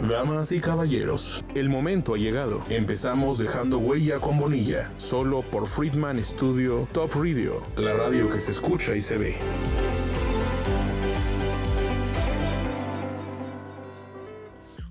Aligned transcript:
Damas 0.00 0.52
y 0.52 0.60
caballeros, 0.60 1.44
el 1.56 1.68
momento 1.68 2.14
ha 2.14 2.18
llegado. 2.18 2.64
Empezamos 2.70 3.38
dejando 3.38 3.78
huella 3.78 4.20
con 4.20 4.38
Bonilla, 4.38 4.92
solo 4.96 5.42
por 5.42 5.66
Friedman 5.66 6.22
Studio 6.22 6.88
Top 6.92 7.10
Radio, 7.16 7.64
la 7.76 7.94
radio 7.94 8.30
que 8.30 8.38
se 8.38 8.52
escucha 8.52 8.94
y 8.94 9.00
se 9.00 9.18
ve. 9.18 9.34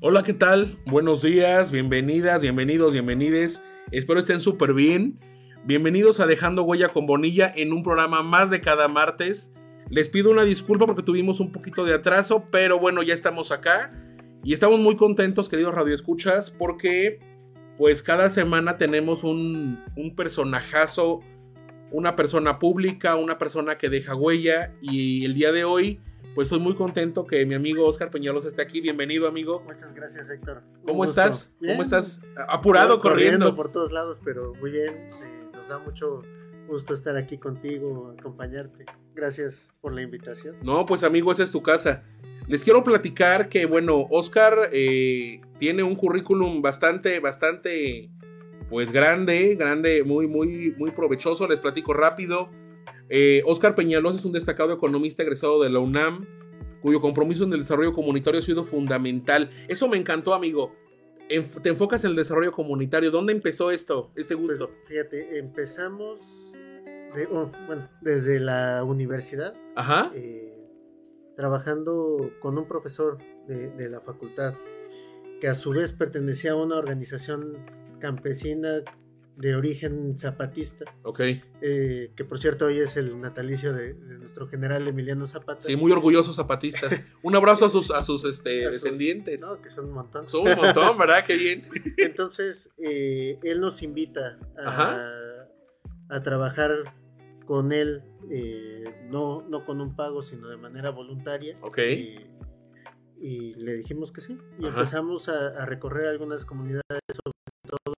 Hola, 0.01 0.23
¿qué 0.23 0.33
tal? 0.33 0.77
Buenos 0.85 1.21
días, 1.21 1.71
bienvenidas, 1.71 2.41
bienvenidos, 2.41 2.91
bienvenides. 2.91 3.61
Espero 3.91 4.19
estén 4.19 4.41
súper 4.41 4.73
bien. 4.73 5.21
Bienvenidos 5.63 6.19
a 6.19 6.27
Dejando 6.27 6.63
Huella 6.63 6.89
con 6.89 7.05
Bonilla 7.05 7.51
en 7.55 7.71
un 7.71 7.81
programa 7.81 8.23
más 8.23 8.49
de 8.49 8.59
cada 8.59 8.89
martes. 8.89 9.53
Les 9.89 10.09
pido 10.09 10.31
una 10.31 10.43
disculpa 10.43 10.85
porque 10.85 11.01
tuvimos 11.01 11.39
un 11.39 11.53
poquito 11.53 11.85
de 11.85 11.93
atraso, 11.93 12.49
pero 12.51 12.77
bueno, 12.77 13.03
ya 13.03 13.13
estamos 13.13 13.53
acá 13.53 14.03
y 14.43 14.53
estamos 14.53 14.79
muy 14.79 14.95
contentos, 14.95 15.49
queridos 15.49 15.73
radioescuchas, 15.73 16.51
porque 16.51 17.19
pues 17.77 18.01
cada 18.03 18.29
semana 18.29 18.77
tenemos 18.77 19.23
un, 19.23 19.83
un 19.95 20.15
personajazo, 20.15 21.21
una 21.91 22.15
persona 22.15 22.59
pública, 22.59 23.15
una 23.15 23.37
persona 23.37 23.77
que 23.77 23.89
deja 23.89 24.15
huella 24.15 24.73
y 24.81 25.25
el 25.25 25.33
día 25.33 25.51
de 25.51 25.63
hoy 25.63 25.99
pues 26.37 26.49
soy 26.49 26.59
muy 26.59 26.75
contento 26.75 27.25
que 27.25 27.47
mi 27.47 27.55
amigo 27.55 27.87
Oscar 27.87 28.11
Peñalos 28.11 28.45
esté 28.45 28.61
aquí. 28.61 28.79
Bienvenido, 28.79 29.27
amigo. 29.27 29.63
Muchas 29.65 29.95
gracias, 29.95 30.29
Héctor. 30.29 30.61
¿Cómo 30.85 31.03
estás? 31.03 31.51
¿Cómo 31.59 31.81
estás? 31.81 32.21
Apurado, 32.47 33.01
corriendo. 33.01 33.55
por 33.55 33.71
todos 33.71 33.91
lados, 33.91 34.19
pero 34.23 34.53
muy 34.61 34.69
bien. 34.69 34.93
Eh, 34.93 35.49
nos 35.51 35.67
da 35.67 35.79
mucho 35.79 36.21
gusto 36.67 36.93
estar 36.93 37.17
aquí 37.17 37.39
contigo, 37.39 38.13
acompañarte. 38.19 38.85
Gracias 39.15 39.73
por 39.81 39.95
la 39.95 40.03
invitación. 40.03 40.57
No, 40.61 40.85
pues 40.85 41.03
amigo, 41.03 41.31
esa 41.31 41.41
es 41.41 41.49
tu 41.49 41.63
casa. 41.63 42.03
Les 42.47 42.63
quiero 42.63 42.81
platicar 42.81 43.49
que, 43.49 43.65
bueno, 43.65 44.07
Oscar 44.09 44.69
eh, 44.71 45.41
tiene 45.59 45.83
un 45.83 45.95
currículum 45.95 46.61
bastante, 46.61 47.19
bastante, 47.19 48.09
pues 48.69 48.91
grande, 48.91 49.55
grande, 49.55 50.03
muy, 50.05 50.27
muy, 50.27 50.73
muy 50.77 50.91
provechoso. 50.91 51.45
Les 51.47 51.59
platico 51.59 51.93
rápido. 51.93 52.49
Eh, 53.09 53.41
Oscar 53.45 53.75
Peñalos 53.75 54.17
es 54.17 54.23
un 54.23 54.31
destacado 54.31 54.73
economista 54.73 55.23
egresado 55.23 55.61
de 55.61 55.69
la 55.69 55.79
UNAM, 55.79 56.25
cuyo 56.81 57.01
compromiso 57.01 57.43
en 57.43 57.51
el 57.51 57.59
desarrollo 57.59 57.91
comunitario 57.91 58.39
ha 58.39 58.43
sido 58.43 58.63
fundamental. 58.63 59.51
Eso 59.67 59.89
me 59.89 59.97
encantó, 59.97 60.33
amigo. 60.33 60.73
te 61.27 61.69
enfocas 61.69 62.05
en 62.05 62.11
el 62.11 62.15
desarrollo 62.15 62.53
comunitario. 62.53 63.11
¿Dónde 63.11 63.33
empezó 63.33 63.71
esto, 63.71 64.11
este 64.15 64.37
pues, 64.37 64.57
gusto? 64.57 64.71
fíjate, 64.85 65.37
empezamos 65.37 66.53
oh, 67.29 67.51
bueno, 67.65 67.89
desde 68.01 68.39
la 68.39 68.85
universidad. 68.85 69.53
Ajá. 69.75 70.11
Eh, 70.15 70.56
trabajando 71.37 72.31
con 72.41 72.57
un 72.57 72.67
profesor 72.67 73.19
de, 73.47 73.69
de, 73.69 73.89
la 73.89 74.01
facultad, 74.01 74.55
que 75.39 75.47
a 75.47 75.55
su 75.55 75.69
vez 75.71 75.93
pertenecía 75.93 76.51
a 76.51 76.55
una 76.55 76.75
organización 76.75 77.65
campesina 77.99 78.83
de 79.37 79.55
origen 79.55 80.17
zapatista. 80.17 80.85
Ok. 81.03 81.21
Eh, 81.61 82.11
que 82.15 82.25
por 82.25 82.39
cierto 82.39 82.65
hoy 82.65 82.79
es 82.79 82.97
el 82.97 83.21
natalicio 83.21 83.71
de, 83.71 83.93
nuestro 83.93 84.47
general 84.47 84.87
Emiliano 84.87 85.27
Zapata. 85.27 85.61
Sí, 85.61 85.75
muy 85.75 85.91
orgullosos 85.91 86.35
zapatistas. 86.35 87.03
un 87.21 87.35
abrazo 87.35 87.65
a 87.65 87.69
sus, 87.69 87.91
a 87.91 88.01
sus 88.03 88.25
este, 88.25 88.69
descendientes. 88.71 89.41
no, 89.41 89.61
que 89.61 89.69
son 89.69 89.85
un 89.85 89.93
montón. 89.93 90.27
Son 90.27 90.47
un 90.47 90.55
montón, 90.55 90.97
¿verdad? 90.97 91.23
Qué 91.25 91.35
bien. 91.35 91.69
Entonces, 91.97 92.71
eh, 92.79 93.39
él 93.43 93.61
nos 93.61 93.83
invita 93.83 94.39
a, 94.57 95.45
a, 96.09 96.23
trabajar 96.23 96.95
con 97.47 97.71
él, 97.71 98.03
eh, 98.29 98.83
no, 99.09 99.41
no 99.49 99.65
con 99.65 99.81
un 99.81 99.95
pago, 99.95 100.21
sino 100.21 100.49
de 100.49 100.57
manera 100.57 100.91
voluntaria. 100.91 101.55
Ok. 101.61 101.79
Y, 103.19 103.55
le 103.55 103.73
dijimos 103.73 104.11
que 104.11 104.21
sí. 104.21 104.37
Y 104.59 104.67
empezamos 104.67 105.27
a, 105.27 105.47
a 105.47 105.65
recorrer 105.65 106.05
algunas 106.05 106.45
comunidades, 106.45 106.83
sobre 107.11 107.33
todo 107.67 107.95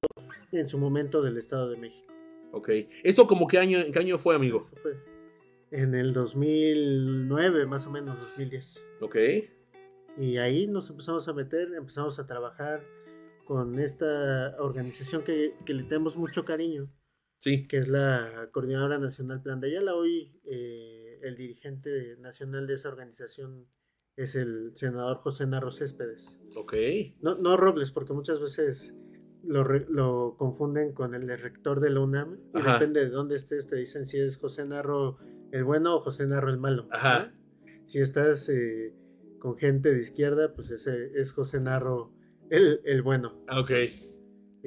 en 0.54 0.70
su 0.70 0.78
momento 0.78 1.22
del 1.22 1.38
Estado 1.38 1.70
de 1.70 1.76
México. 1.76 2.08
Ok. 2.54 2.70
¿Esto 3.04 3.28
como 3.28 3.48
qué 3.48 3.60
año, 3.60 3.80
qué 3.92 4.00
año 4.00 4.18
fue, 4.18 4.36
amigo? 4.36 4.62
fue 4.62 4.94
en 5.72 5.94
el 5.94 6.14
2009, 6.14 7.66
más 7.66 7.86
o 7.88 7.92
menos 7.92 8.20
2010. 8.20 8.86
Ok. 9.02 9.16
Y 10.18 10.38
ahí 10.38 10.68
nos 10.68 10.90
empezamos 10.90 11.28
a 11.28 11.34
meter, 11.34 11.74
empezamos 11.76 12.20
a 12.20 12.26
trabajar 12.26 12.84
con 13.46 13.80
esta 13.80 14.56
organización 14.60 15.24
que, 15.24 15.56
que 15.66 15.74
le 15.74 15.84
tenemos 15.84 16.18
mucho 16.18 16.46
cariño. 16.46 16.92
Sí. 17.40 17.64
Que 17.64 17.78
es 17.78 17.88
la 17.88 18.50
Coordinadora 18.52 19.00
Nacional 19.00 19.42
Plan 19.42 19.60
de 19.60 19.68
Ayala. 19.68 19.96
Hoy 19.96 20.40
eh, 20.46 21.20
el 21.24 21.36
dirigente 21.36 22.18
nacional 22.20 22.68
de 22.68 22.76
esa 22.76 22.90
organización 22.90 23.68
es 24.16 24.36
el 24.36 24.72
senador 24.76 25.18
José 25.18 25.48
Narro 25.48 25.72
Céspedes. 25.72 26.38
Ok. 26.56 26.74
No, 27.22 27.36
no 27.36 27.56
Robles, 27.56 27.92
porque 27.92 28.14
muchas 28.14 28.42
veces 28.42 28.94
lo, 29.44 30.36
confunden 30.38 30.94
con 30.94 31.16
el 31.16 31.28
rector 31.40 31.80
de 31.80 31.90
la 31.90 32.02
UNAM 32.02 32.40
y 32.54 32.62
depende 32.62 33.06
de 33.06 33.10
dónde 33.10 33.38
estés, 33.38 33.68
te 33.68 33.78
dicen 33.78 34.08
si 34.08 34.18
es 34.18 34.38
José 34.38 34.66
Narro 34.66 35.18
el 35.52 35.64
bueno 35.64 35.96
o 35.96 36.02
José 36.02 36.28
Narro 36.28 36.50
el 36.50 36.58
malo. 36.58 36.88
Ajá. 36.92 37.34
Si 37.86 38.00
estás 38.00 38.50
eh, 38.50 38.94
con 39.40 39.58
gente 39.58 39.94
de 39.94 40.02
izquierda, 40.02 40.54
pues 40.54 40.70
ese 40.70 41.12
es 41.16 41.32
José 41.32 41.62
Narro 41.62 42.14
el, 42.50 42.82
el 42.84 43.02
bueno. 43.02 43.42
Ah, 43.48 43.62
ok. 43.62 43.72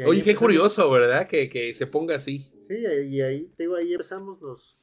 Oye, 0.06 0.22
qué 0.22 0.34
curioso, 0.34 0.90
¿verdad? 0.90 1.28
Que, 1.28 1.48
que, 1.48 1.74
se 1.74 1.86
ponga 1.86 2.16
así. 2.16 2.52
Sí, 2.72 2.78
y 3.10 3.20
ahí, 3.20 3.52
digo, 3.58 3.76
ahí 3.76 3.92
empezamos, 3.92 4.40
nos, 4.40 4.78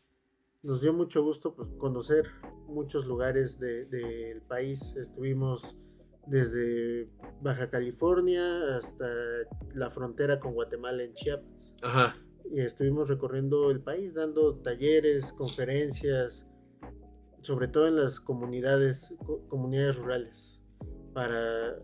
nos 0.61 0.79
dio 0.79 0.94
mucho 0.94 1.23
gusto 1.23 1.55
pues, 1.55 1.69
conocer 1.79 2.27
muchos 2.67 3.07
lugares 3.07 3.57
del 3.57 3.89
de, 3.89 4.44
país. 4.47 4.95
Estuvimos 4.95 5.75
desde 6.27 7.09
Baja 7.41 7.72
California 7.72 8.77
hasta 8.77 9.07
la 9.73 9.89
frontera 9.89 10.39
con 10.39 10.53
Guatemala 10.53 11.03
en 11.03 11.16
Chiapas. 11.16 11.73
Ajá. 11.81 12.16
Y 12.51 12.61
estuvimos 12.61 13.09
recorriendo 13.09 13.72
el 13.72 13.81
país 13.81 14.13
dando 14.13 14.57
talleres, 14.57 15.33
conferencias, 15.33 16.45
sobre 17.41 17.69
todo 17.69 17.88
en 17.88 17.95
las 17.95 18.19
comunidades, 18.19 19.16
comunidades 19.47 19.95
rurales, 19.95 20.61
para, 21.16 21.79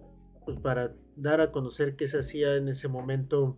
pues, 0.45 0.59
para 0.59 0.95
dar 1.16 1.41
a 1.41 1.51
conocer 1.51 1.95
qué 1.95 2.07
se 2.07 2.19
hacía 2.19 2.57
en 2.57 2.67
ese 2.67 2.87
momento 2.89 3.57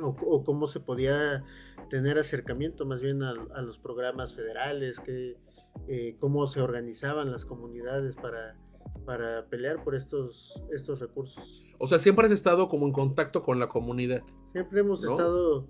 o, 0.00 0.44
cómo 0.44 0.66
se 0.66 0.80
podía 0.80 1.44
tener 1.90 2.18
acercamiento 2.18 2.86
más 2.86 3.00
bien 3.00 3.22
a, 3.22 3.62
los 3.62 3.78
programas 3.78 4.34
federales, 4.34 5.00
que, 5.00 5.36
eh, 5.88 6.16
cómo 6.20 6.46
se 6.46 6.60
organizaban 6.60 7.30
las 7.30 7.44
comunidades 7.44 8.16
para 8.16 8.56
para 9.04 9.46
pelear 9.46 9.82
por 9.82 9.94
estos, 9.94 10.54
estos 10.72 11.00
recursos. 11.00 11.64
O 11.78 11.86
sea, 11.86 11.98
siempre 11.98 12.26
has 12.26 12.32
estado 12.32 12.68
como 12.68 12.86
en 12.86 12.92
contacto 12.92 13.42
con 13.42 13.58
la 13.58 13.68
comunidad. 13.68 14.22
Siempre 14.52 14.80
hemos 14.80 15.04
estado 15.04 15.68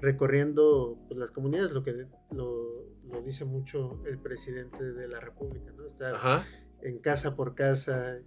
recorriendo 0.00 0.98
pues, 1.08 1.18
las 1.18 1.30
comunidades, 1.30 1.72
lo 1.72 1.82
que 1.82 2.06
lo, 2.30 2.86
dice 3.24 3.44
mucho 3.44 4.00
el 4.06 4.18
presidente 4.18 4.92
de 4.92 5.08
la 5.08 5.20
República, 5.20 5.72
¿no? 5.76 5.86
Estar 5.86 6.44
en 6.82 6.98
casa 6.98 7.36
por 7.36 7.54
casa. 7.54 8.18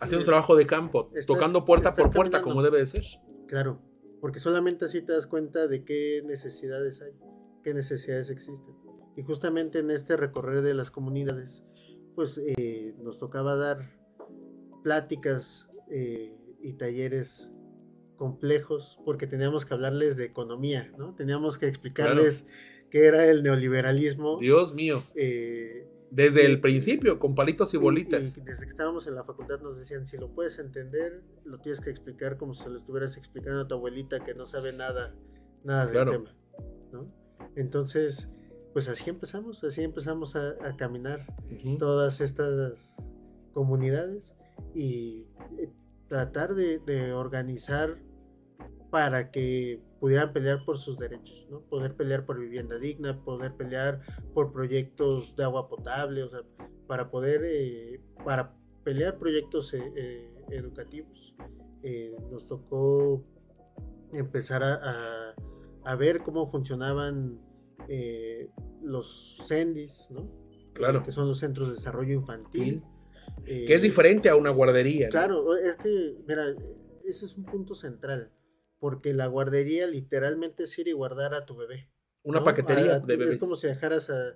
Haciendo 0.00 0.22
un 0.22 0.26
trabajo 0.26 0.56
de 0.56 0.66
campo, 0.66 1.10
tocando 1.26 1.64
puerta 1.64 1.94
por 1.94 2.10
puerta, 2.10 2.42
como 2.42 2.62
debe 2.62 2.78
de 2.78 2.86
ser. 2.86 3.04
Claro, 3.46 3.80
porque 4.22 4.38
solamente 4.38 4.84
así 4.84 5.02
te 5.02 5.12
das 5.12 5.26
cuenta 5.26 5.66
de 5.66 5.84
qué 5.84 6.22
necesidades 6.24 7.02
hay, 7.02 7.10
qué 7.64 7.74
necesidades 7.74 8.30
existen. 8.30 8.72
Y 9.16 9.22
justamente 9.24 9.80
en 9.80 9.90
este 9.90 10.16
recorrer 10.16 10.62
de 10.62 10.74
las 10.74 10.92
comunidades, 10.92 11.64
pues 12.14 12.40
eh, 12.56 12.94
nos 13.00 13.18
tocaba 13.18 13.56
dar 13.56 13.98
pláticas 14.84 15.68
eh, 15.90 16.36
y 16.60 16.74
talleres 16.74 17.52
complejos 18.14 18.96
porque 19.04 19.26
teníamos 19.26 19.66
que 19.66 19.74
hablarles 19.74 20.16
de 20.16 20.26
economía, 20.26 20.92
¿no? 20.96 21.16
Teníamos 21.16 21.58
que 21.58 21.66
explicarles 21.66 22.46
qué 22.90 23.06
era 23.06 23.28
el 23.28 23.42
neoliberalismo. 23.42 24.38
Dios 24.38 24.72
mío. 24.72 25.02
Eh, 25.16 25.88
desde 26.12 26.44
el 26.44 26.60
principio, 26.60 27.18
con 27.18 27.34
palitos 27.34 27.72
y 27.72 27.78
bolitas. 27.78 28.36
Y 28.36 28.42
desde 28.42 28.64
que 28.64 28.68
estábamos 28.68 29.06
en 29.06 29.14
la 29.14 29.24
facultad 29.24 29.60
nos 29.60 29.78
decían, 29.78 30.04
si 30.04 30.18
lo 30.18 30.34
puedes 30.34 30.58
entender, 30.58 31.22
lo 31.44 31.58
tienes 31.58 31.80
que 31.80 31.88
explicar 31.88 32.36
como 32.36 32.54
si 32.54 32.68
lo 32.68 32.76
estuvieras 32.76 33.16
explicando 33.16 33.62
a 33.62 33.66
tu 33.66 33.74
abuelita 33.74 34.22
que 34.22 34.34
no 34.34 34.46
sabe 34.46 34.74
nada, 34.74 35.14
nada 35.64 35.86
del 35.86 36.10
tema, 36.10 36.36
¿no? 36.92 37.10
Entonces, 37.56 38.28
pues 38.74 38.90
así 38.90 39.08
empezamos, 39.08 39.64
así 39.64 39.82
empezamos 39.82 40.36
a, 40.36 40.54
caminar 40.76 41.26
todas 41.78 42.20
estas 42.20 43.02
comunidades 43.54 44.36
y 44.74 45.26
eh, 45.58 45.72
tratar 46.08 46.54
de, 46.54 47.12
organizar 47.14 47.98
para 48.90 49.30
que 49.30 49.80
pudieran 50.02 50.32
pelear 50.32 50.64
por 50.64 50.78
sus 50.78 50.98
derechos, 50.98 51.46
¿no? 51.48 51.60
Poder 51.60 51.94
pelear 51.94 52.26
por 52.26 52.36
vivienda 52.36 52.76
digna, 52.76 53.22
poder 53.22 53.54
pelear 53.54 54.00
por 54.34 54.52
proyectos 54.52 55.36
de 55.36 55.44
agua 55.44 55.68
potable, 55.68 56.24
o 56.24 56.28
sea, 56.28 56.40
para 56.88 57.08
poder, 57.08 57.42
eh, 57.44 58.00
para 58.24 58.52
pelear 58.82 59.16
proyectos 59.16 59.72
eh, 59.74 60.28
educativos. 60.50 61.36
nos 62.32 62.48
tocó 62.48 63.24
empezar 64.12 64.64
a, 64.64 65.36
a, 65.84 65.94
ver 65.94 66.18
cómo 66.18 66.48
funcionaban 66.48 67.40
los 68.82 69.40
CENDIS, 69.46 70.08
¿no? 70.10 70.28
Claro. 70.72 71.04
Que 71.04 71.12
son 71.12 71.28
los 71.28 71.38
Centros 71.38 71.68
de 71.68 71.74
Desarrollo 71.74 72.12
Infantil 72.12 72.82
que 73.44 73.74
es 73.74 73.82
diferente 73.82 74.28
a 74.28 74.36
una 74.36 74.50
guardería. 74.50 75.08
Claro, 75.08 75.56
es 75.56 75.76
que, 75.76 76.16
mira, 76.26 76.54
ese 77.04 77.24
es 77.24 77.36
un 77.36 77.44
punto 77.44 77.74
central, 77.74 78.30
porque 78.82 79.14
la 79.14 79.28
guardería 79.28 79.86
literalmente 79.86 80.64
es 80.64 80.76
ir 80.76 80.88
y 80.88 80.92
guardar 80.92 81.34
a 81.34 81.46
tu 81.46 81.54
bebé. 81.54 81.88
Una 82.24 82.42
paquetería 82.42 82.98
de 82.98 83.16
bebés. 83.16 83.34
Es 83.36 83.40
como 83.40 83.54
si 83.54 83.68
dejaras 83.68 84.10
a, 84.10 84.34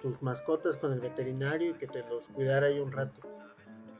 tus 0.00 0.22
mascotas 0.22 0.76
con 0.76 0.92
el 0.92 1.00
veterinario 1.00 1.72
y 1.72 1.74
que 1.74 1.88
te 1.88 2.04
los 2.08 2.22
cuidara 2.28 2.68
ahí 2.68 2.78
un 2.78 2.92
rato. 2.92 3.20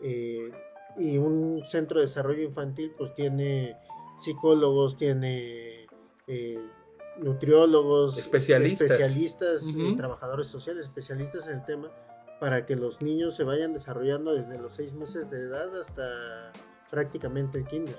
Eh, 0.04 0.52
y 0.96 1.18
un 1.18 1.64
centro 1.66 1.98
de 1.98 2.06
desarrollo 2.06 2.44
infantil 2.44 2.92
pues 2.96 3.12
tiene 3.16 3.76
psicólogos, 4.16 4.96
tiene 4.96 5.88
eh, 6.28 6.62
nutriólogos, 7.20 8.18
especialistas, 8.18 8.88
especialistas 8.88 9.66
trabajadores 9.96 10.46
sociales, 10.46 10.84
especialistas 10.84 11.48
en 11.48 11.54
el 11.54 11.64
tema, 11.64 11.90
para 12.38 12.66
que 12.66 12.76
los 12.76 13.02
niños 13.02 13.34
se 13.34 13.42
vayan 13.42 13.72
desarrollando 13.72 14.32
desde 14.32 14.60
los 14.60 14.74
seis 14.74 14.94
meses 14.94 15.28
de 15.28 15.38
edad 15.40 15.76
hasta 15.76 16.52
prácticamente 16.90 17.58
el 17.58 17.66
kinder. 17.66 17.98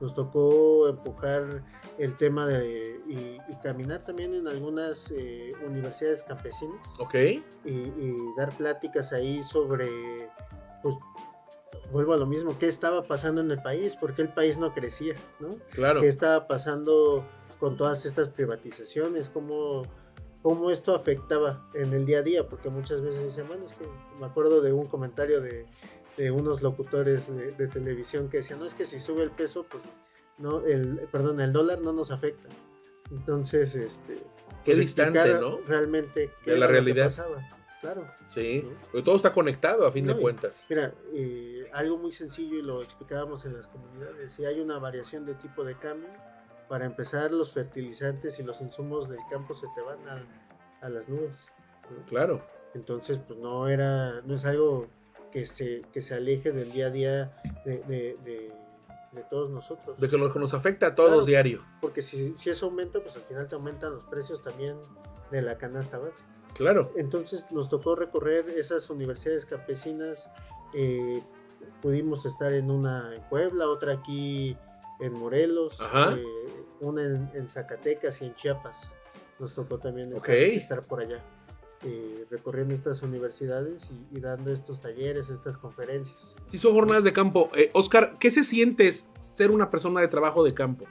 Nos 0.00 0.14
tocó 0.14 0.88
empujar 0.88 1.64
el 1.98 2.16
tema 2.16 2.46
de 2.46 3.00
y, 3.06 3.38
caminar 3.62 4.04
también 4.04 4.34
en 4.34 4.46
algunas 4.46 5.10
eh, 5.10 5.52
universidades 5.66 6.22
campesinas. 6.22 6.80
Ok. 6.98 7.14
Y, 7.64 7.92
dar 8.36 8.56
pláticas 8.56 9.12
ahí 9.12 9.42
sobre, 9.42 9.88
pues, 10.82 10.94
vuelvo 11.90 12.12
a 12.12 12.16
lo 12.16 12.26
mismo, 12.26 12.58
qué 12.58 12.68
estaba 12.68 13.02
pasando 13.02 13.40
en 13.40 13.50
el 13.50 13.60
país, 13.62 13.96
por 13.96 14.14
qué 14.14 14.22
el 14.22 14.32
país 14.32 14.58
no 14.58 14.72
crecía, 14.72 15.14
¿no? 15.40 15.56
Claro. 15.70 16.00
¿Qué 16.00 16.08
estaba 16.08 16.46
pasando 16.46 17.26
con 17.58 17.76
todas 17.76 18.06
estas 18.06 18.28
privatizaciones? 18.28 19.28
¿Cómo, 19.30 19.82
cómo 20.42 20.70
esto 20.70 20.94
afectaba 20.94 21.68
en 21.74 21.92
el 21.92 22.06
día 22.06 22.18
a 22.18 22.22
día? 22.22 22.48
Porque 22.48 22.68
muchas 22.68 23.00
veces 23.00 23.24
dicen, 23.24 23.48
bueno, 23.48 23.66
es 23.66 23.72
que 23.72 23.86
me 24.20 24.26
acuerdo 24.26 24.60
de 24.60 24.72
un 24.72 24.86
comentario 24.86 25.40
de, 25.40 25.66
unos 26.30 26.62
locutores 26.62 27.28
de, 27.56 27.68
televisión 27.68 28.28
que 28.28 28.38
decían, 28.38 28.58
no, 28.58 28.66
es 28.66 28.74
que 28.74 28.86
si 28.86 28.98
sube 29.00 29.22
el 29.22 29.30
peso, 29.30 29.66
pues, 29.70 29.84
no, 30.38 30.64
el, 30.64 31.08
perdón, 31.12 31.40
el 31.40 31.52
dólar 31.52 31.80
no 31.80 31.92
nos 31.92 32.10
afecta. 32.10 32.48
Entonces, 33.10 33.74
este... 33.74 34.16
Qué 34.64 34.72
pues, 34.72 34.78
distante, 34.78 35.34
¿no? 35.34 35.58
Realmente, 35.66 36.30
¿qué 36.44 36.52
de 36.52 36.58
la 36.58 36.66
realidad. 36.66 37.06
pasaba? 37.06 37.38
Claro. 37.80 38.08
Sí, 38.26 38.68
todo 39.04 39.14
está 39.14 39.32
conectado 39.32 39.86
a 39.86 39.92
fin 39.92 40.06
de 40.06 40.16
cuentas. 40.16 40.66
Mira, 40.68 40.92
eh, 41.14 41.70
algo 41.72 41.96
muy 41.96 42.10
sencillo 42.10 42.58
y 42.58 42.62
lo 42.62 42.82
explicábamos 42.82 43.44
en 43.44 43.52
las 43.52 43.68
comunidades, 43.68 44.32
si 44.32 44.44
hay 44.44 44.60
una 44.60 44.78
variación 44.78 45.24
de 45.24 45.34
tipo 45.34 45.62
de 45.64 45.76
cambio, 45.78 46.10
para 46.68 46.84
empezar 46.84 47.32
los 47.32 47.52
fertilizantes 47.52 48.38
y 48.40 48.42
los 48.42 48.60
insumos 48.60 49.08
del 49.08 49.20
campo 49.30 49.54
se 49.54 49.66
te 49.74 49.80
van 49.80 49.98
a, 50.80 50.88
las 50.88 51.08
nubes. 51.08 51.50
Claro. 52.08 52.44
Entonces, 52.74 53.18
pues 53.26 53.38
no 53.38 53.68
era, 53.68 54.20
no 54.22 54.34
es 54.34 54.44
algo 54.44 54.88
que 55.32 55.46
se, 55.46 55.82
que 55.92 56.00
se 56.02 56.14
aleje 56.14 56.52
del 56.52 56.72
día 56.72 56.86
a 56.86 56.90
día 56.90 57.42
de, 57.64 57.82
de, 57.86 58.52
todos 59.30 59.50
nosotros. 59.50 59.98
De 59.98 60.08
que 60.08 60.16
nos, 60.16 60.34
nos 60.36 60.54
afecta 60.54 60.88
a 60.88 60.94
todos 60.94 61.26
diario. 61.26 61.64
Porque 61.80 62.02
si, 62.02 62.36
si 62.36 62.50
eso 62.50 62.66
aumenta, 62.66 63.00
pues 63.00 63.16
al 63.16 63.22
final 63.22 63.48
te 63.48 63.56
aumentan 63.56 63.94
los 63.94 64.04
precios 64.04 64.42
también 64.42 64.76
de 65.30 65.42
la 65.42 65.58
canasta 65.58 65.98
básica. 65.98 66.28
Claro. 66.54 66.92
Entonces 66.96 67.50
nos 67.50 67.68
tocó 67.68 67.94
recorrer 67.94 68.48
esas 68.50 68.88
universidades 68.90 69.44
campesinas. 69.46 70.30
Eh, 70.74 71.22
pudimos 71.82 72.24
estar 72.26 72.52
en 72.52 72.70
una 72.70 73.14
en 73.14 73.22
Puebla, 73.28 73.68
otra 73.68 73.94
aquí 73.94 74.56
en 75.00 75.12
Morelos, 75.12 75.78
eh, 75.80 76.24
una 76.80 77.02
en, 77.04 77.48
Zacatecas 77.48 78.20
y 78.22 78.26
en 78.26 78.34
Chiapas. 78.34 78.90
Nos 79.38 79.54
tocó 79.54 79.78
también 79.78 80.12
estar, 80.12 80.82
por 80.82 81.00
allá, 81.00 81.22
eh, 81.84 82.26
recorriendo 82.30 82.74
estas 82.74 83.02
universidades 83.02 83.88
y, 84.10 84.20
dando 84.20 84.52
estos 84.52 84.80
talleres, 84.80 85.30
estas 85.30 85.56
conferencias. 85.56 86.36
Sí, 86.46 86.58
son 86.58 86.72
jornadas 86.74 87.04
de 87.04 87.12
campo. 87.12 87.50
Oscar, 87.72 88.16
¿qué 88.18 88.30
se 88.30 88.42
siente 88.44 88.90
ser 89.20 89.50
una 89.50 89.70
persona 89.70 90.00
de 90.00 90.08
trabajo 90.08 90.42
de 90.42 90.54
campo? 90.54 90.86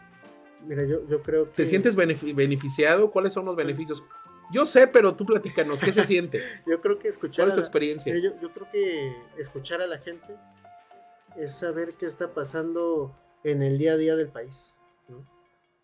Mira, 0.65 0.83
yo, 0.85 1.07
yo 1.07 1.21
creo 1.21 1.45
que... 1.45 1.63
¿Te 1.63 1.67
sientes 1.67 1.95
beneficiado? 1.95 3.11
¿Cuáles 3.11 3.33
son 3.33 3.45
los 3.45 3.55
beneficios? 3.55 4.03
Yo 4.51 4.65
sé, 4.65 4.87
pero 4.87 5.15
tú 5.15 5.25
platícanos, 5.25 5.81
¿qué 5.81 5.91
se 5.91 6.03
siente? 6.05 6.41
yo 6.65 6.79
creo 6.81 6.99
que 6.99 7.07
escuchar. 7.09 7.45
¿Cuál 7.45 7.49
es 7.49 7.55
tu 7.55 7.61
experiencia? 7.61 8.17
yo, 8.17 8.53
creo 8.53 8.67
que 8.71 9.13
escuchar 9.37 9.81
a 9.81 9.87
la 9.87 9.99
gente 9.99 10.37
es 11.35 11.53
saber 11.53 11.95
qué 11.95 12.05
está 12.05 12.33
pasando 12.33 13.15
en 13.43 13.61
el 13.61 13.77
día 13.77 13.93
a 13.93 13.97
día 13.97 14.15
del 14.15 14.29
país. 14.29 14.73
¿no? 15.07 15.27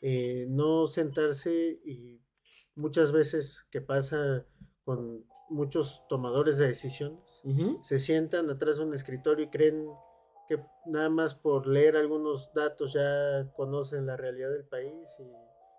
Eh, 0.01 0.47
no 0.49 0.87
sentarse 0.87 1.79
y 1.85 2.21
muchas 2.75 3.11
veces 3.11 3.65
que 3.69 3.81
pasa 3.81 4.45
con 4.83 5.25
muchos 5.49 6.03
tomadores 6.09 6.57
de 6.57 6.67
decisiones, 6.67 7.41
se 7.81 7.99
sientan 7.99 8.49
atrás 8.49 8.77
de 8.77 8.83
un 8.83 8.93
escritorio 8.93 9.45
y 9.45 9.49
creen 9.49 9.87
que 10.47 10.59
nada 10.85 11.09
más 11.09 11.35
por 11.35 11.67
leer 11.67 11.95
algunos 11.95 12.51
datos 12.53 12.93
ya 12.93 13.49
conocen 13.55 14.05
la 14.05 14.17
realidad 14.17 14.51
del 14.51 14.65
país. 14.65 15.09
Y, 15.19 15.23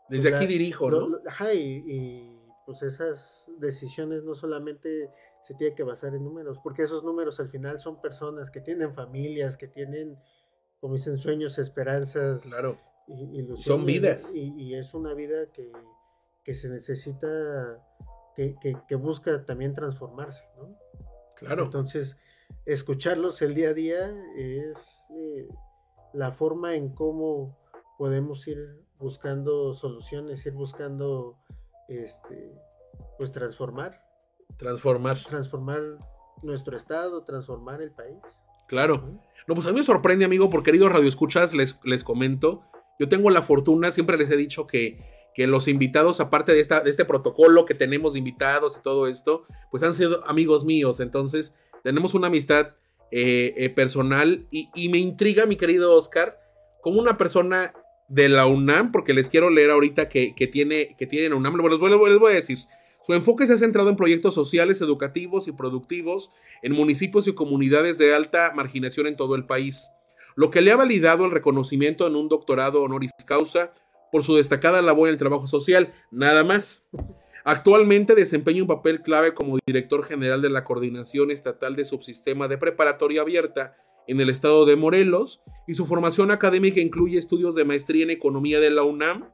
Desde 0.08 0.30
pues, 0.30 0.40
aquí 0.40 0.46
dirijo, 0.46 0.90
¿no? 0.90 1.18
ajá, 1.26 1.52
y 1.52 2.40
pues 2.64 2.82
esas 2.82 3.50
decisiones 3.58 4.24
no 4.24 4.34
solamente 4.34 5.10
se 5.42 5.54
tienen 5.54 5.76
que 5.76 5.82
basar 5.82 6.14
en 6.14 6.24
números, 6.24 6.58
porque 6.62 6.82
esos 6.82 7.04
números 7.04 7.38
al 7.38 7.50
final 7.50 7.78
son 7.78 8.00
personas 8.00 8.50
que 8.50 8.60
tienen 8.60 8.94
familias, 8.94 9.56
que 9.56 9.68
tienen, 9.68 10.18
como 10.80 10.94
dicen, 10.94 11.18
sueños, 11.18 11.58
esperanzas. 11.58 12.46
Claro. 12.46 12.78
Y, 13.06 13.40
ilusiones, 13.40 13.64
son 13.64 13.84
vidas. 13.84 14.34
Y, 14.34 14.74
es 14.74 14.94
una 14.94 15.12
vida 15.12 15.52
que, 15.52 16.54
se 16.54 16.68
necesita, 16.68 17.28
que, 18.34 18.56
que, 18.88 18.94
busca 18.96 19.44
también 19.44 19.74
transformarse, 19.74 20.44
¿no? 20.56 20.76
Claro. 21.36 21.64
Entonces, 21.64 22.16
escucharlos 22.66 23.42
el 23.42 23.54
día 23.54 23.70
a 23.70 23.74
día 23.74 24.14
es 24.36 25.04
eh, 25.10 25.48
la 26.12 26.32
forma 26.32 26.74
en 26.74 26.94
cómo 26.94 27.58
podemos 27.98 28.46
ir 28.46 28.58
buscando 28.98 29.74
soluciones, 29.74 30.44
ir 30.46 30.52
buscando 30.52 31.38
este, 31.88 32.52
pues 33.18 33.32
transformar. 33.32 34.00
Transformar. 34.56 35.18
Transformar 35.18 35.80
nuestro 36.42 36.76
estado, 36.76 37.24
transformar 37.24 37.82
el 37.82 37.92
país. 37.92 38.20
Claro. 38.68 39.20
No, 39.46 39.54
pues 39.54 39.66
a 39.66 39.72
mí 39.72 39.78
me 39.78 39.84
sorprende, 39.84 40.24
amigo, 40.24 40.50
por 40.50 40.62
queridos 40.62 40.92
radioescuchas, 40.92 41.54
les, 41.54 41.78
les 41.84 42.02
comento. 42.02 42.62
Yo 42.98 43.08
tengo 43.08 43.30
la 43.30 43.42
fortuna, 43.42 43.90
siempre 43.90 44.16
les 44.16 44.30
he 44.30 44.36
dicho 44.36 44.66
que, 44.66 45.13
que 45.34 45.46
los 45.46 45.68
invitados, 45.68 46.20
aparte 46.20 46.52
de, 46.52 46.60
esta, 46.60 46.80
de 46.80 46.90
este 46.90 47.04
protocolo 47.04 47.66
que 47.66 47.74
tenemos 47.74 48.12
de 48.12 48.20
invitados 48.20 48.76
y 48.76 48.82
todo 48.82 49.08
esto, 49.08 49.44
pues 49.70 49.82
han 49.82 49.94
sido 49.94 50.26
amigos 50.26 50.64
míos. 50.64 51.00
Entonces, 51.00 51.54
tenemos 51.82 52.14
una 52.14 52.28
amistad 52.28 52.74
eh, 53.10 53.52
eh, 53.56 53.70
personal 53.70 54.46
y, 54.50 54.70
y, 54.74 54.88
me 54.88 54.98
intriga, 54.98 55.46
mi 55.46 55.56
querido 55.56 55.94
Oscar, 55.94 56.38
como 56.80 57.00
una 57.00 57.16
persona 57.16 57.74
de 58.08 58.28
la 58.28 58.46
UNAM, 58.46 58.92
porque 58.92 59.14
les 59.14 59.28
quiero 59.28 59.50
leer 59.50 59.70
ahorita 59.70 60.08
que, 60.08 60.34
que 60.34 60.46
tiene, 60.46 60.94
que 60.98 61.06
tiene 61.06 61.28
la 61.28 61.36
UNAM. 61.36 61.56
Bueno, 61.56 61.88
les 61.88 62.18
voy, 62.18 62.32
a 62.32 62.34
decir. 62.34 62.58
Su 63.04 63.12
enfoque 63.12 63.46
se 63.46 63.54
ha 63.54 63.58
centrado 63.58 63.90
en 63.90 63.96
proyectos 63.96 64.34
sociales, 64.34 64.80
educativos 64.80 65.46
y 65.48 65.52
productivos 65.52 66.30
en 66.62 66.72
municipios 66.72 67.26
y 67.26 67.34
comunidades 67.34 67.98
de 67.98 68.14
alta 68.14 68.52
marginación 68.54 69.06
en 69.06 69.16
todo 69.16 69.34
el 69.34 69.44
país, 69.44 69.90
lo 70.36 70.50
que 70.50 70.62
le 70.62 70.72
ha 70.72 70.76
validado 70.76 71.26
el 71.26 71.30
reconocimiento 71.30 72.06
en 72.06 72.16
un 72.16 72.28
doctorado 72.28 72.82
honoris 72.82 73.12
causa 73.26 73.72
por 74.14 74.22
su 74.22 74.36
destacada 74.36 74.80
labor 74.80 75.08
en 75.08 75.14
el 75.14 75.18
trabajo 75.18 75.48
social, 75.48 75.92
nada 76.12 76.44
más. 76.44 76.88
Actualmente 77.42 78.14
desempeña 78.14 78.62
un 78.62 78.68
papel 78.68 79.02
clave 79.02 79.34
como 79.34 79.58
director 79.66 80.04
general 80.04 80.40
de 80.40 80.50
la 80.50 80.62
Coordinación 80.62 81.32
Estatal 81.32 81.74
de 81.74 81.84
Subsistema 81.84 82.46
de 82.46 82.56
Preparatoria 82.56 83.22
Abierta 83.22 83.76
en 84.06 84.20
el 84.20 84.30
estado 84.30 84.66
de 84.66 84.76
Morelos 84.76 85.42
y 85.66 85.74
su 85.74 85.84
formación 85.84 86.30
académica 86.30 86.80
incluye 86.80 87.18
estudios 87.18 87.56
de 87.56 87.64
maestría 87.64 88.04
en 88.04 88.10
economía 88.10 88.60
de 88.60 88.70
la 88.70 88.84
UNAM 88.84 89.32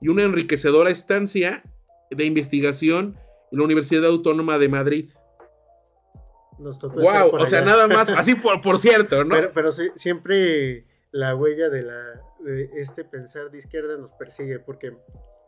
y 0.00 0.08
una 0.08 0.22
enriquecedora 0.22 0.88
estancia 0.88 1.62
de 2.10 2.24
investigación 2.24 3.18
en 3.50 3.58
la 3.58 3.64
Universidad 3.66 4.06
Autónoma 4.06 4.58
de 4.58 4.68
Madrid. 4.70 5.12
wow, 6.58 7.36
o 7.38 7.44
sea, 7.44 7.60
nada 7.60 7.86
más, 7.86 8.08
así 8.16 8.34
por, 8.34 8.62
por 8.62 8.78
cierto, 8.78 9.24
¿no? 9.24 9.36
Pero, 9.52 9.72
siempre 9.72 10.86
la 11.10 11.36
huella 11.36 11.68
de, 11.68 11.82
la, 11.82 12.22
de 12.42 12.70
este 12.74 13.04
pensar 13.04 13.50
de 13.50 13.58
izquierda 13.58 13.96
nos 13.96 14.12
persigue, 14.12 14.58
porque... 14.58 14.96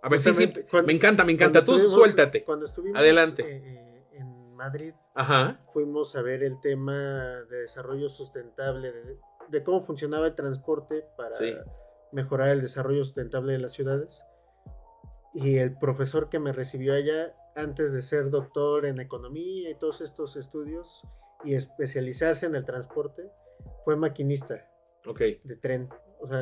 A 0.03 0.09
ver, 0.09 0.21
sí, 0.21 0.35
sí, 0.35 0.53
me 0.85 0.93
encanta, 0.93 1.25
me 1.25 1.33
encanta, 1.33 1.65
tú 1.65 1.79
suéltate. 1.79 2.45
Cuando 2.45 2.67
estuvimos 2.67 3.01
Adelante. 3.01 3.43
Eh, 3.43 3.63
eh, 3.65 4.07
en 4.13 4.55
Madrid, 4.55 4.93
Ajá. 5.15 5.61
fuimos 5.73 6.15
a 6.15 6.23
ver 6.23 6.43
el 6.43 6.61
tema 6.61 7.43
de 7.49 7.63
desarrollo 7.63 8.11
sustentable, 8.11 8.93
de, 9.49 9.65
cómo 9.65 9.81
funcionaba 9.83 10.27
el 10.27 10.35
transporte 10.35 11.07
para 11.17 11.37
mejorar 12.13 12.49
el 12.49 12.61
desarrollo 12.61 13.05
sustentable 13.05 13.55
de 13.55 13.59
las 13.59 13.73
ciudades. 13.73 14.25
Y 15.33 15.59
el 15.59 15.77
profesor 15.79 16.29
que 16.29 16.39
me 16.39 16.53
recibió 16.53 16.95
allá, 16.95 17.35
antes 17.57 17.93
de 17.93 18.03
ser 18.03 18.31
doctor 18.31 18.87
en 18.87 19.01
economía 19.01 19.71
y 19.71 19.75
todos 19.75 20.01
estos 20.01 20.37
estudios 20.37 21.03
y 21.45 21.55
especializarse 21.55 22.47
en 22.47 22.55
el 22.55 22.65
transporte, 22.65 23.31
fue 23.85 23.97
maquinista 23.97 24.69
de 25.13 25.57
tren. 25.61 25.89
O 26.21 26.29
sea, 26.29 26.41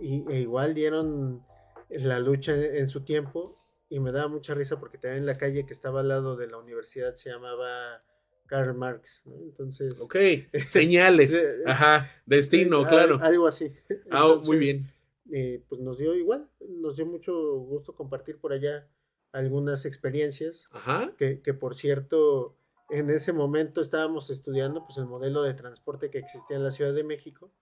y, 0.00 0.24
e 0.30 0.40
igual 0.40 0.74
dieron 0.74 1.44
la 1.88 2.20
lucha 2.20 2.54
en 2.54 2.88
su 2.88 3.02
tiempo 3.02 3.56
y 3.88 3.98
me 3.98 4.12
daba 4.12 4.28
mucha 4.28 4.54
risa 4.54 4.78
porque 4.78 4.98
también 4.98 5.22
en 5.22 5.26
la 5.26 5.36
calle 5.36 5.66
que 5.66 5.72
estaba 5.72 6.00
al 6.00 6.08
lado 6.08 6.36
de 6.36 6.46
la 6.46 6.58
universidad 6.58 7.16
se 7.16 7.30
llamaba 7.30 8.02
Karl 8.46 8.74
Marx, 8.74 9.22
¿no? 9.26 9.36
Entonces. 9.36 10.00
Ok, 10.00 10.16
señales, 10.66 11.40
ajá, 11.66 12.10
destino, 12.26 12.86
claro. 12.86 13.18
Algo 13.20 13.46
así. 13.46 13.74
ah, 14.10 14.40
muy 14.44 14.58
bien. 14.58 14.92
Eh, 15.32 15.62
pues 15.68 15.80
nos 15.80 15.98
dio 15.98 16.14
igual, 16.14 16.48
nos 16.68 16.96
dio 16.96 17.06
mucho 17.06 17.32
gusto 17.58 17.94
compartir 17.94 18.38
por 18.38 18.52
allá 18.52 18.88
algunas 19.32 19.84
experiencias. 19.84 20.66
Ajá. 20.72 21.12
Que, 21.16 21.40
que 21.40 21.54
por 21.54 21.74
cierto, 21.76 22.56
en 22.90 23.10
ese 23.10 23.32
momento 23.32 23.80
estábamos 23.80 24.30
estudiando 24.30 24.84
pues 24.84 24.98
el 24.98 25.06
modelo 25.06 25.42
de 25.42 25.54
transporte 25.54 26.10
que 26.10 26.18
existía 26.18 26.56
en 26.56 26.64
la 26.64 26.72
Ciudad 26.72 26.92
de 26.92 27.04
México 27.04 27.52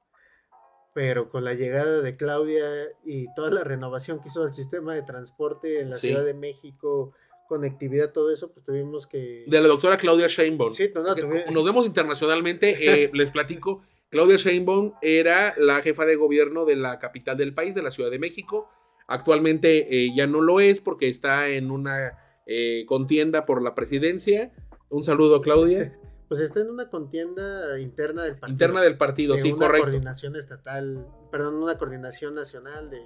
pero 0.98 1.28
con 1.28 1.44
la 1.44 1.54
llegada 1.54 2.02
de 2.02 2.16
Claudia 2.16 2.66
y 3.04 3.32
toda 3.36 3.52
la 3.52 3.62
renovación 3.62 4.20
que 4.20 4.26
hizo 4.26 4.42
del 4.42 4.52
sistema 4.52 4.96
de 4.96 5.02
transporte 5.02 5.80
en 5.80 5.90
la 5.90 5.96
Ciudad 5.96 6.24
de 6.24 6.34
México, 6.34 7.12
conectividad, 7.46 8.10
todo 8.10 8.32
eso, 8.32 8.50
pues 8.50 8.66
tuvimos 8.66 9.06
que... 9.06 9.44
De 9.46 9.60
la 9.60 9.68
doctora 9.68 9.96
Claudia 9.96 10.26
Sheinbaum. 10.26 10.72
Sí, 10.72 10.90
no, 10.92 11.14
Nos 11.52 11.64
vemos 11.64 11.86
internacionalmente, 11.86 12.70
eh, 13.04 13.10
les 13.14 13.30
platico. 13.30 13.80
Claudia 14.10 14.38
Sheinbaum 14.38 14.94
era 15.00 15.54
la 15.56 15.80
jefa 15.82 16.04
de 16.04 16.16
gobierno 16.16 16.64
de 16.64 16.74
la 16.74 16.98
capital 16.98 17.36
del 17.36 17.54
país, 17.54 17.76
de 17.76 17.82
la 17.82 17.92
Ciudad 17.92 18.10
de 18.10 18.18
México. 18.18 18.68
Actualmente 19.06 20.02
eh, 20.02 20.12
ya 20.16 20.26
no 20.26 20.40
lo 20.40 20.58
es 20.58 20.80
porque 20.80 21.08
está 21.08 21.48
en 21.48 21.70
una 21.70 22.18
eh, 22.44 22.84
contienda 22.88 23.46
por 23.46 23.62
la 23.62 23.76
presidencia. 23.76 24.50
Un 24.88 25.04
saludo, 25.04 25.42
Claudia. 25.42 25.96
Pues 26.28 26.40
está 26.40 26.60
en 26.60 26.70
una 26.70 26.90
contienda 26.90 27.78
interna 27.80 28.22
del 28.22 28.32
partido. 28.32 28.52
Interna 28.52 28.82
del 28.82 28.98
partido, 28.98 29.38
sí, 29.38 29.52
una 29.52 29.68
coordinación 29.68 30.36
estatal, 30.36 31.06
perdón, 31.30 31.54
una 31.54 31.78
coordinación 31.78 32.34
nacional 32.34 32.90
de 32.90 33.00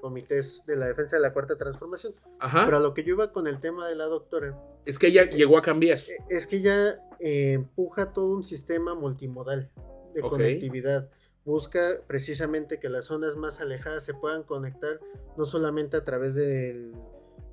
comités 0.00 0.64
de 0.66 0.76
la 0.76 0.86
defensa 0.86 1.16
de 1.16 1.22
la 1.22 1.32
cuarta 1.32 1.56
transformación. 1.56 2.14
Ajá. 2.38 2.64
Pero 2.64 2.78
a 2.78 2.80
lo 2.80 2.94
que 2.94 3.04
yo 3.04 3.14
iba 3.14 3.32
con 3.32 3.46
el 3.46 3.60
tema 3.60 3.88
de 3.88 3.96
la 3.96 4.04
doctora. 4.04 4.58
Es 4.84 4.98
que 4.98 5.08
ella 5.08 5.24
eh, 5.24 5.34
llegó 5.34 5.58
a 5.58 5.62
cambiar. 5.62 5.98
Eh, 5.98 6.16
es 6.30 6.46
que 6.46 6.56
ella 6.56 7.00
eh, 7.18 7.52
empuja 7.52 8.12
todo 8.12 8.32
un 8.32 8.44
sistema 8.44 8.94
multimodal 8.94 9.70
de 10.14 10.22
conectividad. 10.22 11.10
Busca 11.44 12.00
precisamente 12.06 12.80
que 12.80 12.88
las 12.88 13.04
zonas 13.04 13.36
más 13.36 13.60
alejadas 13.60 14.04
se 14.04 14.14
puedan 14.14 14.42
conectar 14.44 15.00
no 15.36 15.44
solamente 15.44 15.96
a 15.96 16.04
través 16.04 16.34
del 16.34 16.92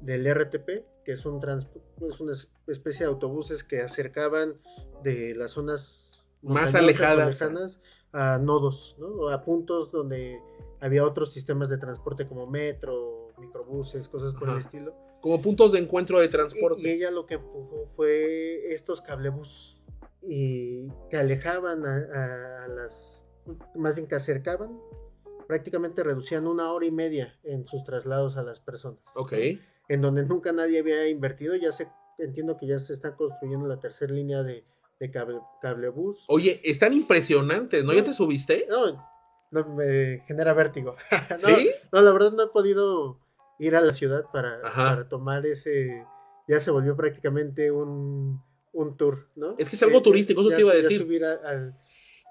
del 0.04 0.28
RTP, 0.34 1.04
que 1.04 1.14
es, 1.14 1.26
un 1.26 1.42
es 2.10 2.20
una 2.20 2.34
especie 2.68 3.06
de 3.06 3.12
autobuses 3.12 3.64
que 3.64 3.82
acercaban 3.82 4.60
de 5.04 5.34
las 5.36 5.52
zonas 5.52 6.26
más 6.42 6.76
alejadas 6.76 7.42
a 8.12 8.38
nodos, 8.38 8.96
¿no? 9.00 9.30
a 9.30 9.44
puntos 9.44 9.92
donde 9.92 10.40
había 10.82 11.06
otros 11.06 11.34
sistemas 11.34 11.70
de 11.70 11.78
transporte 11.78 12.28
como 12.28 12.46
metro, 12.46 13.34
microbuses, 13.38 14.08
cosas 14.10 14.34
por 14.34 14.50
el 14.50 14.58
estilo. 14.58 14.94
Como 15.22 15.42
puntos 15.42 15.72
de 15.72 15.80
encuentro 15.80 16.20
de 16.20 16.28
transporte. 16.28 16.82
Y, 16.82 16.88
ella 16.88 17.10
lo 17.10 17.26
que 17.26 17.36
empujó 17.36 17.86
fue 17.86 18.74
estos 18.74 19.02
cablebus 19.02 19.78
y 20.22 20.90
que 21.10 21.18
alejaban 21.18 21.86
a, 21.86 22.66
a 22.66 22.68
las, 22.68 23.24
más 23.74 23.96
bien 23.96 24.08
que 24.08 24.16
acercaban, 24.16 24.78
prácticamente 25.48 26.04
reducían 26.04 26.46
una 26.46 26.72
hora 26.72 26.86
y 26.86 26.92
media 26.92 27.40
en 27.44 27.66
sus 27.66 27.84
traslados 27.86 28.36
a 28.36 28.44
las 28.44 28.60
personas. 28.60 29.00
Ok 29.16 29.34
en 29.90 30.02
donde 30.02 30.26
nunca 30.26 30.52
nadie 30.52 30.80
había 30.80 31.08
invertido. 31.08 31.56
Ya 31.56 31.72
se, 31.72 31.88
entiendo 32.18 32.58
que 32.58 32.68
ya 32.68 32.80
se 32.80 32.94
está 32.94 33.16
construyendo 33.16 33.68
la 33.68 33.80
tercera 33.80 34.14
línea 34.14 34.44
de, 34.44 34.64
de 35.00 35.12
cable, 35.12 35.40
cablebús. 35.62 36.24
Oye, 36.28 36.62
están 36.64 36.94
impresionantes, 36.94 37.84
¿no? 37.84 37.94
¿Ya 37.94 38.04
te 38.04 38.14
subiste? 38.14 38.66
No, 38.70 39.14
no 39.52 39.76
me 39.76 40.24
genera 40.28 40.54
vértigo. 40.54 40.96
¿Sí? 41.38 41.72
No, 41.92 42.02
la 42.02 42.12
verdad 42.12 42.32
no 42.32 42.44
he 42.44 42.48
podido 42.48 43.20
ir 43.60 43.76
a 43.76 43.82
la 43.82 43.94
ciudad 43.94 44.26
para, 44.32 44.62
para 44.62 45.08
tomar 45.08 45.46
ese. 45.46 46.06
Ya 46.48 46.60
se 46.60 46.72
volvió 46.72 46.96
prácticamente 46.96 47.72
un, 47.72 48.42
un 48.74 48.98
tour, 48.98 49.30
¿no? 49.36 49.56
Es 49.58 49.70
que 49.70 49.76
es 49.76 49.84
algo 49.84 50.02
turístico, 50.02 50.42
eso 50.42 50.50
te 50.50 50.62
iba 50.62 50.72
a 50.72 50.76
decir. 50.76 51.08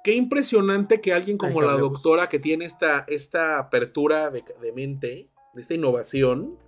Qué 0.04 0.14
impresionante 0.14 1.00
que 1.00 1.12
alguien 1.12 1.38
como 1.38 1.62
la 1.62 1.74
doctora 1.74 2.28
que 2.28 2.40
tiene 2.40 2.64
esta, 2.64 3.04
esta 3.06 3.58
apertura 3.58 4.30
de, 4.30 4.44
de 4.60 4.72
mente, 4.72 5.30
de 5.54 5.60
esta 5.60 5.74
innovación, 5.74 6.58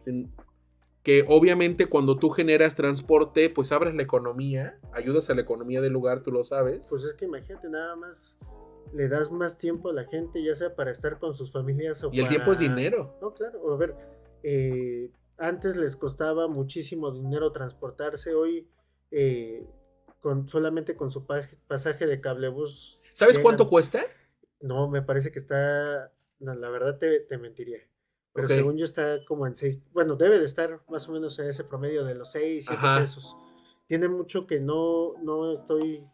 que 1.04 1.22
obviamente 1.28 1.86
cuando 1.86 2.16
tú 2.16 2.30
generas 2.30 2.74
transporte, 2.74 3.50
pues 3.50 3.72
abres 3.72 3.94
la 3.94 4.02
economía, 4.02 4.80
ayudas 4.90 5.28
a 5.28 5.34
la 5.34 5.42
economía 5.42 5.82
del 5.82 5.92
lugar, 5.92 6.22
tú 6.22 6.32
lo 6.32 6.42
sabes. 6.44 6.88
Pues 6.88 7.04
es 7.04 7.12
que 7.12 7.26
imagínate, 7.26 7.68
nada 7.68 7.94
más 7.94 8.38
le 8.94 9.08
das 9.08 9.30
más 9.30 9.58
tiempo 9.58 9.90
a 9.90 9.92
la 9.92 10.04
gente, 10.06 10.42
ya 10.42 10.56
sea 10.56 10.74
para 10.74 10.90
estar 10.90 11.18
con 11.18 11.34
sus 11.34 11.52
familias 11.52 12.02
o 12.02 12.10
Y 12.10 12.20
el 12.20 12.28
tiempo 12.28 12.52
es 12.52 12.58
dinero. 12.58 13.18
No, 13.20 13.34
claro, 13.34 13.70
a 13.70 13.76
ver, 13.76 13.94
eh, 14.42 15.10
antes 15.36 15.76
les 15.76 15.94
costaba 15.94 16.48
muchísimo 16.48 17.12
dinero 17.12 17.52
transportarse, 17.52 18.34
hoy 18.34 18.66
eh, 19.10 19.68
con, 20.20 20.48
solamente 20.48 20.96
con 20.96 21.10
su 21.10 21.26
pasaje 21.66 22.06
de 22.06 22.22
cablebús. 22.22 22.98
¿Sabes 23.12 23.38
cuánto 23.38 23.68
cuesta? 23.68 24.02
No, 24.60 24.88
me 24.88 25.02
parece 25.02 25.30
que 25.30 25.38
está, 25.38 26.12
la 26.38 26.70
verdad 26.70 26.98
te 26.98 27.36
mentiría. 27.36 27.80
Pero 28.34 28.48
según 28.48 28.76
yo 28.76 28.84
está 28.84 29.24
como 29.26 29.46
en 29.46 29.54
6, 29.54 29.78
bueno, 29.92 30.16
debe 30.16 30.40
de 30.40 30.44
estar 30.44 30.80
más 30.88 31.08
o 31.08 31.12
menos 31.12 31.38
en 31.38 31.48
ese 31.48 31.62
promedio 31.62 32.04
de 32.04 32.16
los 32.16 32.32
6, 32.32 32.66
7 32.66 32.82
pesos. 32.98 33.36
Tiene 33.86 34.08
mucho 34.08 34.46
que 34.46 34.58
no, 34.58 35.14
no 35.22 35.52
estoy 35.52 36.04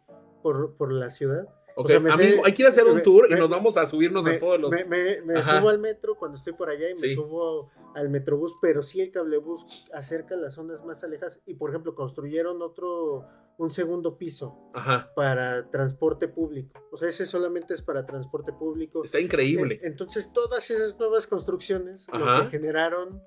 por, 0.43 0.75
por 0.75 0.91
la 0.91 1.09
ciudad. 1.09 1.47
Ok, 1.75 1.91
amigo, 1.91 2.45
hay 2.45 2.53
que 2.53 2.61
ir 2.61 2.65
a 2.65 2.69
hacer 2.69 2.85
un 2.85 3.01
tour 3.01 3.27
y 3.29 3.35
nos 3.35 3.49
vamos 3.49 3.77
a 3.77 3.87
subirnos 3.87 4.25
a 4.25 4.39
todos 4.39 4.59
los. 4.59 4.71
Me, 4.71 5.21
me, 5.21 5.43
subo 5.43 5.69
al 5.69 5.79
metro 5.79 6.15
cuando 6.15 6.37
estoy 6.37 6.53
por 6.53 6.69
allá 6.69 6.89
y 6.89 6.95
me 6.95 7.13
subo 7.13 7.69
al 7.95 8.09
metrobús, 8.09 8.53
pero 8.61 8.83
sí 8.83 9.01
el 9.01 9.11
cablebús 9.11 9.87
acerca 9.93 10.35
las 10.35 10.55
zonas 10.55 10.83
más 10.85 11.03
alejadas. 11.03 11.41
Y 11.45 11.55
por 11.55 11.69
ejemplo, 11.69 11.95
construyeron 11.95 12.61
otro, 12.61 13.25
un 13.57 13.71
segundo 13.71 14.17
piso 14.17 14.69
para 15.15 15.69
transporte 15.69 16.27
público. 16.27 16.81
O 16.91 16.97
sea, 16.97 17.09
ese 17.09 17.25
solamente 17.25 17.73
es 17.73 17.81
para 17.81 18.05
transporte 18.05 18.53
público. 18.53 19.03
Está 19.03 19.19
increíble. 19.19 19.79
Entonces, 19.83 20.31
todas 20.33 20.69
esas 20.71 20.97
nuevas 20.99 21.27
construcciones 21.27 22.07
lo 22.11 22.43
que 22.43 22.57
generaron 22.57 23.21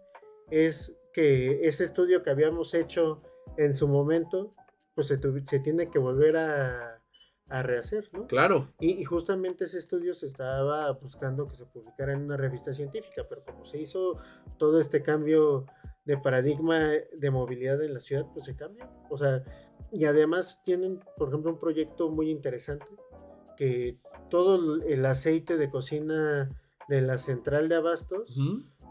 es 0.50 0.96
que 1.12 1.60
ese 1.62 1.84
estudio 1.84 2.22
que 2.22 2.30
habíamos 2.30 2.74
hecho 2.74 3.22
en 3.56 3.74
su 3.74 3.88
momento, 3.88 4.54
pues 4.94 5.06
se, 5.06 5.18
se 5.48 5.60
tiene 5.60 5.90
que 5.90 5.98
volver 5.98 6.36
a, 6.36 6.93
a 7.48 7.62
rehacer, 7.62 8.08
¿no? 8.12 8.26
Claro. 8.26 8.72
Y, 8.80 9.04
justamente 9.04 9.64
ese 9.64 9.78
estudio 9.78 10.14
se 10.14 10.26
estaba 10.26 10.90
buscando 10.92 11.46
que 11.46 11.56
se 11.56 11.66
publicara 11.66 12.12
en 12.12 12.22
una 12.22 12.36
revista 12.36 12.72
científica, 12.72 13.26
pero 13.28 13.44
como 13.44 13.66
se 13.66 13.78
hizo 13.78 14.18
todo 14.58 14.80
este 14.80 15.02
cambio 15.02 15.66
de 16.04 16.16
paradigma 16.18 16.78
de 17.12 17.30
movilidad 17.30 17.82
en 17.82 17.94
la 17.94 18.00
ciudad, 18.00 18.26
pues 18.32 18.46
se 18.46 18.56
cambia. 18.56 18.90
O 19.10 19.18
sea, 19.18 19.44
y 19.92 20.04
además 20.06 20.60
tienen, 20.64 21.00
por 21.16 21.28
ejemplo, 21.28 21.52
un 21.52 21.58
proyecto 21.58 22.10
muy 22.10 22.30
interesante 22.30 22.86
que 23.56 23.98
todo 24.30 24.82
el 24.82 25.04
aceite 25.06 25.56
de 25.56 25.70
cocina 25.70 26.50
de 26.88 27.00
la 27.02 27.18
central 27.18 27.68
de 27.68 27.76
abastos 27.76 28.36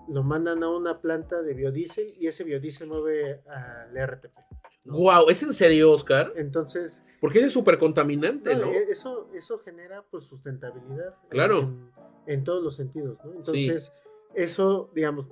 lo 0.08 0.24
mandan 0.24 0.64
a 0.64 0.70
una 0.70 1.02
planta 1.02 1.42
de 1.42 1.54
biodiesel 1.54 2.16
y 2.18 2.28
ese 2.28 2.44
biodiesel 2.44 2.88
mueve 2.88 3.42
al 3.48 3.96
RTP. 3.96 4.53
Wow, 4.86 5.30
¿es 5.30 5.42
en 5.44 5.54
serio, 5.54 5.92
Oscar? 5.92 6.34
Entonces. 6.36 7.04
Porque 7.22 7.40
es 7.40 7.54
súper 7.54 7.78
contaminante, 7.78 8.56
¿no? 8.56 8.72
E, 8.74 8.90
eso, 8.90 9.30
eso 9.34 9.60
genera 9.60 10.04
pues 10.10 10.26
sustentabilidad. 10.26 11.18
Claro. 11.30 11.74
En, 12.28 12.44
todos 12.44 12.62
los 12.62 12.76
sentidos, 12.76 13.18
¿no? 13.24 13.34
Entonces, 13.34 13.94
eso, 14.34 14.92
digamos, 14.94 15.28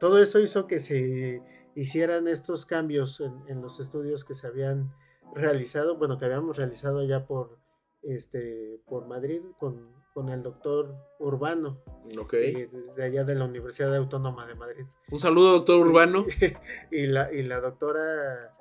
todo 0.00 0.18
eso 0.18 0.40
hizo 0.40 0.66
que 0.66 0.80
se 0.80 1.42
hicieran 1.74 2.28
estos 2.28 2.66
cambios 2.66 3.22
en, 3.48 3.62
los 3.62 3.80
estudios 3.80 4.24
que 4.24 4.34
se 4.34 4.46
habían 4.46 4.92
realizado, 5.34 5.96
bueno, 5.96 6.18
que 6.18 6.24
habíamos 6.24 6.56
realizado 6.56 7.04
ya 7.04 7.26
por 7.26 7.58
este 8.02 8.80
por 8.86 9.06
Madrid 9.06 9.40
con, 9.58 9.90
con 10.12 10.28
el 10.28 10.42
doctor 10.42 10.94
Urbano, 11.18 11.82
okay. 12.20 12.68
de, 12.96 13.02
allá 13.02 13.24
de 13.24 13.34
la 13.34 13.44
Universidad 13.44 13.96
Autónoma 13.96 14.46
de 14.46 14.54
Madrid. 14.54 14.84
Un 15.10 15.18
saludo, 15.18 15.52
doctor 15.52 15.78
Urbano. 15.80 16.26
y, 16.90 17.06
la, 17.06 17.32
y 17.32 17.42
la 17.42 17.60
doctora 17.60 18.54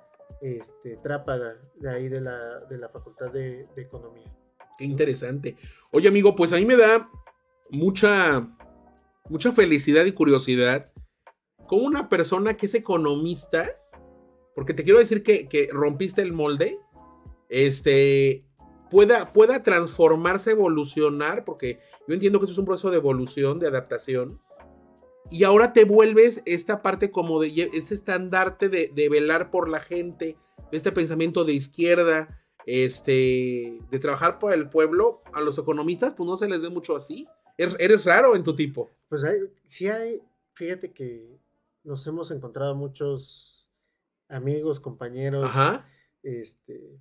este, 0.44 0.98
Trápaga, 0.98 1.56
de 1.76 1.90
ahí 1.90 2.10
de 2.10 2.20
la, 2.20 2.60
de 2.70 2.78
la 2.78 2.90
Facultad 2.90 3.32
de, 3.32 3.66
Economía. 3.78 4.30
Qué 4.78 4.84
interesante. 4.84 5.56
Oye, 5.92 6.10
amigo, 6.10 6.36
pues 6.36 6.52
a 6.52 6.58
mí 6.58 6.66
me 6.66 6.76
da 6.76 7.10
mucha, 7.70 8.46
mucha 9.30 9.52
felicidad 9.54 10.04
y 10.04 10.12
curiosidad 10.12 10.92
con 11.66 11.86
una 11.86 12.10
persona 12.10 12.58
que 12.58 12.66
es 12.66 12.74
economista, 12.74 13.72
porque 14.54 14.74
te 14.74 14.84
quiero 14.84 15.00
decir 15.00 15.24
que, 15.24 15.48
que 15.48 15.70
rompiste 15.72 16.22
el 16.22 16.34
molde, 16.34 16.78
este, 17.48 18.46
pueda, 18.92 19.32
pueda 19.32 19.64
transformarse, 19.64 20.52
evolucionar, 20.52 21.46
porque 21.46 21.80
yo 22.06 22.14
entiendo 22.14 22.40
que 22.40 22.46
esto 22.46 22.52
es 22.52 22.60
un 22.60 22.66
proceso 22.66 22.92
de 22.92 22.98
evolución, 22.98 23.60
de 23.60 23.68
adaptación, 23.68 24.42
y 25.30 25.44
ahora 25.44 25.74
te 25.74 25.86
vuelves 25.86 26.42
esta 26.46 26.82
parte 26.82 27.12
como 27.12 27.42
de 27.42 27.70
este 27.74 27.94
estandarte 27.94 28.70
de, 28.70 29.10
velar 29.10 29.51
por 29.51 29.70
la 29.70 29.80
gente, 29.80 30.38
este 30.72 30.92
pensamiento 30.92 31.44
de 31.46 31.53
izquierda, 31.53 32.42
este, 32.65 33.80
de 33.89 34.00
trabajar 34.00 34.39
por 34.39 34.53
el 34.53 34.70
pueblo. 34.70 35.22
A 35.34 35.42
los 35.42 35.58
economistas, 35.58 36.13
pues 36.13 36.27
no 36.27 36.38
se 36.38 36.48
les 36.48 36.62
ve 36.62 36.70
mucho 36.70 36.96
así. 36.96 37.27
Eres, 37.58 38.06
raro 38.06 38.36
en 38.36 38.44
tu 38.44 38.56
tipo. 38.56 38.92
Pues 39.10 39.24
hay, 39.24 39.39
sí 39.65 39.88
hay, 39.88 40.22
fíjate 40.53 40.92
que 40.92 41.39
nos 41.84 42.06
hemos 42.08 42.32
encontrado 42.32 42.75
muchos 42.75 43.68
amigos, 44.30 44.80
compañeros, 44.80 45.50
este, 46.24 47.00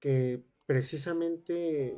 que 0.00 0.42
precisamente 0.66 1.96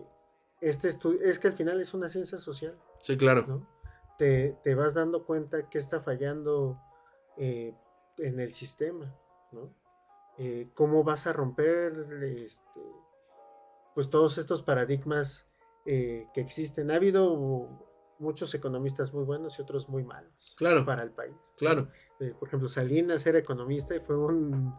este 0.61 0.89
estudio, 0.89 1.21
es 1.23 1.39
que 1.39 1.49
al 1.49 1.55
final 1.55 1.81
es 1.81 1.95
una 1.95 2.09
ciencia 2.09 2.39
social. 2.39 2.79
Sí, 3.01 3.17
claro. 3.17 3.67
Te, 4.21 4.55
te, 4.63 4.75
vas 4.75 4.93
dando 4.93 5.25
cuenta 5.25 5.71
que 5.71 5.79
está 5.79 5.99
fallando 5.99 6.79
eh, 7.39 7.75
en 8.19 8.39
el 8.39 8.53
sistema, 8.53 9.17
¿no? 9.51 9.75
Eh, 10.37 10.69
cómo 10.75 11.05
vas 11.05 11.27
a 11.27 11.33
romper 11.33 11.95
este, 12.37 12.81
pues 13.95 14.11
todos 14.11 14.37
estos 14.37 14.63
paradigmas 14.63 15.47
eh, 15.87 16.27
que 16.35 16.43
existen. 16.43 16.91
Ha 16.91 16.97
habido 16.97 17.35
muchos 18.19 18.55
economistas 18.55 19.15
muy 19.15 19.25
buenos 19.25 19.59
y 19.59 19.63
otros 19.63 19.89
muy 19.89 20.05
malos 20.05 20.55
claro. 20.59 20.85
para 20.85 21.03
el 21.03 21.13
país. 21.13 21.55
Claro. 21.57 21.89
por 22.39 22.49
ejemplo, 22.49 22.69
Salinas 22.69 23.27
era 23.27 23.39
economista 23.39 23.97
y 23.97 24.01
fue 24.01 24.19
un 24.19 24.75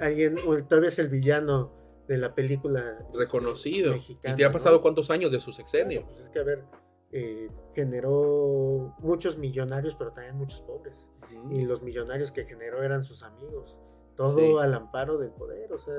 alguien, 0.00 0.34
todavía 0.68 0.88
es 0.88 0.98
el 0.98 1.06
villano 1.06 1.72
de 2.08 2.18
la 2.18 2.34
película 2.34 2.98
este, 3.00 3.18
reconocido. 3.18 3.94
¿Y 3.94 4.16
te 4.16 4.44
ha 4.44 4.50
pasado 4.50 4.80
cuántos 4.80 5.12
años 5.12 5.30
de 5.30 5.38
su 5.38 5.52
sexenio? 5.52 6.04
Pues 6.06 6.18
es 6.22 6.30
que 6.30 6.40
a 6.40 6.42
ver, 6.42 6.64
eh, 7.12 7.48
generó 7.74 8.94
muchos 9.00 9.36
millonarios, 9.36 9.96
pero 9.98 10.12
también 10.12 10.36
muchos 10.36 10.60
pobres. 10.62 11.08
Y 11.50 11.62
los 11.62 11.82
millonarios 11.82 12.32
que 12.32 12.44
generó 12.44 12.82
eran 12.82 13.04
sus 13.04 13.22
amigos. 13.22 13.76
Todo 14.16 14.60
al 14.60 14.74
amparo 14.74 15.18
del 15.18 15.30
poder. 15.30 15.72
O 15.72 15.78
sea, 15.78 15.94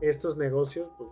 estos 0.00 0.36
negocios 0.36 0.88
pues, 0.98 1.10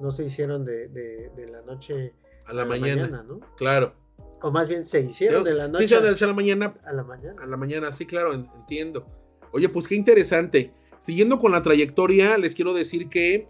no 0.00 0.10
se 0.12 0.24
hicieron 0.24 0.64
de, 0.64 1.30
la 1.50 1.62
noche 1.62 2.14
a 2.46 2.54
la, 2.54 2.64
mañana. 2.64 3.22
¿no? 3.22 3.40
Claro. 3.56 3.94
O 4.42 4.50
más 4.50 4.68
bien 4.68 4.86
se 4.86 5.00
hicieron 5.00 5.44
de 5.44 5.54
la 5.54 5.68
noche 5.68 5.88
sí, 5.88 5.94
a 5.94 6.00
la 6.26 6.32
mañana. 6.32 6.74
A 6.84 6.92
la 6.92 7.04
mañana. 7.04 7.42
A 7.42 7.46
la 7.46 7.56
mañana, 7.56 7.92
sí, 7.92 8.06
claro, 8.06 8.32
entiendo. 8.32 9.06
Oye, 9.52 9.68
pues 9.68 9.86
qué 9.86 9.94
interesante. 9.94 10.72
Siguiendo 10.98 11.38
con 11.38 11.52
la 11.52 11.62
trayectoria, 11.62 12.38
les 12.38 12.54
quiero 12.54 12.72
decir 12.72 13.08
que 13.08 13.48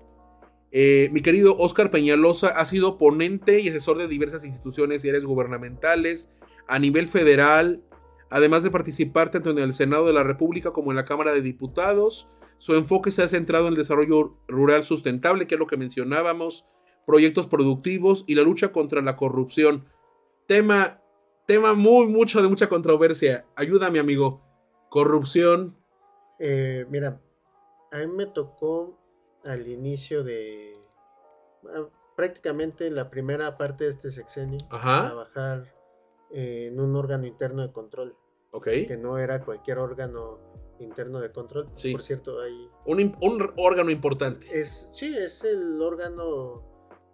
eh, 0.72 1.08
mi 1.12 1.20
querido 1.20 1.56
Oscar 1.58 1.90
Peñalosa 1.90 2.48
ha 2.48 2.64
sido 2.64 2.96
ponente 2.96 3.60
y 3.60 3.68
asesor 3.68 3.98
de 3.98 4.06
diversas 4.06 4.44
instituciones 4.44 5.04
y 5.04 5.08
áreas 5.08 5.24
gubernamentales 5.24 6.30
a 6.68 6.78
nivel 6.78 7.08
federal, 7.08 7.82
además 8.30 8.62
de 8.62 8.70
participar 8.70 9.30
tanto 9.30 9.50
en 9.50 9.58
el 9.58 9.74
Senado 9.74 10.06
de 10.06 10.12
la 10.12 10.22
República 10.22 10.72
como 10.72 10.92
en 10.92 10.96
la 10.96 11.04
Cámara 11.04 11.32
de 11.32 11.42
Diputados. 11.42 12.28
Su 12.58 12.74
enfoque 12.74 13.10
se 13.10 13.22
ha 13.22 13.28
centrado 13.28 13.66
en 13.66 13.72
el 13.72 13.78
desarrollo 13.78 14.36
rural 14.46 14.84
sustentable, 14.84 15.46
que 15.46 15.56
es 15.56 15.58
lo 15.58 15.66
que 15.66 15.76
mencionábamos, 15.76 16.66
proyectos 17.06 17.46
productivos 17.46 18.24
y 18.28 18.36
la 18.36 18.42
lucha 18.42 18.70
contra 18.70 19.02
la 19.02 19.16
corrupción. 19.16 19.86
Tema, 20.46 21.02
tema 21.46 21.74
muy, 21.74 22.06
mucho 22.06 22.42
de 22.42 22.48
mucha 22.48 22.68
controversia. 22.68 23.46
Ayúdame, 23.56 23.98
amigo. 23.98 24.42
Corrupción. 24.90 25.76
Eh, 26.38 26.84
mira, 26.90 27.20
a 27.90 27.98
mí 27.98 28.06
me 28.06 28.26
tocó 28.26 28.99
al 29.44 29.66
inicio 29.68 30.22
de 30.24 30.72
ah, 31.66 31.88
prácticamente 32.16 32.90
la 32.90 33.10
primera 33.10 33.56
parte 33.56 33.84
de 33.84 33.90
este 33.90 34.10
sexenio 34.10 34.58
trabajar 34.68 35.72
en 36.30 36.78
un 36.78 36.94
órgano 36.96 37.26
interno 37.26 37.62
de 37.62 37.72
control. 37.72 38.16
Que 38.62 38.96
no 38.96 39.16
era 39.18 39.44
cualquier 39.44 39.78
órgano 39.78 40.38
interno 40.80 41.20
de 41.20 41.30
control. 41.30 41.68
Sí. 41.74 41.92
Por 41.92 42.02
cierto, 42.02 42.40
hay... 42.40 42.68
Un, 42.84 43.14
órgano 43.56 43.90
importante. 43.90 44.46
Es, 44.52 44.88
sí, 44.92 45.16
es 45.16 45.44
el 45.44 45.80
órgano 45.80 46.64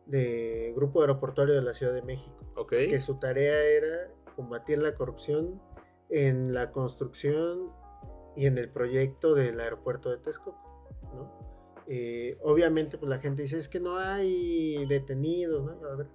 de 0.07 0.73
Grupo 0.75 1.03
Aeroportuario 1.03 1.55
de 1.55 1.63
la 1.63 1.75
Ciudad 1.75 1.93
de 1.93 2.03
México. 2.03 2.67
Que 2.69 3.01
su 3.01 3.19
tarea 3.19 3.63
era 3.65 4.11
combatir 4.35 4.79
la 4.79 4.95
corrupción 4.95 5.61
en 6.09 6.55
la 6.55 6.71
construcción 6.73 7.71
y 8.37 8.47
en 8.47 8.59
el 8.59 8.71
proyecto 8.71 9.35
del 9.35 9.61
aeropuerto 9.61 10.11
de 10.11 10.19
Texcoco. 10.19 10.66
Eh, 11.89 12.39
obviamente, 12.43 12.99
pues 12.99 13.09
la 13.09 13.19
gente 13.19 13.43
dice, 13.43 13.59
es 13.59 13.69
que 13.69 13.81
no 13.81 13.97
hay 13.97 14.87
detenidos, 14.87 15.65
¿no? 15.65 15.89
A 15.89 15.95
ver, 15.95 16.09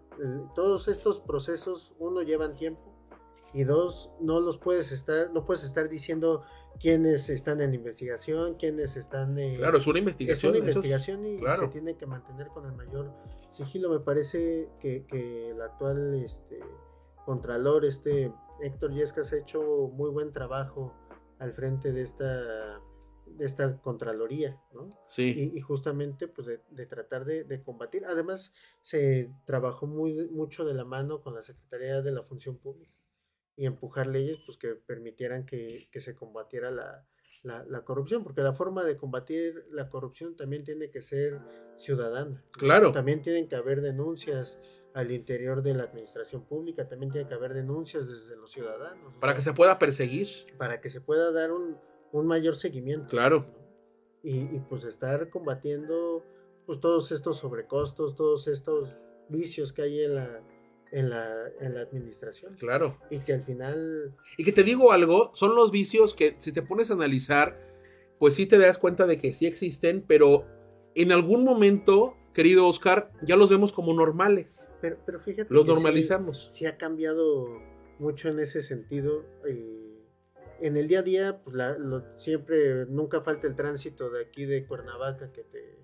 todos 0.54 0.88
estos 0.88 1.20
procesos, 1.20 1.94
uno, 1.98 2.22
llevan 2.22 2.56
tiempo, 2.56 2.92
y 3.54 3.64
dos, 3.64 4.10
no 4.20 4.40
los 4.40 4.58
puedes 4.58 4.92
estar, 4.92 5.32
no 5.32 5.46
puedes 5.46 5.64
estar 5.64 5.90
diciendo 5.90 6.44
quiénes 6.80 7.30
están 7.30 7.62
en 7.62 7.74
investigación, 7.74 8.56
quiénes 8.56 8.96
están... 8.96 9.38
Eh, 9.38 9.56
claro, 9.58 9.78
es 9.78 9.88
una 9.88 10.00
investigación. 10.00 10.56
Es 10.56 10.62
una 10.62 10.70
investigación 10.72 11.26
y 11.26 11.40
se 11.40 11.68
tiene 11.68 11.98
que 11.98 12.06
mantener 12.06 12.48
con 12.48 12.66
el 12.66 12.74
mayor 12.74 13.12
sigilo. 13.52 13.90
Me 13.90 14.00
parece 14.00 14.70
que, 14.80 15.06
el 15.52 15.62
actual 15.62 16.16
este, 16.24 16.60
contralor, 17.26 17.86
este 17.86 18.32
Héctor 18.62 18.94
Yescas, 18.94 19.34
ha 19.34 19.38
hecho 19.38 19.62
muy 19.94 20.10
buen 20.10 20.32
trabajo 20.32 20.94
al 21.40 21.54
frente 21.54 21.92
de 21.92 22.04
esta 22.04 22.80
de 23.38 23.46
esta 23.46 23.82
Contraloría, 23.82 24.60
¿no? 24.74 24.90
Sí. 25.06 25.52
Y, 25.54 25.62
justamente, 25.62 26.28
pues, 26.28 26.48
de, 26.48 26.86
tratar 26.86 27.26
de, 27.26 27.64
combatir. 27.64 28.06
Además, 28.06 28.54
se 28.82 29.32
trabajó 29.46 29.88
muy, 29.88 30.28
mucho 30.30 30.66
de 30.66 30.74
la 30.74 30.86
mano 30.86 31.22
con 31.22 31.34
la 31.34 31.44
Secretaría 31.44 32.02
de 32.02 32.12
la 32.12 32.24
Función 32.24 32.58
Pública 32.58 32.94
y 33.56 33.66
empujar 33.66 34.08
leyes, 34.08 34.40
pues, 34.46 34.58
que 34.58 34.76
permitieran 34.76 35.46
que, 35.46 35.88
se 35.94 36.16
combatiera 36.16 36.72
la, 36.72 37.06
la, 37.44 37.84
corrupción, 37.84 38.24
porque 38.24 38.42
la 38.42 38.54
forma 38.54 38.84
de 38.84 38.98
combatir 38.98 39.66
la 39.72 39.90
corrupción 39.90 40.36
también 40.36 40.64
tiene 40.64 40.90
que 40.90 41.04
ser 41.04 41.40
ciudadana. 41.78 42.44
Claro. 42.52 42.92
También 42.92 43.22
tienen 43.22 43.48
que 43.48 43.56
haber 43.56 43.82
denuncias 43.82 44.60
al 44.94 45.12
interior 45.12 45.62
de 45.62 45.74
la 45.74 45.84
administración 45.84 46.46
pública, 46.46 46.88
también 46.88 47.12
tiene 47.12 47.28
que 47.28 47.34
haber 47.34 47.54
denuncias 47.54 48.10
desde 48.10 48.36
los 48.36 48.52
ciudadanos. 48.52 49.14
Para 49.20 49.36
que 49.36 49.42
se 49.42 49.54
pueda 49.54 49.80
perseguir. 49.80 50.28
Para 50.58 50.82
que 50.82 50.90
se 50.90 51.02
pueda 51.02 51.32
dar 51.32 51.52
un, 51.52 51.78
un 52.12 52.28
mayor 52.28 52.56
seguimiento. 52.56 53.10
Claro. 53.10 53.46
Y, 54.24 54.60
pues 54.70 54.84
estar 54.84 55.30
combatiendo 55.30 56.24
pues 56.66 56.80
todos 56.80 57.12
estos 57.12 57.38
sobrecostos, 57.38 58.16
todos 58.16 58.48
estos 58.48 59.00
vicios 59.30 59.74
que 59.74 59.82
hay 59.82 60.04
en 60.04 60.16
la, 60.16 60.44
en 60.92 61.10
la, 61.10 61.48
en 61.60 61.74
la 61.74 61.82
administración. 61.82 62.56
Claro. 62.56 62.98
Y 63.10 63.20
que 63.20 63.34
al 63.34 63.42
final... 63.42 64.16
Y 64.38 64.44
que 64.44 64.52
te 64.52 64.64
digo 64.64 64.92
algo, 64.92 65.32
son 65.34 65.56
los 65.56 65.72
vicios 65.72 66.14
que 66.14 66.36
si 66.40 66.52
te 66.52 66.62
pones 66.62 66.92
a 66.92 66.94
analizar, 66.94 67.60
pues 68.20 68.36
sí 68.36 68.46
te 68.46 68.60
das 68.60 68.78
cuenta 68.78 69.08
de 69.08 69.18
que 69.18 69.34
sí 69.34 69.48
existen, 69.48 70.06
pero 70.08 70.46
en 70.94 71.12
algún 71.12 71.44
momento, 71.44 72.16
querido 72.34 72.68
Oscar, 72.68 73.12
ya 73.24 73.36
los 73.36 73.50
vemos 73.50 73.74
como 73.74 73.94
normales. 73.94 74.70
Pero, 74.82 74.98
pero 75.06 75.20
fíjate. 75.20 75.52
Los 75.52 75.66
normalizamos. 75.66 76.48
Sí, 76.52 76.66
ha 76.66 76.78
cambiado 76.78 77.48
mucho 77.98 78.30
en 78.30 78.40
ese 78.40 78.62
sentido. 78.62 79.26
Eh, 79.48 79.91
en 80.62 80.78
el 80.78 80.88
día 80.88 81.00
a 81.00 81.04
día, 81.04 81.42
pues 81.44 81.56
siempre, 82.18 82.86
nunca 82.86 83.22
falta 83.22 83.48
el 83.48 83.56
tránsito 83.56 84.10
de 84.10 84.22
aquí 84.24 84.46
de 84.46 84.66
Cuernavaca 84.66 85.32
que 85.32 85.44
te, 85.44 85.80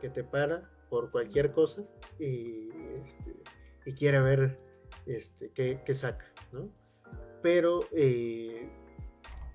que 0.00 0.10
te 0.10 0.24
para 0.24 0.70
por 0.90 1.10
cualquier 1.10 1.52
cosa 1.52 1.82
y, 2.18 2.70
este, 2.94 3.36
y 3.84 3.92
quiere 3.94 4.20
ver 4.20 4.58
este, 5.06 5.50
qué, 5.50 5.94
saca, 5.94 6.26
¿no? 6.52 6.70
Pero, 7.42 7.80
eh, 7.92 8.70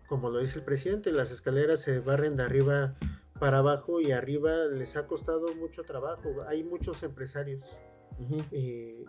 como 0.08 0.30
lo 0.30 0.40
dice 0.40 0.60
el 0.60 0.66
presidente, 0.66 1.12
las 1.12 1.32
escaleras 1.32 1.82
se 1.82 2.00
barren 2.00 2.36
de 2.36 2.44
arriba 2.44 2.96
para 3.40 3.60
abajo 3.60 4.00
y 4.00 4.12
arriba 4.12 4.66
les 4.66 4.96
ha 4.96 5.06
costado 5.08 5.54
mucho 5.56 5.84
trabajo. 5.84 6.44
Hay 6.48 6.64
muchos 6.64 7.04
empresarios 7.04 7.64
eh, 8.52 9.06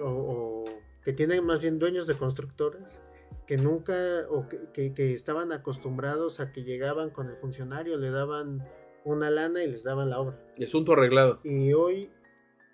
o, 0.00 0.64
que 1.04 1.12
tienen 1.12 1.46
más 1.46 1.60
bien 1.60 1.78
dueños 1.78 2.06
de 2.06 2.16
constructoras 2.16 3.00
que 3.46 3.56
nunca 3.56 3.94
o 4.30 4.46
que, 4.48 4.92
estaban 5.14 5.52
acostumbrados 5.52 6.40
a 6.40 6.52
que 6.52 6.64
llegaban 6.64 7.10
con 7.10 7.28
el 7.28 7.36
funcionario, 7.36 7.98
le 7.98 8.10
daban 8.10 8.66
una 9.04 9.30
lana 9.30 9.62
y 9.62 9.70
les 9.70 9.84
daban 9.84 10.10
la 10.10 10.20
obra. 10.20 10.40
Y 10.56 10.64
asunto 10.64 10.92
arreglado. 10.92 11.40
Y 11.44 11.72
hoy 11.74 12.10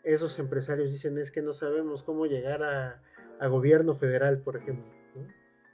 esos 0.04 0.38
empresarios 0.38 0.92
dicen 0.92 1.18
es 1.18 1.30
que 1.30 1.42
no 1.42 1.54
sabemos 1.54 2.02
cómo 2.02 2.26
llegar 2.26 2.62
a, 2.62 3.02
gobierno 3.48 3.94
federal, 3.94 4.42
por 4.42 4.58
ejemplo, 4.58 4.92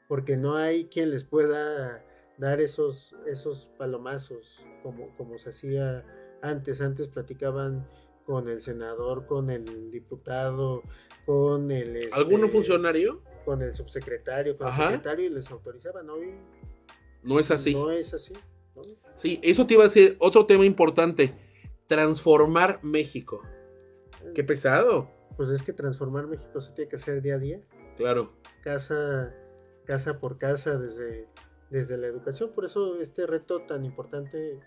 porque 0.06 0.36
no 0.36 0.54
hay 0.54 0.86
quien 0.86 1.10
les 1.10 1.24
pueda 1.24 2.04
dar 2.38 2.60
esos, 2.60 3.16
esos 3.26 3.68
palomazos 3.76 4.64
como, 4.84 5.14
como 5.16 5.36
se 5.38 5.50
hacía 5.50 6.04
antes. 6.42 6.80
Antes 6.80 7.08
platicaban 7.08 7.88
con 8.24 8.48
el 8.48 8.60
senador, 8.60 9.26
con 9.26 9.50
el 9.50 9.90
diputado, 9.90 10.82
con 11.24 11.72
el... 11.72 11.96
¿Alguno 12.12 12.46
este, 12.46 12.56
funcionario? 12.56 13.22
Con 13.46 13.62
el 13.62 13.72
subsecretario, 13.72 14.58
con 14.58 14.66
el 14.66 14.74
secretario 14.74 15.26
y 15.26 15.28
les 15.30 15.48
autorizaban. 15.52 16.10
Hoy 16.10 16.34
no 17.22 17.38
es 17.38 17.52
así. 17.52 17.74
No 17.74 17.92
es 17.92 18.12
así. 18.12 18.34
Sí, 19.14 19.40
eso 19.42 19.66
te 19.66 19.74
iba 19.74 19.84
a 19.84 19.86
decir 19.86 20.16
otro 20.18 20.46
tema 20.46 20.64
importante. 20.66 21.32
Transformar 21.86 22.80
México. 22.82 23.40
Qué 24.34 24.42
pesado. 24.42 25.08
Pues 25.36 25.50
es 25.50 25.62
que 25.62 25.72
transformar 25.72 26.26
México 26.26 26.60
se 26.60 26.72
tiene 26.72 26.90
que 26.90 26.96
hacer 26.96 27.22
día 27.22 27.36
a 27.36 27.38
día. 27.38 27.60
Claro. 27.96 28.32
Casa, 28.64 29.32
casa 29.84 30.18
por 30.18 30.38
casa, 30.38 30.76
desde, 30.76 31.28
desde 31.70 31.96
la 31.98 32.08
educación. 32.08 32.50
Por 32.52 32.64
eso 32.64 33.00
este 33.00 33.26
reto 33.26 33.60
tan 33.60 33.84
importante 33.84 34.58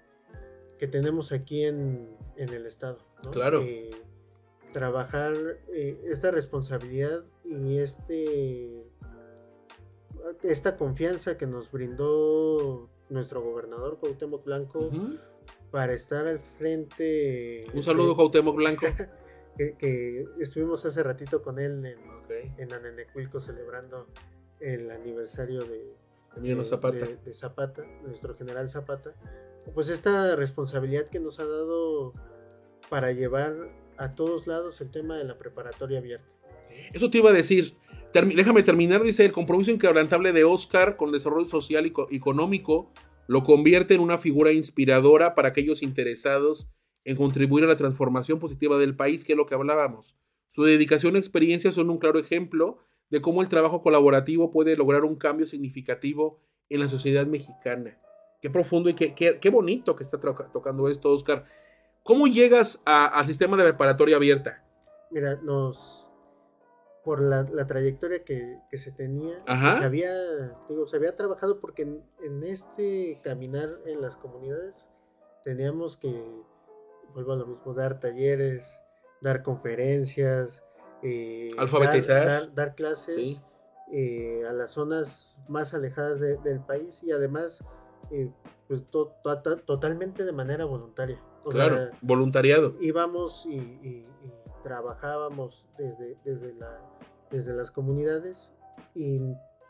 que 0.77 0.87
tenemos 0.87 1.33
aquí 1.33 1.65
en, 1.65 2.15
el 2.37 2.65
Estado. 2.65 2.99
Claro. 3.33 3.61
Eh, 3.61 3.91
trabajar 4.71 5.33
eh, 5.67 5.99
esta 6.05 6.31
responsabilidad 6.31 7.25
y 7.49 7.79
este 7.79 8.85
esta 10.43 10.77
confianza 10.77 11.37
que 11.37 11.47
nos 11.47 11.71
brindó 11.71 12.89
nuestro 13.09 13.41
gobernador 13.41 13.97
Cuauhtémoc 13.99 14.45
Blanco 14.45 14.91
para 15.71 15.93
estar 15.93 16.27
al 16.27 16.39
frente. 16.39 17.65
Un 17.73 17.81
saludo, 17.81 18.15
Cuauhtémoc 18.15 18.55
Blanco. 18.55 18.85
que, 19.57 20.25
estuvimos 20.39 20.85
hace 20.85 21.01
ratito 21.03 21.41
con 21.41 21.59
él 21.59 21.85
en, 21.85 21.99
en 22.57 22.73
Anenecuilco 22.73 23.39
celebrando 23.39 24.07
el 24.59 24.91
aniversario 24.91 25.63
de, 25.63 25.95
Zapata. 26.65 27.05
De, 27.05 27.33
Zapata, 27.33 27.83
nuestro 28.03 28.35
general 28.35 28.69
Zapata. 28.69 29.15
Pues 29.73 29.89
esta 29.89 30.35
responsabilidad 30.35 31.07
que 31.07 31.19
nos 31.19 31.39
ha 31.39 31.45
dado 31.45 32.13
para 32.89 33.11
llevar 33.11 33.55
a 33.97 34.15
todos 34.15 34.47
lados 34.47 34.79
el 34.81 34.91
tema 34.91 35.17
de 35.17 35.23
la 35.23 35.37
preparatoria 35.37 35.99
abierta. 35.99 36.38
Eso 36.93 37.09
te 37.09 37.19
iba 37.19 37.29
a 37.29 37.33
decir. 37.33 37.73
déjame 38.13 38.63
terminar, 38.63 39.03
dice, 39.03 39.25
el 39.25 39.31
compromiso 39.31 39.71
inquebrantable 39.71 40.31
de 40.31 40.43
Oscar 40.43 40.97
con 40.97 41.09
el 41.09 41.13
desarrollo 41.13 41.47
social 41.47 41.85
y 41.85 42.15
económico 42.15 42.91
lo 43.27 43.43
convierte 43.43 43.93
en 43.93 44.01
una 44.01 44.17
figura 44.17 44.51
inspiradora 44.51 45.35
para 45.35 45.49
aquellos 45.49 45.83
interesados 45.83 46.67
en 47.05 47.15
contribuir 47.15 47.63
a 47.63 47.67
la 47.67 47.75
transformación 47.75 48.39
positiva 48.39 48.77
del 48.77 48.95
país, 48.95 49.23
que 49.23 49.33
es 49.33 49.37
lo 49.37 49.45
que 49.45 49.53
hablábamos. 49.55 50.17
Su 50.47 50.63
dedicación 50.63 51.15
y 51.15 51.19
experiencia 51.19 51.71
son 51.71 51.91
un 51.91 51.99
claro 51.99 52.19
ejemplo 52.19 52.79
de 53.09 53.21
cómo 53.21 53.41
el 53.41 53.49
trabajo 53.49 53.81
colaborativo 53.81 54.51
puede 54.51 54.75
lograr 54.75 55.03
un 55.03 55.15
cambio 55.15 55.45
significativo 55.45 56.41
en 56.69 56.79
la 56.79 56.89
sociedad 56.89 57.25
mexicana. 57.27 57.99
Qué 58.41 58.49
profundo 58.49 58.89
y 58.89 58.93
qué, 58.93 59.13
qué, 59.13 59.49
bonito 59.49 59.95
que 59.95 60.03
está 60.03 60.19
tocando 60.19 60.89
esto, 60.89 61.11
Oscar. 61.11 61.45
¿Cómo 62.03 62.27
llegas 62.27 62.81
al 62.85 63.25
sistema 63.25 63.57
de 63.57 63.63
preparatoria 63.63 64.15
abierta? 64.15 64.63
Mira, 65.11 65.35
nos, 65.43 65.98
por 67.03 67.21
la, 67.21 67.45
trayectoria 67.67 68.23
que, 68.23 68.59
se 68.71 68.91
tenía, 68.91 69.37
se 69.45 69.83
había, 69.83 70.13
digo, 70.67 70.87
se 70.87 70.95
había 70.97 71.15
trabajado 71.15 71.59
porque 71.59 71.83
en, 71.83 72.43
este 72.43 73.19
caminar 73.23 73.69
en 73.85 74.01
las 74.01 74.17
comunidades 74.17 74.87
teníamos 75.43 75.97
que, 75.97 76.23
vuelvo 77.13 77.33
a 77.33 77.35
lo 77.37 77.47
mismo, 77.47 77.73
dar 77.73 77.99
talleres, 77.99 78.79
dar 79.21 79.43
conferencias, 79.43 80.63
eh, 81.01 81.51
alfabetizar, 81.57 82.53
dar, 82.53 82.75
clases 82.75 83.41
eh, 83.91 84.43
a 84.47 84.53
las 84.53 84.71
zonas 84.71 85.39
más 85.47 85.73
alejadas 85.73 86.19
del 86.19 86.59
país 86.59 87.01
y 87.03 87.11
además 87.11 87.63
eh, 88.11 88.29
pues 88.67 88.83
totalmente 89.65 90.25
de 90.25 90.31
manera 90.31 90.65
voluntaria. 90.65 91.19
claro, 91.49 91.89
voluntariado. 92.01 92.75
Íbamos 92.79 93.45
y, 93.47 94.05
trabajábamos 94.69 95.65
desde, 95.79 96.15
desde, 96.23 96.53
la, 96.53 96.79
desde 97.31 97.55
las 97.55 97.71
comunidades 97.71 98.51
y 98.93 99.19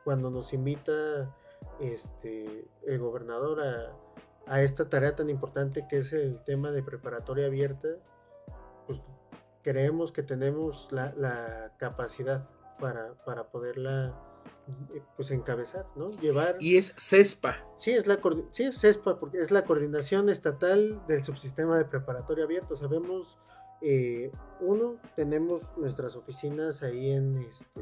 cuando 0.04 0.30
nos 0.30 0.52
invita 0.52 1.34
este, 1.80 2.68
el 2.86 3.00
gobernador 3.00 3.62
a, 3.62 3.96
a 4.46 4.62
esta 4.62 4.90
tarea 4.90 5.16
tan 5.16 5.30
importante 5.30 5.88
que 5.88 6.00
es 6.00 6.12
el 6.12 6.44
tema 6.44 6.72
de 6.72 6.84
preparatoria 6.84 7.46
abierta, 7.46 7.88
pues 8.88 9.00
creemos 9.62 10.12
que 10.12 10.22
tenemos 10.22 10.90
la, 10.92 11.72
capacidad 11.78 12.50
para, 12.78 13.14
para, 13.24 13.50
poderla 13.52 14.22
pues 15.16 15.32
encabezar, 15.32 15.86
¿no? 15.96 16.08
Llevar... 16.08 16.58
Y 16.60 16.76
es 16.76 16.94
CESPA. 16.98 17.56
Sí, 17.78 17.92
es, 17.92 18.06
la, 18.06 18.20
sí, 18.52 18.64
es 18.64 18.82
CESPA, 18.82 19.18
porque 19.18 19.38
es 19.38 19.50
la 19.50 19.64
coordinación 19.64 20.28
estatal 20.28 21.02
del 21.08 21.24
subsistema 21.24 21.78
de 21.78 21.86
preparatoria 21.86 22.44
abierto. 22.44 22.76
Sabemos, 22.76 23.40
eh, 23.82 24.32
uno, 24.60 24.98
tenemos 25.16 25.76
nuestras 25.78 26.16
oficinas 26.16 26.84
ahí 26.84 27.12
en, 27.12 27.36
este, 27.38 27.82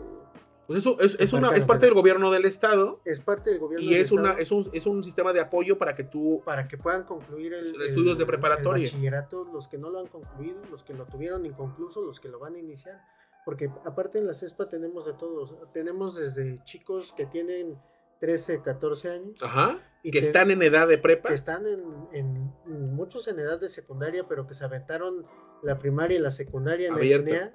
pues 0.68 0.80
eso 0.80 1.00
es, 1.00 1.16
es, 1.20 1.32
una, 1.32 1.56
es 1.56 1.64
parte 1.64 1.86
del 1.86 1.96
gobierno 1.96 2.30
del 2.30 2.44
estado. 2.44 3.00
Es 3.06 3.22
parte 3.22 3.52
del 3.52 3.60
gobierno 3.60 3.86
y 3.86 3.94
es 3.94 4.12
una 4.12 4.34
es 4.34 4.52
un, 4.52 4.70
es 4.74 4.86
un 4.86 5.02
sistema 5.02 5.32
de 5.32 5.40
apoyo 5.40 5.78
para 5.78 5.96
que 5.96 6.04
tú 6.04 6.42
para 6.44 6.68
que 6.68 6.78
puedan 6.78 7.06
concluir 7.06 7.54
el, 7.54 7.82
estudios 7.82 8.18
de 8.18 8.26
preparatoria. 8.26 8.84
El 8.84 8.92
bachillerato, 8.92 9.46
los 9.46 9.70
que 9.70 9.78
no 9.78 9.90
lo 9.90 10.00
han 10.00 10.08
concluido, 10.08 10.62
los 10.70 10.84
que 10.84 10.94
lo 10.94 11.06
tuvieron 11.06 11.46
inconcluso, 11.46 12.02
los 12.02 12.20
que 12.20 12.28
lo 12.28 12.38
van 12.38 12.56
a 12.56 12.60
iniciar, 12.60 13.02
porque 13.46 13.72
aparte 13.86 14.20
en 14.20 14.28
la 14.28 14.34
CESPA 14.34 14.68
tenemos 14.68 15.06
de 15.06 15.14
todos, 15.14 15.56
tenemos 15.72 16.18
desde 16.18 16.62
chicos 16.66 17.14
que 17.16 17.26
tienen 17.26 17.80
13, 18.20 18.62
14 18.62 19.10
años. 19.10 19.42
Ajá. 19.42 19.80
Y 20.08 20.12
que, 20.12 20.20
están 20.20 20.52
en 20.52 20.62
edad 20.62 20.88
de 20.88 20.98
prepa. 20.98 21.28
Que 21.28 21.36
están 21.36 21.68
en, 21.68 21.84
en, 22.14 22.96
muchos 22.96 23.28
en 23.28 23.40
edad 23.40 23.60
de 23.60 23.68
secundaria, 23.68 24.26
pero 24.26 24.48
que 24.48 24.54
se 24.54 24.64
aventaron 24.64 25.26
la 25.64 25.80
primaria 25.80 26.18
y 26.18 26.22
la 26.22 26.32
secundaria 26.32 26.88
en 26.88 26.96
línea 26.98 27.54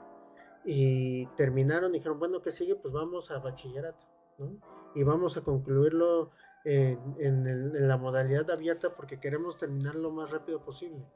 y 0.62 1.26
terminaron 1.36 1.94
y 1.94 1.98
dijeron, 1.98 2.18
bueno, 2.18 2.42
¿qué 2.42 2.52
sigue? 2.52 2.76
Pues 2.76 2.92
vamos 2.92 3.30
a 3.30 3.38
bachillerato, 3.38 4.06
¿no? 4.38 4.60
Y 4.94 5.02
vamos 5.02 5.38
a 5.38 5.40
concluirlo 5.40 6.30
en, 6.64 6.98
en, 7.18 7.88
la 7.88 7.96
modalidad 7.96 8.50
abierta 8.50 8.94
porque 8.94 9.18
queremos 9.18 9.56
terminar 9.56 9.94
lo 9.94 10.10
más 10.10 10.30
rápido 10.30 10.62
posible. 10.62 11.06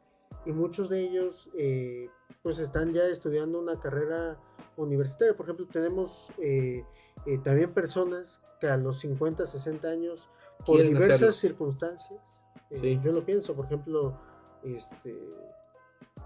Y 0.47 0.53
muchos 0.53 0.89
de 0.89 1.01
ellos, 1.01 1.51
eh, 1.59 2.09
pues 2.43 2.59
están 2.59 2.95
ya 2.95 3.05
estudiando 3.09 3.61
una 3.61 3.79
carrera 3.79 4.41
universitaria. 4.79 5.37
Por 5.37 5.45
ejemplo, 5.45 5.67
tenemos 5.71 6.33
eh, 6.39 6.83
eh, 7.27 7.39
también 7.45 7.75
personas 7.75 8.41
que 8.59 8.69
a 8.69 8.79
los 8.79 9.01
50, 9.01 9.47
60 9.47 9.87
años, 9.87 10.31
por 10.67 10.83
diversas 10.83 11.37
circunstancias, 11.37 12.41
yo 12.71 13.13
lo 13.13 13.25
pienso, 13.25 13.55
por 13.55 13.67
ejemplo, 13.67 14.19
este, 14.65 15.17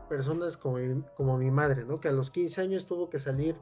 personas 0.08 0.56
como, 0.56 0.78
como 1.16 1.36
mi 1.36 1.50
madre, 1.50 1.84
¿no? 1.84 2.00
Que 2.00 2.08
a 2.08 2.12
los 2.12 2.30
15 2.30 2.60
años 2.60 2.86
tuvo 2.86 3.10
que 3.10 3.18
salir 3.18 3.56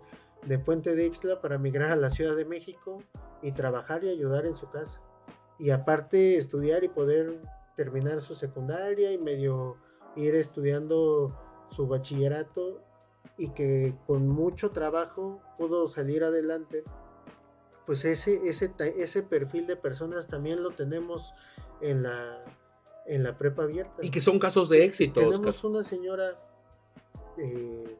de 0.47 0.59
Puente 0.59 0.95
de 0.95 1.07
Ixtla 1.07 1.41
para 1.41 1.59
migrar 1.59 1.91
a 1.91 1.97
la 1.97 2.11
Ciudad 2.11 2.37
de 2.37 2.45
México 2.45 3.03
y 3.43 3.53
trabajar 3.53 4.05
y 4.05 4.09
ayudar 4.09 4.47
en 4.47 4.57
su 4.57 4.71
casa. 4.71 5.03
Y 5.59 5.71
aparte 5.71 6.37
estudiar 6.37 6.85
y 6.85 6.89
poder 6.89 7.41
terminar 7.77 8.21
su 8.21 8.35
secundaria 8.35 9.13
y 9.13 9.19
medio 9.19 9.77
ir 10.17 10.35
estudiando 10.35 11.37
su 11.69 11.87
bachillerato 11.87 12.83
y 13.37 13.51
que 13.51 13.95
con 14.07 14.29
mucho 14.29 14.71
trabajo 14.71 15.41
pudo 15.57 15.89
salir 15.89 16.25
adelante. 16.25 16.85
Pues 17.89 18.05
ese, 18.05 18.47
ese, 18.47 18.71
ese 18.99 19.23
perfil 19.23 19.67
de 19.67 19.75
personas 19.75 20.29
también 20.29 20.63
lo 20.63 20.73
tenemos 20.73 21.33
en 21.81 22.03
la, 22.03 22.45
en 23.07 23.23
la 23.23 23.39
prepa 23.39 23.63
abierta. 23.63 23.95
Y 24.03 24.11
que 24.11 24.21
son 24.21 24.39
casos 24.39 24.69
de 24.69 24.85
éxito. 24.85 25.21
Tenemos 25.21 25.65
una 25.65 25.83
señora, 25.83 26.39
eh, 27.39 27.97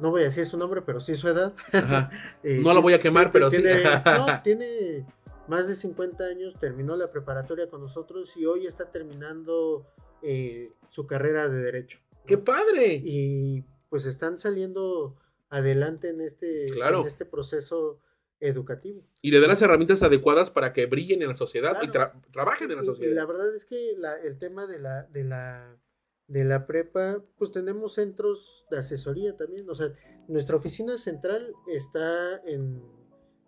no 0.00 0.10
voy 0.10 0.22
a 0.22 0.24
decir 0.24 0.46
su 0.46 0.56
nombre, 0.56 0.82
pero 0.82 1.00
sí 1.00 1.14
su 1.14 1.28
edad. 1.28 1.52
Eh, 2.42 2.58
no 2.60 2.74
la 2.74 2.80
voy 2.80 2.94
a 2.94 2.98
quemar, 2.98 3.30
pero 3.30 3.50
tiene, 3.50 3.76
sí. 3.76 3.84
no, 4.04 4.42
tiene 4.42 5.06
más 5.46 5.68
de 5.68 5.76
50 5.76 6.24
años, 6.24 6.56
terminó 6.58 6.96
la 6.96 7.12
preparatoria 7.12 7.70
con 7.70 7.82
nosotros 7.82 8.36
y 8.36 8.46
hoy 8.46 8.66
está 8.66 8.90
terminando 8.90 9.86
eh, 10.22 10.72
su 10.90 11.06
carrera 11.06 11.48
de 11.48 11.62
derecho. 11.62 12.00
¡Qué 12.26 12.36
padre! 12.36 13.00
Y 13.00 13.62
pues 13.90 14.06
están 14.06 14.40
saliendo 14.40 15.14
adelante 15.50 16.08
en 16.08 16.20
este, 16.20 16.66
en 16.66 17.06
este 17.06 17.24
proceso 17.24 18.00
educativo. 18.40 19.02
Y 19.22 19.30
le 19.30 19.40
dan 19.40 19.48
las 19.48 19.62
herramientas 19.62 20.02
adecuadas 20.02 20.50
para 20.50 20.72
que 20.72 20.86
brillen 20.86 21.22
en 21.22 21.28
la 21.28 21.36
sociedad 21.36 21.78
y 21.82 21.88
trabajen 22.30 22.70
en 22.70 22.76
la 22.76 22.84
sociedad. 22.84 23.12
Y 23.12 23.14
la 23.14 23.26
verdad 23.26 23.54
es 23.54 23.64
que 23.64 23.94
el 24.24 24.38
tema 24.38 24.66
de 24.66 24.78
la, 24.78 25.04
de 25.04 25.24
la 25.24 25.78
de 26.26 26.44
la 26.44 26.66
prepa, 26.66 27.22
pues 27.36 27.52
tenemos 27.52 27.94
centros 27.94 28.66
de 28.70 28.78
asesoría 28.78 29.36
también. 29.36 29.68
O 29.68 29.74
sea, 29.74 29.92
nuestra 30.28 30.56
oficina 30.56 30.96
central 30.98 31.52
está 31.66 32.40
en, 32.46 32.82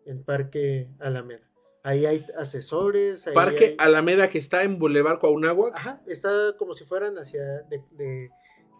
en 0.04 0.22
Parque 0.22 0.90
Alameda. 0.98 1.50
Ahí 1.82 2.04
hay 2.04 2.26
asesores. 2.36 3.24
Parque 3.32 3.76
Alameda 3.78 4.28
que 4.28 4.38
está 4.38 4.64
en 4.64 4.78
Boulevard 4.78 5.20
Cuauhnáhuac. 5.20 5.76
Ajá, 5.76 6.02
está 6.06 6.56
como 6.58 6.74
si 6.74 6.84
fueran 6.84 7.16
hacia 7.16 7.62
de, 7.62 8.30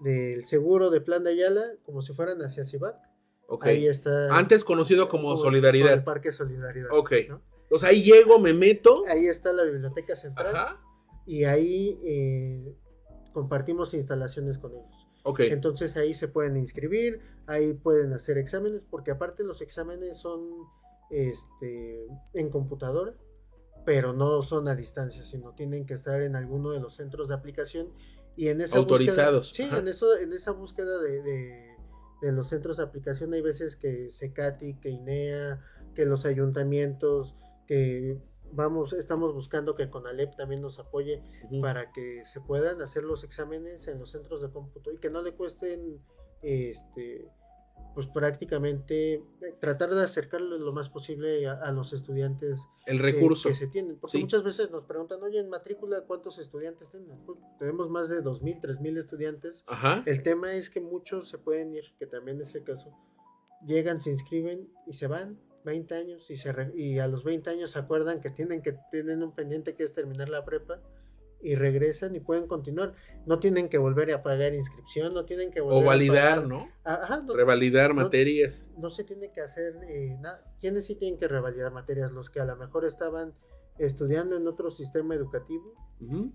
del 0.00 0.44
seguro 0.44 0.90
de 0.90 1.00
Plan 1.00 1.22
de 1.22 1.30
Ayala, 1.30 1.72
como 1.84 2.02
si 2.02 2.12
fueran 2.12 2.42
hacia 2.42 2.64
Cibac. 2.64 2.96
Ahí 3.61 3.87
está. 3.87 4.37
Antes 4.37 4.64
conocido 4.64 5.09
como, 5.09 5.37
Solidaridad. 5.37 5.92
el 5.92 6.04
Parque 6.04 6.32
Solidaridad. 6.32 6.90
Ok. 6.92 7.12
O 7.70 7.78
sea, 7.78 7.90
ahí 7.90 8.02
llego, 8.02 8.38
me 8.38 8.52
meto. 8.52 9.04
Ahí 9.09 9.26
está 9.26 9.52
la 9.52 9.64
biblioteca 9.64 10.16
central. 10.16 10.54
Ajá. 10.54 10.80
Y 11.26 11.44
ahí 11.44 12.00
eh, 12.04 12.76
compartimos 13.32 13.94
instalaciones 13.94 14.59
con 14.59 14.72
ellos. 14.72 15.09
Ok. 15.24 15.40
Entonces 15.40 15.96
ahí 15.96 16.14
se 16.14 16.28
pueden 16.28 16.56
inscribir, 16.56 17.20
ahí 17.46 17.72
pueden 17.72 18.12
hacer 18.12 18.38
exámenes, 18.38 18.85
porque 18.85 19.11
aparte 19.11 19.42
los 19.42 19.61
exámenes 19.61 20.18
son 20.18 20.40
este, 21.11 22.06
en 22.35 22.48
computadora, 22.50 23.14
pero 23.85 24.12
no 24.12 24.42
son 24.42 24.68
a 24.68 24.76
distancia, 24.76 25.24
sino 25.24 25.52
tienen 25.54 25.85
que 25.85 25.94
estar 25.94 26.22
en 26.22 26.37
alguno 26.37 26.70
de 26.70 26.80
los 26.80 26.94
centros 26.94 27.28
de 27.28 27.35
aplicación 27.35 27.92
y 28.37 28.48
en 28.48 28.61
esa 28.61 28.76
autorizados. 28.76 29.50
sí, 29.50 29.62
en 29.62 29.88
eso, 29.88 30.16
en 30.16 30.32
esa 30.32 30.52
búsqueda 30.52 31.00
de 31.00 31.22
de 31.22 31.75
los 32.22 32.48
centros 32.48 32.79
de 32.79 32.85
aplicación 32.85 33.35
hay 33.35 33.42
veces 33.42 33.76
que 33.76 34.11
Secati, 34.11 34.74
que 34.74 34.90
INEA, 34.90 35.61
que 35.94 36.05
los 36.07 36.24
ayuntamientos, 36.24 37.35
que 37.66 38.18
vamos, 38.52 38.92
estamos 38.92 39.35
buscando 39.35 39.74
que 39.74 39.90
Conalep 39.90 40.37
también 40.37 40.62
nos 40.62 40.79
apoye 40.79 41.22
para 41.61 41.92
que 41.92 42.24
se 42.24 42.40
puedan 42.40 42.81
hacer 42.83 43.02
los 43.02 43.24
exámenes 43.24 43.87
en 43.88 43.98
los 43.98 44.11
centros 44.11 44.42
de 44.42 44.50
cómputo 44.50 44.92
y 44.92 44.98
que 44.98 45.11
no 45.11 45.22
le 45.22 45.33
cuesten 45.33 46.00
este 46.42 47.29
pues 47.96 48.09
prácticamente 48.09 49.14
eh, 49.14 49.22
tratar 49.59 49.94
de 49.94 50.04
acercarlo 50.04 50.59
lo 50.59 50.70
más 50.74 50.90
posible 50.90 51.46
a, 51.46 51.72
los 51.72 51.94
estudiantes 51.94 52.68
el 52.85 52.98
recurso 52.98 53.48
que, 53.48 53.54
se 53.54 53.68
tienen. 53.68 53.96
Porque 53.96 54.18
muchas 54.18 54.42
veces 54.42 54.70
nos 54.70 54.85
preguntan, 54.85 55.22
oye, 55.22 55.40
en 55.40 55.48
matrícula, 55.48 56.02
¿cuántos 56.02 56.38
estudiantes 56.38 56.90
tienen? 56.90 57.16
Pues, 57.24 57.38
tenemos 57.59 57.88
más 57.88 58.11
de 58.11 58.22
2.000, 58.22 58.61
3.000 58.61 58.98
estudiantes. 58.98 59.64
El 60.04 60.22
tema 60.22 60.52
es 60.52 60.68
que 60.68 60.82
muchos 60.82 61.30
se 61.30 61.38
pueden 61.38 61.72
ir, 61.72 61.94
que 61.98 62.06
también 62.06 62.38
es 62.38 62.54
el 62.54 62.64
caso. 62.64 62.92
Llegan, 63.66 64.02
se 64.02 64.11
inscriben 64.11 64.68
y 64.87 64.92
se 64.92 65.06
van 65.06 65.40
20 65.64 65.94
años 65.94 66.30
y, 66.30 66.37
se 66.37 66.54
y 66.74 66.98
a 66.98 67.09
los 67.09 67.24
20 67.24 67.48
años 67.48 67.70
se 67.70 67.78
acuerdan 67.78 68.20
que 68.20 68.28
tienen 68.28 68.61
que 68.61 68.76
tienen 68.90 69.22
un 69.22 69.35
pendiente 69.35 69.74
que 69.74 69.85
es 69.85 69.94
terminar 69.94 70.28
la 70.28 70.44
prepa 70.44 70.82
y 71.40 71.55
regresan 71.55 72.14
y 72.16 72.20
pueden 72.20 72.46
continuar. 72.46 72.94
No 73.27 73.38
tienen 73.38 73.68
que 73.68 73.79
volver 73.79 74.12
a 74.12 74.22
pagar 74.22 74.55
inscripción, 74.55 75.14
no 75.14 75.25
tienen 75.25 75.51
que 75.51 75.61
volver 75.61 75.83
O 75.83 75.87
validar, 75.87 76.46
¿no? 76.46 76.68
Ajá, 76.85 77.25
Revalidar 77.35 77.94
materias. 77.94 78.70
No 78.77 78.90
se 78.90 79.05
tiene 79.05 79.31
que 79.33 79.40
hacer 79.40 79.75
eh, 79.88 80.16
nada. 80.20 80.44
¿Quiénes 80.61 80.87
sí 80.87 80.94
tienen 80.94 81.18
que 81.18 81.29
revalidar 81.29 81.72
materias? 81.72 82.12
Los 82.12 82.31
que 82.31 82.40
a 82.40 82.44
lo 82.44 82.57
mejor 82.57 82.85
estaban 82.85 83.35
estudiando 83.79 84.37
en 84.37 84.46
otro 84.49 84.70
sistema 84.70 85.14
educativo 85.14 85.75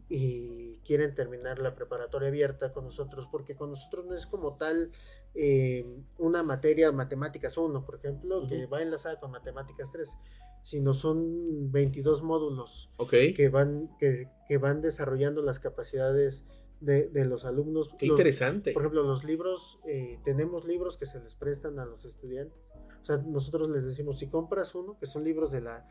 y 0.09 0.79
quieren 0.85 1.15
terminar 1.15 1.59
la 1.59 1.75
preparatoria 1.75 2.27
abierta 2.27 2.71
con 2.71 2.85
nosotros, 2.85 3.27
porque 3.31 3.55
con 3.55 3.71
nosotros 3.71 4.05
no 4.05 4.15
es 4.15 4.27
como 4.27 4.57
tal 4.57 4.91
eh, 5.33 5.85
una 6.17 6.43
materia 6.43 6.91
matemáticas 6.91 7.57
1, 7.57 7.85
por 7.85 7.95
ejemplo, 7.95 8.47
que 8.47 8.67
va 8.67 8.81
enlazada 8.81 9.19
con 9.19 9.31
matemáticas 9.31 9.91
3 9.91 10.17
sino 10.63 10.93
son 10.93 11.71
22 11.71 12.21
módulos 12.21 12.89
que, 13.09 13.49
van, 13.49 13.89
que, 13.99 14.57
van 14.57 14.81
desarrollando 14.81 15.41
las 15.41 15.59
capacidades 15.59 16.45
de, 16.79 17.09
los 17.25 17.45
alumnos. 17.45 17.89
Qué 17.97 18.07
interesante. 18.07 18.73
Por 18.73 18.83
ejemplo, 18.83 19.03
los 19.03 19.23
libros, 19.23 19.79
eh, 19.87 20.19
tenemos 20.23 20.65
libros 20.65 20.97
que 20.97 21.05
se 21.05 21.19
les 21.19 21.35
prestan 21.35 21.79
a 21.79 21.85
los 21.85 22.05
estudiantes. 22.05 22.59
O 23.01 23.05
sea, 23.05 23.17
nosotros 23.17 23.69
les 23.69 23.85
decimos, 23.85 24.19
si 24.19 24.27
compras 24.27 24.75
uno, 24.75 24.97
que 24.99 25.07
son 25.07 25.23
libros 25.23 25.51
de 25.51 25.61
la, 25.61 25.87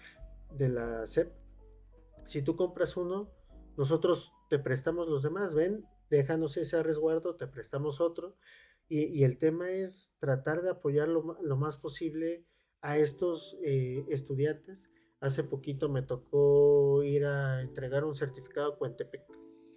de 0.57 0.69
la 0.69 1.07
SEP, 1.07 1.33
si 2.27 2.43
tú 2.43 2.55
compras 2.55 2.97
uno, 2.97 3.29
nosotros 3.77 4.33
te 4.49 4.59
prestamos 4.59 5.09
los 5.09 5.23
demás, 5.23 5.55
ven, 5.55 5.85
déjanos 6.11 6.57
ese 6.57 6.83
resguardo, 6.83 7.35
te 7.37 7.47
prestamos 7.47 8.01
otro. 8.01 8.37
Y, 8.89 9.23
el 9.23 9.39
tema 9.39 9.71
es 9.71 10.13
tratar 10.19 10.63
de 10.63 10.71
apoyar 10.71 11.07
lo, 11.07 11.37
lo 11.41 11.57
más 11.57 11.77
posible 11.77 12.45
a 12.83 12.99
estos 12.99 13.57
eh, 13.63 14.05
estudiantes. 14.09 14.91
Hace 15.21 15.45
poquito 15.45 15.89
me 15.89 16.03
tocó 16.03 17.03
ir 17.03 17.27
a 17.27 17.61
entregar 17.61 18.05
un 18.05 18.15
certificado 18.15 18.73
a 18.73 18.77
Cuentepec. 18.79 19.23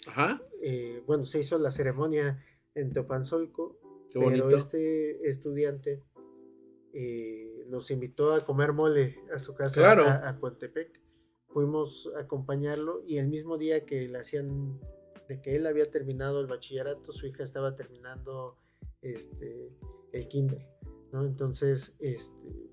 Ajá. 0.07 0.41
Eh, 0.61 1.03
bueno, 1.05 1.25
se 1.25 1.39
hizo 1.39 1.57
la 1.57 1.71
ceremonia 1.71 2.43
en 2.75 2.91
Teopanzolco, 2.91 3.77
pero 4.13 4.49
este 4.55 5.27
estudiante 5.27 6.03
eh, 6.93 7.65
nos 7.67 7.91
invitó 7.91 8.33
a 8.33 8.45
comer 8.45 8.71
mole 8.73 9.19
a 9.33 9.39
su 9.39 9.53
casa 9.53 9.91
a, 9.91 10.29
a, 10.29 10.39
Cuentepec. 10.39 11.01
Fuimos 11.47 12.09
a 12.15 12.21
acompañarlo 12.21 13.03
y 13.05 13.17
el 13.17 13.27
mismo 13.27 13.57
día 13.57 13.85
que 13.85 14.07
le 14.07 14.17
hacían, 14.17 14.79
de 15.27 15.41
que 15.41 15.55
él 15.55 15.67
había 15.67 15.91
terminado 15.91 16.39
el 16.39 16.47
bachillerato, 16.47 17.11
su 17.11 17.27
hija 17.27 17.43
estaba 17.43 17.75
terminando 17.75 18.57
este, 19.01 19.71
el 20.13 20.27
kinder, 20.27 20.65
¿no? 21.11 21.25
Entonces, 21.25 21.93
este, 21.99 22.72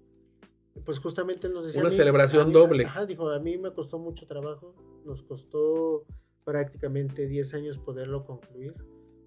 pues 0.85 0.99
justamente 0.99 1.49
nos 1.49 1.67
decía. 1.67 1.81
Una 1.81 1.91
celebración 1.91 2.53
doble. 2.53 2.85
Ajá, 2.85 3.07
dijo, 3.07 3.31
a 3.31 3.39
mí 3.39 3.59
me 3.59 3.73
costó 3.73 3.99
mucho 3.99 4.27
trabajo, 4.27 4.75
nos 5.05 5.23
costó 5.23 6.05
prácticamente 6.45 7.27
10 7.27 7.55
años 7.55 7.79
poderlo 7.79 8.25
concluir, 8.25 8.75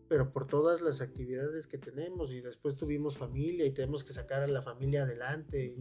pero 0.08 0.32
por 0.32 0.48
todas 0.48 0.82
las 0.82 1.02
actividades 1.02 1.68
que 1.68 1.78
tenemos 1.78 2.32
y 2.32 2.42
después 2.42 2.76
tuvimos 2.76 3.18
familia 3.18 3.66
y 3.66 3.72
tenemos 3.72 4.04
que 4.04 4.14
sacar 4.14 4.42
a 4.42 4.48
la 4.48 4.62
familia 4.62 5.04
adelante 5.04 5.76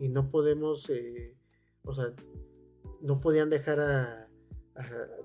y, 0.00 0.08
no 0.08 0.30
podemos, 0.30 0.90
eh, 0.90 1.36
o 1.84 1.94
sea, 1.94 2.12
no 3.00 3.20
podían 3.20 3.50
dejar 3.50 3.78
a, 3.78 4.28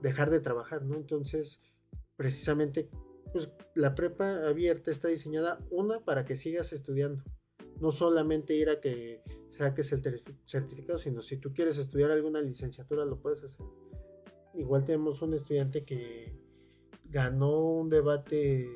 dejar 0.01 0.29
de 0.29 0.39
trabajar, 0.39 0.83
¿no? 0.83 0.95
Entonces, 0.95 1.59
precisamente, 2.15 2.87
pues 3.33 3.49
la 3.73 3.95
prepa 3.95 4.47
abierta 4.47 4.91
está 4.91 5.07
diseñada 5.07 5.59
una 5.71 5.99
para 5.99 6.25
que 6.25 6.37
sigas 6.37 6.73
estudiando 6.73 7.23
no 7.79 7.91
solamente 7.91 8.55
ir 8.55 8.69
a 8.69 8.79
que 8.79 9.21
saques 9.49 9.91
el 9.91 10.01
certificado, 10.45 10.99
sino 10.99 11.21
si 11.21 11.37
tú 11.37 11.53
quieres 11.53 11.77
estudiar 11.77 12.11
alguna 12.11 12.41
licenciatura, 12.41 13.05
lo 13.05 13.19
puedes 13.19 13.43
hacer. 13.43 13.65
Igual 14.53 14.85
tenemos 14.85 15.21
un 15.21 15.33
estudiante 15.33 15.85
que 15.85 16.35
ganó 17.05 17.59
un 17.59 17.89
debate, 17.89 18.69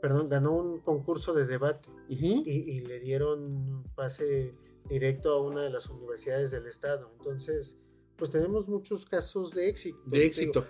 perdón, 0.00 0.28
ganó 0.28 0.56
un 0.56 0.80
concurso 0.80 1.32
de 1.34 1.46
debate 1.46 1.88
y, 2.08 2.80
le 2.80 3.00
dieron 3.00 3.84
pase 3.94 4.54
directo 4.88 5.30
a 5.30 5.42
una 5.42 5.62
de 5.62 5.70
las 5.70 5.88
universidades 5.88 6.50
del 6.50 6.66
estado. 6.66 7.10
Entonces, 7.18 7.78
pues 8.16 8.30
tenemos 8.30 8.68
muchos 8.68 9.04
casos 9.04 9.52
de 9.52 9.68
éxito. 9.68 9.98
De 10.06 10.24
éxito. 10.24 10.66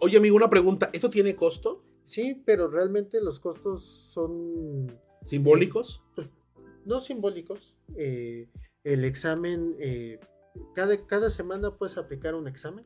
Oye, 0.00 0.18
amigo, 0.18 0.36
una 0.36 0.50
pregunta, 0.50 0.90
¿esto 0.92 1.08
tiene 1.08 1.34
costo? 1.36 1.82
Sí, 2.04 2.42
pero 2.44 2.68
realmente 2.68 3.20
los 3.20 3.40
costos 3.40 3.84
son... 3.84 5.00
¿Simbólicos? 5.24 6.04
Pues, 6.14 6.28
no 6.86 7.00
simbólicos. 7.00 7.76
Eh, 7.96 8.48
el 8.84 9.04
examen, 9.04 9.76
eh, 9.78 10.20
cada, 10.74 11.06
cada, 11.06 11.28
semana 11.28 11.76
puedes 11.76 11.98
aplicar 11.98 12.34
un 12.34 12.48
examen 12.48 12.84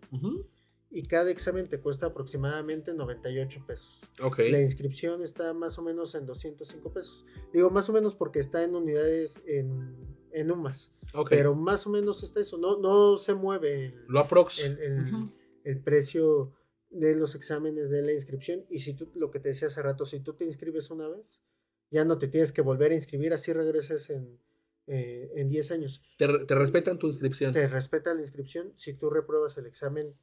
y 0.90 1.04
cada 1.04 1.30
examen 1.30 1.68
te 1.68 1.78
cuesta 1.78 2.06
aproximadamente 2.06 2.92
98 2.94 3.64
pesos. 3.66 4.00
Okay. 4.20 4.50
La 4.50 4.60
inscripción 4.60 5.22
está 5.22 5.52
más 5.52 5.78
o 5.78 5.82
menos 5.82 6.14
en 6.14 6.26
205 6.26 6.92
pesos. 6.92 7.24
Digo 7.52 7.70
más 7.70 7.88
o 7.88 7.92
menos 7.92 8.14
porque 8.14 8.40
está 8.40 8.64
en 8.64 8.74
unidades 8.74 9.40
en, 9.46 9.94
en 10.32 10.50
UMAS. 10.50 10.90
Pero 11.28 11.54
más 11.54 11.86
o 11.86 11.90
menos 11.90 12.22
está 12.22 12.40
eso. 12.40 12.58
No, 12.58 12.78
no 12.78 13.18
se 13.18 13.34
mueve 13.34 13.86
el, 13.86 14.04
Lo 14.08 14.20
aprox. 14.20 14.60
el 14.60 15.80
precio 15.82 16.54
de 16.90 17.14
los 17.14 17.34
exámenes 17.34 17.90
de 17.90 18.02
la 18.02 18.12
inscripción. 18.12 18.64
Y 18.68 18.80
si 18.80 18.94
tú, 18.94 19.10
lo 19.14 19.30
que 19.30 19.40
te 19.40 19.50
decía 19.50 19.68
hace 19.68 19.82
rato, 19.82 20.06
si 20.06 20.20
tú 20.20 20.34
te 20.34 20.44
inscribes 20.44 20.90
una 20.90 21.08
vez, 21.08 21.40
ya 21.90 22.04
no 22.04 22.18
te 22.18 22.28
tienes 22.28 22.52
que 22.52 22.62
volver 22.62 22.92
a 22.92 22.94
inscribir, 22.94 23.32
así 23.32 23.52
regreses 23.52 24.10
en, 24.10 24.38
eh, 24.86 25.30
en 25.36 25.48
10 25.48 25.70
años. 25.70 26.02
Te, 26.18 26.26
respetan 26.26 26.98
tu 26.98 27.06
inscripción. 27.06 27.52
Te 27.52 27.68
respetan 27.68 28.16
la 28.16 28.22
inscripción. 28.22 28.72
Si 28.76 28.94
tú 28.94 29.10
repruebas 29.10 29.56
el 29.56 29.66
examen, 29.66 30.16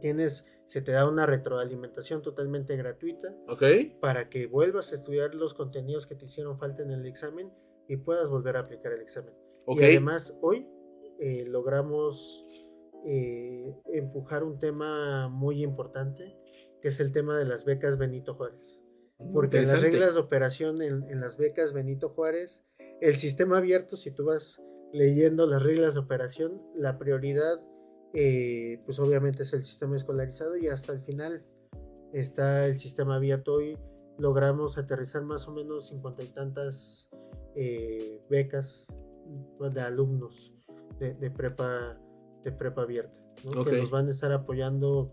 tienes, 0.00 0.44
se 0.66 0.80
te 0.80 0.92
da 0.92 1.08
una 1.08 1.26
retroalimentación 1.26 2.22
totalmente 2.22 2.76
gratuita. 2.76 3.34
Ok. 3.48 3.62
Para 4.00 4.28
que 4.28 4.46
vuelvas 4.46 4.92
a 4.92 4.94
estudiar 4.94 5.34
los 5.34 5.54
contenidos 5.54 6.06
que 6.06 6.14
te 6.14 6.24
hicieron 6.24 6.58
falta 6.58 6.82
en 6.82 6.90
el 6.90 7.06
examen 7.06 7.52
y 7.88 7.96
puedas 7.96 8.28
volver 8.28 8.56
a 8.56 8.60
aplicar 8.60 8.92
el 8.92 9.00
examen. 9.00 9.34
Y 9.66 9.82
además, 9.82 10.34
hoy 10.40 10.66
eh, 11.20 11.44
logramos 11.46 12.44
eh, 13.06 13.74
empujar 13.92 14.44
un 14.44 14.58
tema 14.58 15.28
muy 15.28 15.62
importante, 15.62 16.36
que 16.80 16.88
es 16.88 17.00
el 17.00 17.12
tema 17.12 17.36
de 17.36 17.44
las 17.44 17.64
becas 17.64 17.98
Benito 17.98 18.34
Juárez. 18.34 18.80
Porque 19.32 19.62
las 19.62 19.80
reglas 19.80 20.14
de 20.14 20.20
operación 20.20 20.82
en, 20.82 21.20
las 21.20 21.36
becas 21.36 21.72
Benito 21.72 22.10
Juárez, 22.10 22.62
el 23.00 23.16
sistema 23.16 23.58
abierto, 23.58 23.96
si 23.96 24.10
tú 24.10 24.24
vas 24.26 24.62
leyendo 24.92 25.46
las 25.46 25.62
reglas 25.62 25.94
de 25.94 26.00
operación, 26.00 26.62
la 26.76 26.98
prioridad, 26.98 27.60
eh, 28.12 28.80
pues 28.84 28.98
obviamente 28.98 29.42
es 29.42 29.52
el 29.52 29.64
sistema 29.64 29.96
escolarizado 29.96 30.56
y 30.56 30.68
hasta 30.68 30.92
el 30.92 31.00
final 31.00 31.44
está 32.12 32.66
el 32.66 32.78
sistema 32.78 33.16
abierto. 33.16 33.54
Hoy 33.54 33.76
logramos 34.18 34.78
aterrizar 34.78 35.22
más 35.22 35.48
o 35.48 35.52
menos 35.52 35.88
cincuenta 35.88 36.22
y 36.22 36.28
tantas 36.28 37.08
eh, 37.56 38.20
becas 38.30 38.86
de 39.58 39.80
alumnos 39.80 40.52
de, 40.98 41.30
prepa 41.30 41.98
de 42.44 42.52
prepa 42.52 42.82
abierta, 42.82 43.20
que 43.42 43.80
nos 43.80 43.90
van 43.90 44.06
a 44.06 44.10
estar 44.10 44.32
apoyando 44.32 45.12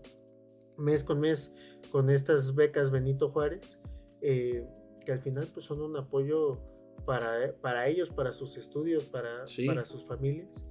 mes 0.76 1.02
con 1.02 1.20
mes 1.20 1.52
con 1.90 2.10
estas 2.10 2.54
becas 2.54 2.90
Benito 2.90 3.30
Juárez 3.30 3.78
eh, 4.22 4.64
que 5.04 5.12
al 5.12 5.18
final 5.18 5.48
pues 5.52 5.66
son 5.66 5.82
un 5.82 5.96
apoyo 5.96 6.58
para, 7.04 7.44
eh, 7.44 7.54
para 7.60 7.88
ellos, 7.88 8.08
para 8.10 8.32
sus 8.32 8.56
estudios, 8.56 9.04
para, 9.04 9.44
para 9.66 9.84
sus 9.84 10.04
familias. 10.04 10.64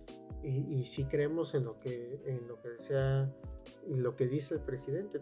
Y, 0.44 0.80
y, 0.80 0.86
sí 0.86 1.04
creemos 1.04 1.54
en 1.54 1.66
lo 1.66 1.80
que, 1.80 2.20
en 2.26 2.48
lo 2.48 2.60
que 2.60 2.70
desea 2.70 3.32
lo 3.88 4.16
que 4.16 4.28
dice 4.28 4.56
el 4.56 4.62
presidente. 4.62 5.20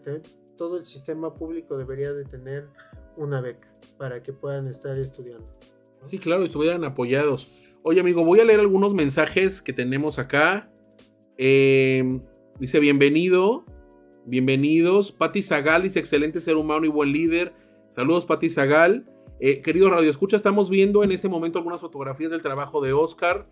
todo 0.56 0.78
el 0.78 0.84
sistema 0.84 1.34
público 1.34 1.76
debería 1.76 2.12
de 2.12 2.24
tener 2.24 2.68
una 3.16 3.40
beca 3.40 3.68
para 3.96 4.22
que 4.22 4.32
puedan 4.32 4.66
estar 4.66 4.98
estudiando. 4.98 5.46
Sí, 6.04 6.18
claro, 6.18 6.44
estuvieran 6.44 6.84
apoyados. 6.84 7.50
Oye, 7.82 8.00
amigo, 8.00 8.24
voy 8.24 8.40
a 8.40 8.44
leer 8.44 8.60
algunos 8.60 8.94
mensajes 8.94 9.62
que 9.62 9.72
tenemos 9.72 10.18
acá. 10.18 10.70
Em, 11.36 12.22
dice, 12.58 12.80
bienvenido, 12.80 13.64
bienvenidos. 14.26 15.12
Pati 15.12 15.42
Zagal 15.42 15.82
dice, 15.82 15.98
excelente 15.98 16.40
ser 16.40 16.56
humano 16.56 16.86
y 16.86 16.88
buen 16.88 17.12
líder. 17.12 17.52
Saludos, 17.90 18.24
Pati 18.24 18.48
Zagal. 18.48 19.04
Eh, 19.40 19.62
querido 19.62 19.90
Radio 19.90 20.08
Escucha, 20.08 20.36
estamos 20.36 20.70
viendo 20.70 21.02
en 21.02 21.10
este 21.10 21.28
momento 21.28 21.58
algunas 21.58 21.80
fotografías 21.80 22.30
del 22.30 22.40
trabajo 22.40 22.80
de 22.80 22.92
Oscar. 22.92 23.48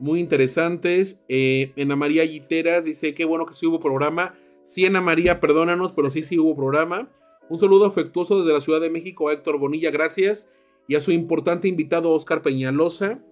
Muy 0.00 0.18
interesantes. 0.18 1.22
Eh, 1.28 1.72
Ana 1.80 1.94
María 1.94 2.24
Guiteras 2.24 2.84
dice: 2.84 3.14
Qué 3.14 3.24
bueno 3.24 3.46
que 3.46 3.54
sí 3.54 3.66
hubo 3.66 3.78
programa. 3.78 4.34
Sí, 4.64 4.84
Ana 4.86 5.00
María, 5.00 5.38
perdónanos, 5.38 5.92
pero 5.92 6.10
sí, 6.10 6.24
sí 6.24 6.36
hubo 6.36 6.56
programa. 6.56 7.08
Un 7.48 7.58
saludo 7.58 7.86
afectuoso 7.86 8.40
desde 8.40 8.52
la 8.52 8.60
Ciudad 8.60 8.80
de 8.80 8.90
México 8.90 9.28
a 9.28 9.32
Héctor 9.34 9.58
Bonilla, 9.58 9.92
gracias. 9.92 10.48
y 10.88 10.96
a 10.96 11.00
su 11.00 11.12
importante 11.12 11.68
invitado 11.68 12.10
Oscar 12.10 12.42
Peñalosa 12.42 13.22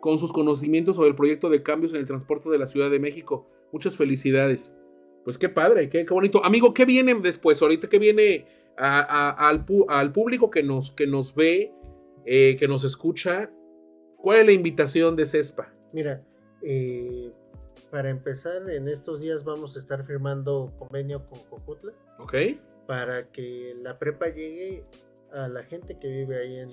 con 0.00 0.20
sus 0.20 0.32
conocimientos 0.32 0.94
sobre 0.94 1.08
el 1.08 1.16
proyecto 1.16 1.50
de 1.50 1.64
cambios 1.64 1.92
en 1.94 1.98
el 1.98 2.06
transporte 2.06 2.48
de 2.48 2.58
la 2.58 2.68
Ciudad 2.68 2.90
de 2.90 3.00
México. 3.00 3.48
Muchas 3.72 3.96
felicidades. 3.96 4.76
Pues 5.24 5.36
qué 5.36 5.48
padre, 5.48 5.88
qué, 5.88 6.04
bonito. 6.04 6.44
Amigo, 6.44 6.72
¿qué 6.72 6.84
viene 6.84 7.12
después? 7.14 7.60
Ahorita, 7.60 7.88
¿qué 7.88 7.98
viene 7.98 8.46
al, 8.80 10.12
público 10.12 10.50
que 10.50 10.62
nos, 10.62 10.90
que 10.92 11.06
nos 11.06 11.34
ve, 11.34 11.72
eh, 12.24 12.56
que 12.56 12.68
nos 12.68 12.84
escucha? 12.84 13.50
¿Cuál 14.16 14.40
es 14.40 14.46
la 14.46 14.52
invitación 14.52 15.16
de 15.16 15.26
CESPA? 15.26 15.72
Mira, 15.92 16.24
eh, 16.62 17.32
para 17.90 18.10
empezar, 18.10 18.68
en 18.70 18.88
estos 18.88 19.20
días 19.20 19.44
vamos 19.44 19.76
a 19.76 19.78
estar 19.78 20.04
firmando 20.04 20.72
convenio 20.78 21.26
con 21.28 21.40
Cojutla. 21.44 21.92
Ok. 22.18 22.34
Para 22.86 23.30
que 23.30 23.74
la 23.80 23.98
prepa 23.98 24.28
llegue 24.28 24.84
a 25.32 25.48
la 25.48 25.62
gente 25.64 25.98
que 25.98 26.08
vive 26.08 26.40
ahí 26.40 26.56
en, 26.56 26.70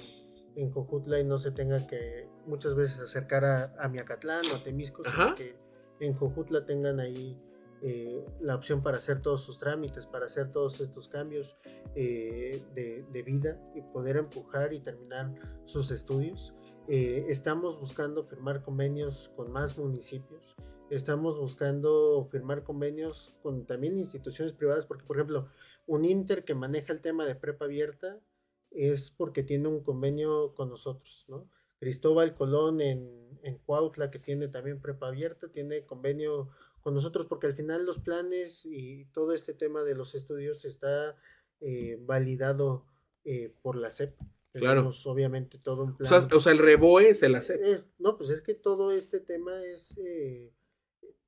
en 0.55 0.71
Cojutla 0.71 1.19
y 1.19 1.23
no 1.23 1.39
se 1.39 1.51
tenga 1.51 1.87
que 1.87 2.27
muchas 2.45 2.75
veces 2.75 2.99
acercar 2.99 3.45
a, 3.45 3.73
a 3.77 3.87
Miacatlán 3.89 4.43
o 4.51 4.55
a 4.55 4.63
Temisco, 4.63 5.03
sino 5.03 5.35
que 5.35 5.55
en 5.99 6.13
Cojutla 6.13 6.65
tengan 6.65 6.99
ahí 6.99 7.39
eh, 7.81 8.25
la 8.39 8.55
opción 8.55 8.81
para 8.81 8.97
hacer 8.97 9.21
todos 9.21 9.43
sus 9.43 9.59
trámites, 9.59 10.07
para 10.07 10.25
hacer 10.25 10.51
todos 10.51 10.79
estos 10.81 11.07
cambios 11.07 11.57
eh, 11.95 12.63
de, 12.73 13.23
vida 13.23 13.61
y 13.75 13.81
poder 13.81 14.17
empujar 14.17 14.73
y 14.73 14.79
terminar 14.79 15.33
sus 15.65 15.91
estudios. 15.91 16.53
Eh, 16.87 17.25
estamos 17.27 17.79
buscando 17.79 18.23
firmar 18.23 18.63
convenios 18.63 19.31
con 19.35 19.51
más 19.51 19.77
municipios. 19.77 20.55
Estamos 20.89 21.37
buscando 21.37 22.27
firmar 22.31 22.63
convenios 22.63 23.35
con 23.43 23.65
también 23.65 23.97
instituciones 23.97 24.53
privadas, 24.53 24.85
porque 24.85 25.05
por 25.05 25.17
ejemplo, 25.17 25.49
un 25.85 26.05
Inter 26.05 26.45
que 26.45 26.55
maneja 26.55 26.93
el 26.93 27.01
tema 27.01 27.25
de 27.25 27.35
prepa 27.35 27.65
abierta 27.65 28.19
es 28.71 29.11
porque 29.11 29.43
tiene 29.43 29.67
un 29.67 29.83
convenio 29.83 30.55
con 30.55 30.69
nosotros, 30.69 31.25
¿no? 31.27 31.47
Cristóbal 31.79 32.33
Colón 32.33 32.81
en, 32.81 33.39
en 33.43 33.57
Cuautla, 33.59 34.09
que 34.09 34.19
tiene 34.19 34.47
también 34.47 34.81
prepa 34.81 35.07
abierta, 35.07 35.49
tiene 35.49 35.85
convenio 35.85 36.49
con 36.81 36.93
nosotros, 36.93 37.25
porque 37.25 37.47
al 37.47 37.53
final 37.53 37.85
los 37.85 37.99
planes 37.99 38.65
y 38.65 39.05
todo 39.13 39.33
este 39.33 39.53
tema 39.53 39.83
de 39.83 39.95
los 39.95 40.15
estudios 40.15 40.65
está 40.65 41.17
eh, 41.59 41.97
validado 42.01 42.85
eh, 43.23 43.53
por 43.61 43.75
la 43.75 43.89
SEP. 43.89 44.15
Claro. 44.53 44.91
obviamente 45.05 45.59
todo 45.59 45.83
un 45.83 45.95
plan. 45.95 46.27
O 46.33 46.39
sea, 46.39 46.51
el 46.51 46.57
REBOE 46.57 47.09
es 47.09 47.19
SEP. 47.19 47.85
no, 47.99 48.17
pues 48.17 48.31
es 48.31 48.41
que 48.41 48.55
todo 48.55 48.91
este 48.91 49.19
tema 49.19 49.63
es. 49.63 49.97
Eh, 49.97 50.51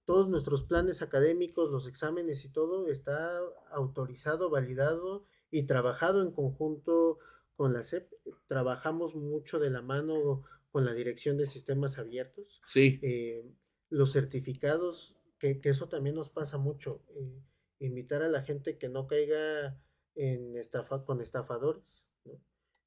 todos 0.05 0.27
nuestros 0.27 0.63
planes 0.63 1.03
académicos, 1.03 1.69
los 1.69 1.85
exámenes 1.85 2.43
y 2.43 2.49
todo 2.49 2.87
está 2.87 3.37
autorizado, 3.71 4.49
validado 4.49 5.25
y 5.51 5.63
trabajado 5.63 6.23
en 6.23 6.31
conjunto 6.31 7.19
con 7.55 7.73
la 7.73 7.83
SEP. 7.83 8.11
Trabajamos 8.47 9.13
mucho 9.13 9.59
de 9.59 9.69
la 9.69 9.83
mano 9.83 10.43
con 10.71 10.85
la 10.85 10.93
Dirección 10.93 11.37
de 11.37 11.45
Sistemas 11.45 11.99
Abiertos. 11.99 12.59
Sí. 12.65 12.99
los 13.89 14.13
certificados 14.13 15.18
que, 15.39 15.59
eso 15.63 15.87
también 15.87 16.15
nos 16.15 16.29
pasa 16.29 16.57
mucho. 16.57 17.03
Eh, 17.15 17.41
invitar 17.79 18.21
a 18.21 18.27
la 18.27 18.43
gente 18.43 18.77
que 18.77 18.89
no 18.89 19.07
caiga 19.07 19.81
en 20.15 20.57
estafa, 20.57 21.05
con 21.05 21.21
estafadores, 21.21 22.03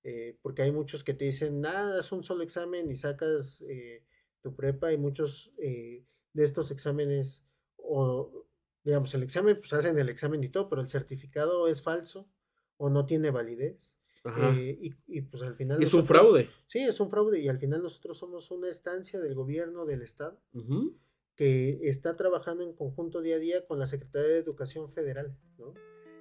eh, 0.04 0.36
porque 0.42 0.62
hay 0.62 0.72
muchos 0.72 1.02
que 1.02 1.14
te 1.14 1.24
dicen, 1.24 1.60
nada, 1.62 2.00
es 2.00 2.12
un 2.12 2.22
solo 2.22 2.42
examen 2.42 2.90
y 2.90 2.96
sacas 2.96 3.62
eh, 3.68 4.04
tu 4.42 4.54
prepa 4.54 4.92
y 4.92 4.98
muchos 4.98 5.52
de 5.56 6.04
estos 6.34 6.70
exámenes, 6.70 7.42
o 7.76 8.46
digamos, 8.84 9.14
el 9.14 9.22
examen, 9.22 9.56
pues 9.56 9.72
hacen 9.72 9.98
el 9.98 10.10
examen 10.10 10.44
y 10.44 10.48
todo, 10.48 10.68
pero 10.68 10.82
el 10.82 10.88
certificado 10.88 11.68
es 11.68 11.80
falso 11.80 12.28
o 12.76 12.90
no 12.90 13.06
tiene 13.06 13.30
validez. 13.30 13.94
y, 14.26 15.20
pues 15.22 15.42
al 15.42 15.54
final... 15.54 15.82
es 15.82 15.94
un 15.94 16.04
fraude. 16.04 16.50
Sí, 16.66 16.80
es 16.80 17.00
un 17.00 17.08
fraude 17.08 17.40
y 17.40 17.48
al 17.48 17.58
final 17.58 17.82
nosotros 17.82 18.18
somos 18.18 18.50
una 18.50 18.68
estancia 18.68 19.20
del 19.20 19.34
gobierno 19.34 19.86
del 19.86 20.02
Estado 20.02 20.38
que 21.36 21.80
está 21.82 22.16
trabajando 22.16 22.62
en 22.62 22.74
conjunto 22.74 23.22
día 23.22 23.36
a 23.36 23.38
día 23.38 23.66
con 23.66 23.78
la 23.78 23.86
Secretaría 23.86 24.28
de 24.28 24.38
Educación 24.38 24.88
Federal, 24.88 25.36
¿no? 25.58 25.74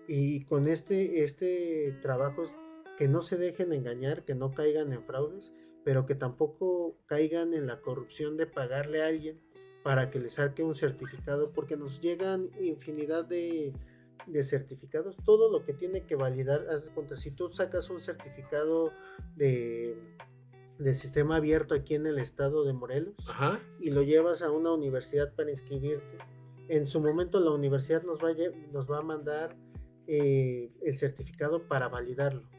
Y 0.07 0.45
con 0.45 0.67
este, 0.67 1.23
este 1.23 1.97
trabajo 2.01 2.43
que 2.97 3.07
no 3.07 3.21
se 3.21 3.37
dejen 3.37 3.73
engañar, 3.73 4.25
que 4.25 4.35
no 4.35 4.53
caigan 4.53 4.93
en 4.93 5.03
fraudes, 5.03 5.51
pero 5.83 6.05
que 6.05 6.15
tampoco 6.15 6.97
caigan 7.05 7.53
en 7.53 7.67
la 7.67 7.81
corrupción 7.81 8.37
de 8.37 8.47
pagarle 8.47 9.01
a 9.01 9.07
alguien 9.07 9.41
para 9.83 10.09
que 10.11 10.19
les 10.19 10.33
saque 10.33 10.63
un 10.63 10.75
certificado, 10.75 11.53
porque 11.53 11.75
nos 11.75 12.01
llegan 12.01 12.51
infinidad 12.59 13.25
de, 13.25 13.73
de 14.27 14.43
certificados, 14.43 15.17
todo 15.23 15.51
lo 15.51 15.63
que 15.65 15.73
tiene 15.73 16.05
que 16.05 16.15
validar, 16.15 16.67
si 17.15 17.31
tú 17.31 17.51
sacas 17.51 17.89
un 17.89 17.99
certificado 17.99 18.91
de 19.35 19.97
de 20.81 20.95
sistema 20.95 21.35
abierto 21.35 21.75
aquí 21.75 21.93
en 21.93 22.07
el 22.07 22.17
estado 22.17 22.63
de 22.63 22.73
Morelos 22.73 23.15
y 23.79 23.91
lo 23.91 24.01
llevas 24.01 24.41
a 24.41 24.51
una 24.51 24.71
universidad 24.71 25.33
para 25.35 25.51
inscribirte. 25.51 26.17
En 26.69 26.87
su 26.87 26.99
momento 26.99 27.39
la 27.39 27.51
universidad 27.51 28.01
nos 28.03 28.19
va 28.19 28.29
a, 28.29 28.71
nos 28.71 28.89
va 28.89 28.99
a 28.99 29.01
mandar 29.03 29.55
eh, 30.07 30.71
el 30.81 30.97
certificado 30.97 31.67
para 31.67 31.87
validarlo. 31.87 32.49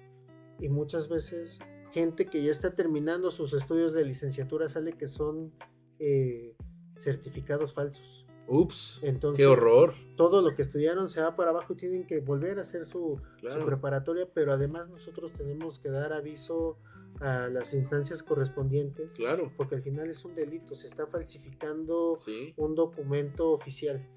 Y 0.61 0.69
muchas 0.69 1.09
veces 1.09 1.59
gente 1.91 2.27
que 2.27 2.43
ya 2.43 2.53
está 2.53 2.75
terminando 2.75 3.33
sus 3.33 3.53
estudios 3.55 3.93
de 3.93 4.05
licenciatura 4.05 4.69
sale 4.69 4.93
que 4.93 5.09
son 5.09 5.53
eh, 5.99 6.55
certificados 6.97 7.73
falsos. 7.73 8.27
Ups, 8.47 9.01
Entonces, 9.03 9.39
qué 9.39 9.47
horror. 9.47 9.95
Todo 10.17 10.43
lo 10.43 10.55
que 10.55 10.63
estudiaron 10.63 11.09
se 11.09 11.21
va 11.21 11.35
para 11.35 11.51
abajo 11.51 11.73
y 11.73 11.77
tienen 11.77 12.07
que 12.07 12.21
volver 12.21 12.59
a 12.59 12.63
hacer 12.63 12.85
su, 12.85 13.21
su 13.41 13.65
preparatoria, 13.65 14.29
pero 14.33 14.53
además 14.53 14.91
nosotros 14.91 15.33
tenemos 15.33 15.79
que 15.79 15.89
dar 15.89 16.13
aviso 16.13 16.79
a 17.21 17.49
las 17.49 17.75
instancias 17.75 18.23
correspondientes. 18.23 19.15
Claro. 19.15 19.53
Porque 19.57 19.77
al 19.77 19.83
final 19.83 20.11
es 20.11 20.25
un 20.25 20.35
delito, 20.35 20.75
se 20.75 20.87
está 20.87 21.07
falsificando 21.07 22.17
un 22.57 22.75
documento 22.75 23.51
oficial. 23.51 24.09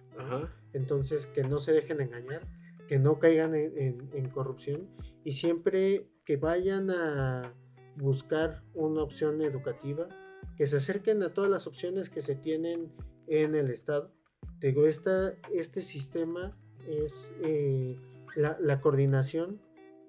Entonces, 0.74 1.28
que 1.28 1.44
no 1.44 1.60
se 1.60 1.74
dejen 1.74 2.02
engañar, 2.02 2.48
que 2.88 3.00
no 3.00 3.20
caigan 3.20 3.54
en, 3.54 4.30
corrupción 4.30 4.90
y 5.24 5.34
siempre 5.34 6.10
que 6.24 6.38
vayan 6.38 6.90
a 6.90 7.54
buscar 7.96 8.64
una 8.74 9.02
opción 9.02 9.42
educativa, 9.42 10.08
que 10.58 10.68
se 10.68 10.78
acerquen 10.78 11.24
a 11.24 11.34
todas 11.34 11.50
las 11.50 11.68
opciones 11.68 12.10
que 12.10 12.22
se 12.22 12.36
tienen 12.36 12.94
en 13.28 13.56
el 13.56 13.70
Estado. 13.70 14.12
Digo, 14.60 14.86
esta, 14.86 15.36
este 15.54 15.82
sistema 15.82 16.58
es 16.88 17.32
eh, 17.44 18.00
la, 18.36 18.82
coordinación, 18.82 19.62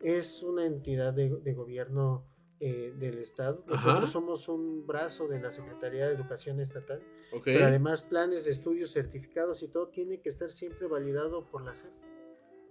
es 0.02 0.42
una 0.42 0.66
entidad 0.66 1.14
de, 1.14 1.30
de 1.30 1.54
gobierno 1.54 2.26
eh, 2.60 2.94
del 2.98 3.18
Estado. 3.18 3.64
Nosotros 3.66 4.10
somos 4.10 4.48
un 4.48 4.86
brazo 4.86 5.28
de 5.28 5.40
la 5.40 5.50
Secretaría 5.50 6.06
de 6.06 6.14
Educación 6.14 6.60
Estatal, 6.60 7.02
pero 7.44 7.66
además 7.66 8.02
planes 8.02 8.44
de 8.44 8.52
estudios 8.52 8.92
certificados 8.92 9.62
y 9.62 9.68
todo 9.68 9.88
tiene 9.88 10.20
que 10.20 10.28
estar 10.28 10.50
siempre 10.50 10.86
validado 10.86 11.44
por 11.50 11.62
la 11.62 11.74
SEP. 11.74 11.92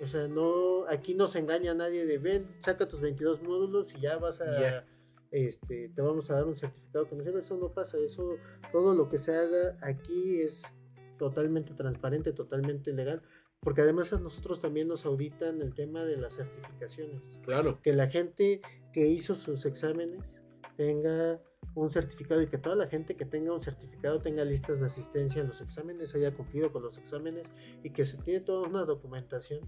O 0.01 0.07
sea, 0.07 0.27
no, 0.27 0.85
aquí 0.89 1.13
no 1.13 1.27
se 1.27 1.39
engaña 1.39 1.71
a 1.71 1.75
nadie 1.75 2.05
de 2.05 2.17
ven, 2.17 2.55
saca 2.57 2.87
tus 2.87 2.99
22 2.99 3.43
módulos 3.43 3.93
y 3.93 4.01
ya 4.01 4.17
vas 4.17 4.41
a, 4.41 4.85
este, 5.31 5.89
te 5.89 6.01
vamos 6.01 6.29
a 6.29 6.35
dar 6.35 6.45
un 6.45 6.55
certificado 6.55 7.07
que 7.07 7.15
no 7.15 7.23
sirve. 7.23 7.39
Eso 7.39 7.57
no 7.57 7.71
pasa, 7.71 7.97
eso, 7.99 8.37
todo 8.71 8.93
lo 8.93 9.07
que 9.07 9.17
se 9.17 9.35
haga 9.35 9.77
aquí 9.81 10.41
es 10.41 10.63
totalmente 11.17 11.73
transparente, 11.73 12.33
totalmente 12.33 12.91
legal 12.91 13.21
porque 13.65 13.81
además 13.81 14.13
a 14.13 14.19
nosotros 14.19 14.61
también 14.61 14.87
nos 14.87 15.07
auditan 15.07 15.59
el 15.59 15.73
tema 15.73 16.05
de 16.05 16.17
las 16.17 16.35
certificaciones. 16.35 17.39
Claro. 17.41 17.79
Que 17.81 17.93
la 17.93 18.07
gente 18.07 18.61
que 18.95 19.05
hizo 19.07 19.35
sus 19.35 19.65
exámenes 19.65 20.41
tenga 20.77 21.41
un 21.73 21.89
certificado 21.89 22.41
y 22.41 22.47
que 22.47 22.57
toda 22.57 22.77
la 22.77 22.87
gente 22.87 23.17
que 23.17 23.25
tenga 23.25 23.51
un 23.51 23.59
certificado 23.59 24.21
tenga 24.21 24.45
listas 24.45 24.79
de 24.79 24.85
asistencia 24.85 25.41
en 25.41 25.49
los 25.49 25.59
exámenes, 25.59 26.15
haya 26.15 26.33
cumplido 26.33 26.71
con 26.71 26.81
los 26.81 26.97
exámenes 26.97 27.51
y 27.83 27.89
que 27.89 28.05
se 28.05 28.17
tiene 28.19 28.39
toda 28.39 28.65
una 28.65 28.85
documentación 28.85 29.59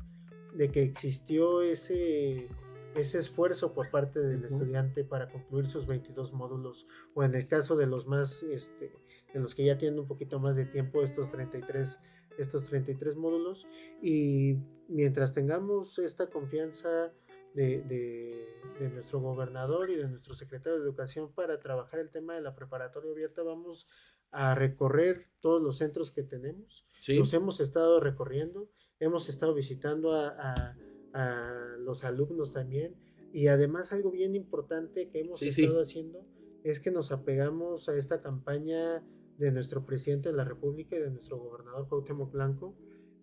de 0.56 0.72
que 0.72 0.82
existió 0.82 1.62
ese, 1.62 2.48
ese 2.96 3.18
esfuerzo 3.18 3.74
por 3.74 3.92
parte 3.92 4.22
del 4.22 4.46
estudiante 4.46 5.04
para 5.04 5.30
concluir 5.30 5.68
sus 5.68 5.88
22 5.88 6.32
módulos 6.32 6.88
o 7.14 7.22
en 7.26 7.36
el 7.36 7.48
caso 7.48 7.76
de 7.76 7.86
los 7.86 8.08
más, 8.08 8.44
este, 8.44 8.94
de 9.34 9.40
los 9.42 9.56
que 9.56 9.66
ya 9.66 9.78
tienen 9.78 10.00
un 10.00 10.08
poquito 10.08 10.40
más 10.40 10.56
de 10.56 10.68
tiempo, 10.68 11.04
estos 11.04 11.32
33 11.32 12.00
estos 12.38 12.66
33 12.66 13.16
módulos. 13.18 13.68
Y 14.02 14.58
mientras 14.88 15.34
tengamos 15.34 16.00
esta 16.00 16.30
confianza 16.30 17.12
de, 17.58 18.90
nuestro 18.94 19.20
gobernador 19.20 19.90
y 19.90 19.96
de 19.96 20.08
nuestro 20.08 20.36
secretario 20.36 20.78
de 20.78 20.86
Educación 20.86 21.32
para 21.34 21.60
trabajar 21.60 22.00
el 22.00 22.10
tema 22.10 22.36
de 22.36 22.42
la 22.42 22.56
preparatoria 22.56 23.12
abierta, 23.12 23.42
vamos 23.42 23.88
a 24.32 24.54
recorrer 24.56 25.28
todos 25.40 25.62
los 25.62 25.78
centros 25.78 26.12
que 26.12 26.24
tenemos. 26.24 26.86
Los 27.08 27.34
hemos 27.34 27.60
estado 27.60 28.00
recorriendo, 28.00 28.70
hemos 29.00 29.30
estado 29.30 29.54
visitando 29.54 30.14
a, 30.14 30.76
los 31.80 32.04
alumnos 32.04 32.54
también 32.54 32.96
y 33.34 33.48
además 33.48 33.92
algo 33.92 34.12
bien 34.12 34.36
importante 34.36 35.10
que 35.10 35.22
hemos 35.22 35.42
estado 35.42 35.82
haciendo 35.82 36.24
es 36.64 36.80
que 36.80 36.92
nos 36.92 37.12
apegamos 37.12 37.90
a 37.90 37.96
esta 37.96 38.22
campaña 38.22 39.04
de 39.40 39.52
nuestro 39.52 39.84
presidente 39.84 40.30
de 40.30 40.36
la 40.36 40.44
República 40.44 40.96
y 40.96 41.00
de 41.00 41.10
nuestro 41.10 41.40
gobernador 41.40 41.88
Cuauhtémoc 41.88 42.32
Blanco 42.32 42.76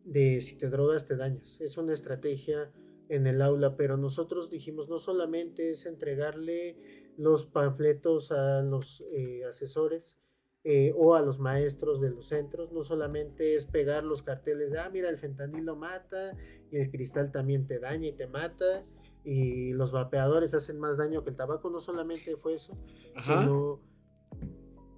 de 0.04 0.40
si 0.40 0.56
te 0.56 0.70
drogas 0.70 1.06
te 1.06 1.16
dañas. 1.16 1.60
Es 1.60 1.76
una 1.76 1.92
estrategia 1.92 2.72
en 3.08 3.26
el 3.26 3.42
aula, 3.42 3.76
pero 3.76 3.96
nosotros 3.96 4.50
dijimos 4.50 4.88
no 4.88 4.98
solamente 4.98 5.70
es 5.70 5.86
entregarle 5.86 6.76
los 7.16 7.46
panfletos 7.46 8.32
a 8.32 8.62
los 8.62 9.02
eh, 9.12 9.44
asesores 9.44 10.18
eh, 10.64 10.92
o 10.96 11.14
a 11.14 11.22
los 11.22 11.38
maestros 11.38 12.00
de 12.00 12.10
los 12.10 12.28
centros. 12.28 12.72
No 12.72 12.82
solamente 12.82 13.54
es 13.54 13.66
pegar 13.66 14.04
los 14.04 14.22
carteles 14.22 14.72
de, 14.72 14.78
ah, 14.78 14.90
mira, 14.90 15.10
el 15.10 15.18
fentanilo 15.18 15.76
mata 15.76 16.36
y 16.70 16.78
el 16.78 16.90
cristal 16.90 17.30
también 17.30 17.66
te 17.66 17.78
daña 17.78 18.08
y 18.08 18.12
te 18.12 18.26
mata 18.26 18.84
y 19.24 19.72
los 19.72 19.92
vapeadores 19.92 20.54
hacen 20.54 20.78
más 20.78 20.96
daño 20.96 21.22
que 21.22 21.30
el 21.30 21.36
tabaco. 21.36 21.70
No 21.70 21.80
solamente 21.80 22.36
fue 22.36 22.54
eso, 22.54 22.76
sino 23.20 23.80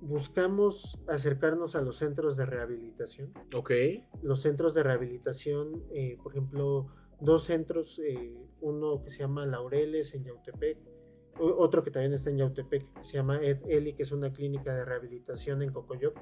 buscamos 0.00 0.98
acercarnos 1.08 1.74
a 1.74 1.80
los 1.80 1.96
centros 1.96 2.36
de 2.36 2.46
rehabilitación. 2.46 3.32
Ok. 3.54 3.72
Los 4.22 4.42
centros 4.42 4.74
de 4.74 4.82
rehabilitación, 4.82 5.84
eh, 5.90 6.18
por 6.22 6.32
ejemplo, 6.32 6.88
dos 7.20 7.44
centros, 7.44 7.98
eh, 7.98 8.34
uno 8.60 9.02
que 9.02 9.10
se 9.10 9.18
llama 9.18 9.46
Laureles 9.46 10.14
en 10.14 10.24
Yautepec, 10.24 10.78
otro 11.38 11.82
que 11.82 11.90
también 11.90 12.14
está 12.14 12.30
en 12.30 12.38
Yautepec, 12.38 12.94
que 12.94 13.04
se 13.04 13.14
llama 13.14 13.38
Ed 13.42 13.60
Eli, 13.68 13.92
que 13.92 14.04
es 14.04 14.12
una 14.12 14.32
clínica 14.32 14.74
de 14.74 14.84
rehabilitación 14.84 15.62
en 15.62 15.72
Cocoyoc. 15.72 16.18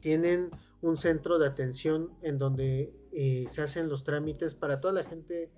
Tienen 0.00 0.50
un 0.82 0.96
centro 0.96 1.38
de 1.38 1.46
atención 1.46 2.12
en 2.22 2.38
donde 2.38 2.92
eh, 3.12 3.46
se 3.48 3.62
hacen 3.62 3.88
los 3.88 4.02
trámites 4.04 4.54
para 4.54 4.80
toda 4.80 4.92
la 4.92 5.04
gente 5.04 5.50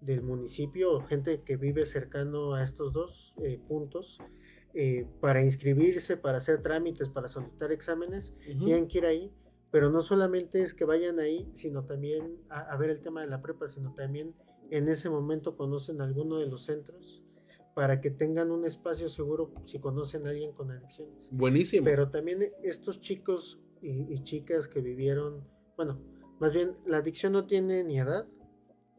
del 0.00 0.22
municipio, 0.22 1.00
gente 1.00 1.42
que 1.42 1.56
vive 1.56 1.86
cercano 1.86 2.54
a 2.54 2.62
estos 2.62 2.92
dos 2.92 3.34
puntos 3.66 4.20
eh, 4.72 5.04
para 5.20 5.42
inscribirse, 5.42 6.16
para 6.16 6.38
hacer 6.38 6.62
trámites, 6.62 7.08
para 7.08 7.28
solicitar 7.28 7.72
exámenes, 7.72 8.34
tienen 8.64 8.86
que 8.86 8.98
ir 8.98 9.04
ahí, 9.06 9.32
pero 9.70 9.90
no 9.90 10.02
solamente 10.02 10.62
es 10.62 10.74
que 10.74 10.84
vayan 10.84 11.18
ahí, 11.18 11.48
sino 11.54 11.84
también 11.84 12.38
a, 12.48 12.76
ver 12.76 12.90
el 12.90 13.00
tema 13.00 13.20
de 13.20 13.28
la 13.28 13.40
prepa, 13.40 13.68
sino 13.68 13.94
también 13.94 14.34
en 14.70 14.88
ese 14.88 15.10
momento 15.10 15.56
conocen 15.56 16.00
alguno 16.00 16.38
de 16.38 16.46
los 16.46 16.64
centros 16.64 17.22
para 17.74 18.00
que 18.00 18.10
tengan 18.10 18.50
un 18.50 18.64
espacio 18.64 19.08
seguro 19.08 19.52
si 19.64 19.78
conocen 19.78 20.26
a 20.26 20.30
alguien 20.30 20.52
con 20.52 20.70
adicciones. 20.70 21.28
Buenísimo. 21.30 21.84
Pero 21.84 22.10
también 22.10 22.52
estos 22.62 23.00
chicos 23.00 23.60
y, 23.80 24.12
y 24.12 24.24
chicas 24.24 24.66
que 24.66 24.80
vivieron, 24.80 25.44
bueno, 25.76 26.00
más 26.40 26.52
bien 26.52 26.76
la 26.84 26.98
adicción 26.98 27.32
no 27.32 27.46
tiene 27.46 27.84
ni 27.84 27.98
edad, 27.98 28.26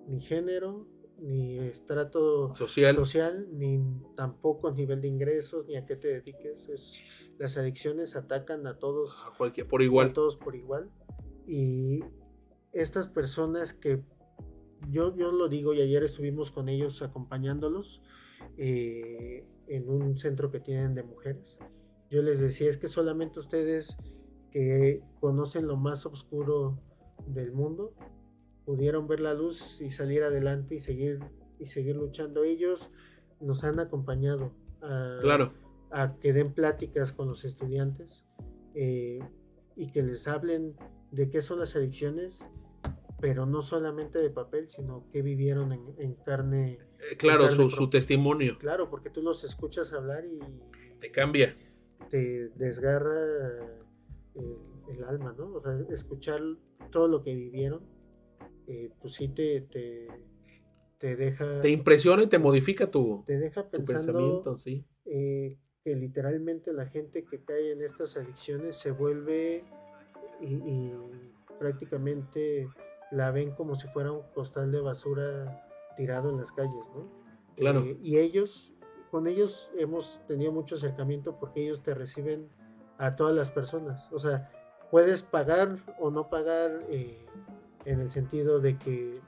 ni 0.08 0.22
género, 0.22 0.88
ni 1.22 1.60
estrato 1.60 2.54
social. 2.56 2.96
social, 2.96 3.48
ni 3.54 3.80
tampoco 4.16 4.72
nivel 4.72 5.02
de 5.02 5.08
ingresos, 5.08 5.68
ni 5.68 5.76
a 5.76 5.86
qué 5.86 5.96
te 5.96 6.08
dediques. 6.08 6.68
Es, 6.68 6.96
las 7.38 7.58
adicciones 7.58 8.16
atacan 8.16 8.66
a 8.66 8.80
todos. 8.80 9.16
A 9.26 9.38
cualquier, 9.38 9.68
por 9.68 9.84
igual. 9.84 10.10
A 10.10 10.14
todos 10.14 10.36
por 10.36 10.56
igual. 10.56 10.90
Y 11.48 12.04
estas 12.72 13.08
personas 13.08 13.74
que 13.74 14.04
yo, 14.90 15.16
yo 15.16 15.32
lo 15.32 15.48
digo 15.48 15.74
y 15.74 15.82
ayer 15.82 16.04
estuvimos 16.04 16.50
con 16.50 16.70
ellos 16.70 17.04
acompañándolos 17.04 18.02
eh, 18.58 19.46
en 19.68 19.90
un 19.90 20.18
centro 20.18 20.50
que 20.50 20.60
tienen 20.60 20.96
de 20.96 21.04
mujeres. 21.04 21.60
Yo 22.10 22.24
les 22.24 22.40
decía, 22.40 22.68
es 22.68 22.78
que 22.78 22.88
solamente 22.88 23.40
ustedes 23.40 23.96
que 24.50 25.02
conocen 25.20 25.68
lo 25.68 25.78
más 25.78 26.06
oscuro 26.06 26.82
del 27.28 27.54
mundo 27.54 27.94
pudieron 28.72 29.06
ver 29.06 29.20
la 29.20 29.34
luz 29.34 29.82
y 29.82 29.90
salir 29.90 30.24
adelante 30.24 30.76
y 30.76 30.80
seguir 30.80 31.20
y 31.60 31.66
seguir 31.66 31.98
luchando. 31.98 32.46
Ellos 32.46 32.90
nos 33.42 33.66
han 33.66 33.82
acompañado 33.82 34.54
a, 34.82 35.18
claro. 35.20 35.52
a 35.92 36.18
que 36.22 36.32
den 36.32 36.54
pláticas 36.54 37.12
con 37.12 37.28
los 37.28 37.44
estudiantes 37.44 38.24
eh, 38.74 39.20
y 39.76 39.92
que 39.92 40.04
les 40.04 40.26
hablen 40.26 40.78
de 41.12 41.30
qué 41.30 41.42
son 41.42 41.60
las 41.60 41.76
adicciones, 41.76 42.46
pero 43.20 43.46
no 43.46 43.62
solamente 43.62 44.20
de 44.20 44.30
papel, 44.30 44.70
sino 44.70 45.06
que 45.12 45.22
vivieron 45.22 45.74
en, 45.74 46.14
carne. 46.24 46.80
Eh, 47.12 47.18
claro, 47.18 47.50
su, 47.50 47.90
testimonio. 47.90 48.58
Claro, 48.58 48.90
porque 48.90 49.10
tú 49.10 49.22
los 49.22 49.44
escuchas 49.44 49.92
hablar 49.92 50.24
y... 50.24 50.40
Te 51.02 51.12
cambia. 51.12 51.58
Te 52.10 52.48
desgarra 52.56 53.20
el, 54.34 54.58
el 54.88 55.04
alma, 55.04 55.36
¿no? 55.38 55.56
O 55.56 55.62
sea, 55.62 55.78
escuchar 55.90 56.40
todo 56.90 57.10
lo 57.10 57.22
que 57.22 57.36
vivieron 57.36 58.00
eh, 58.68 58.90
pues 59.00 59.14
sí 59.14 59.28
te, 59.28 59.62
te, 61.00 61.16
deja... 61.16 61.62
Te 61.62 61.70
impresiona 61.70 62.24
y 62.24 62.28
te 62.28 62.40
modifica 62.40 62.90
tu, 62.90 63.24
te 63.26 63.38
deja 63.38 63.70
pensamiento, 63.70 64.56
sí. 64.56 64.86
Eh, 65.06 65.58
que 65.84 65.96
literalmente 65.96 66.74
la 66.74 66.86
gente 66.86 67.26
que 67.26 67.44
cae 67.44 67.72
en 67.72 67.82
estas 67.82 68.16
adicciones 68.18 68.76
se 68.76 68.92
vuelve 68.92 69.64
y, 70.40 70.92
prácticamente 71.60 72.68
la 73.12 73.30
ven 73.30 73.52
como 73.52 73.76
si 73.76 73.88
fuera 73.90 74.12
un 74.12 74.24
costal 74.34 74.72
de 74.72 74.80
basura 74.80 75.68
tirado 75.96 76.32
en 76.32 76.38
las 76.38 76.52
calles, 76.52 76.90
¿no? 76.96 77.08
Claro. 77.56 77.82
Eh, 77.82 77.98
y 78.02 78.18
ellos, 78.18 78.74
con 79.12 79.28
ellos 79.28 79.70
hemos 79.78 80.22
tenido 80.28 80.52
mucho 80.52 80.76
acercamiento 80.76 81.38
porque 81.38 81.64
ellos 81.64 81.84
te 81.84 81.94
reciben 81.94 82.50
a 82.98 83.16
todas 83.16 83.36
las 83.36 83.52
personas. 83.52 84.12
O 84.12 84.20
sea, 84.20 84.50
puedes 84.92 85.24
pagar 85.24 85.78
o 86.00 86.12
no 86.12 86.30
pagar 86.30 86.86
en 87.86 88.02
el 88.02 88.10
sentido 88.10 88.60
de 88.60 88.78
que 88.78 89.20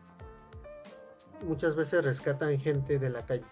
muchas 1.45 1.75
veces 1.75 2.03
rescatan 2.03 2.59
gente 2.59 2.99
de 2.99 3.09
la 3.09 3.25
calle. 3.25 3.45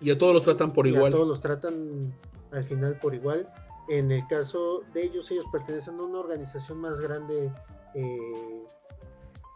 Y 0.00 0.10
a 0.10 0.18
todos 0.18 0.34
los 0.34 0.42
tratan 0.42 0.72
por 0.72 0.86
igual. 0.86 1.12
A 1.12 1.16
todos 1.16 1.28
los 1.28 1.40
tratan 1.40 2.14
al 2.50 2.64
final 2.64 2.98
por 2.98 3.14
igual. 3.14 3.48
En 3.88 4.10
el 4.10 4.26
caso 4.26 4.82
de 4.94 5.04
ellos, 5.04 5.30
ellos 5.30 5.44
pertenecen 5.50 5.98
a 5.98 6.02
una 6.02 6.18
organización 6.18 6.78
más 6.78 7.00
grande 7.00 7.50
eh, 7.94 8.64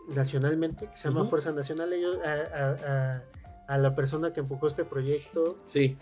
nacionalmente, 0.09 0.88
que 0.88 0.97
se 0.97 1.09
llama 1.09 1.24
Fuerza 1.26 1.53
Nacional. 1.53 1.92
Ellos, 1.92 2.18
a, 2.24 3.78
la 3.78 3.94
persona 3.94 4.32
que 4.32 4.40
empujó 4.40 4.66
este 4.66 4.84
proyecto, 4.84 5.57
sí. 5.64 5.97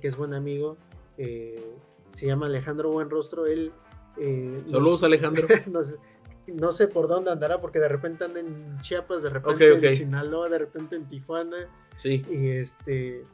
que 0.00 0.08
es 0.08 0.16
buen 0.16 0.34
amigo, 0.34 0.76
eh, 1.18 1.76
se 2.14 2.26
llama 2.26 2.46
Alejandro 2.46 2.90
Buenrostro. 2.90 3.46
Él. 3.46 3.72
Eh, 4.18 4.62
Saludos, 4.66 5.02
Alejandro. 5.02 5.46
no 6.46 6.72
sé 6.72 6.88
por 6.88 7.08
dónde 7.08 7.30
andará, 7.30 7.60
porque 7.60 7.78
de 7.78 7.88
repente 7.88 8.24
anda 8.24 8.40
en 8.40 8.80
Chiapas, 8.80 9.22
de 9.22 9.30
repente 9.30 9.88
en 9.88 9.94
Sinaloa, 9.94 10.48
de 10.48 10.58
repente 10.58 10.96
en 10.96 11.06
Tijuana. 11.06 11.68
Sí. 11.94 12.24
Y 12.30 12.50
este. 12.50 13.24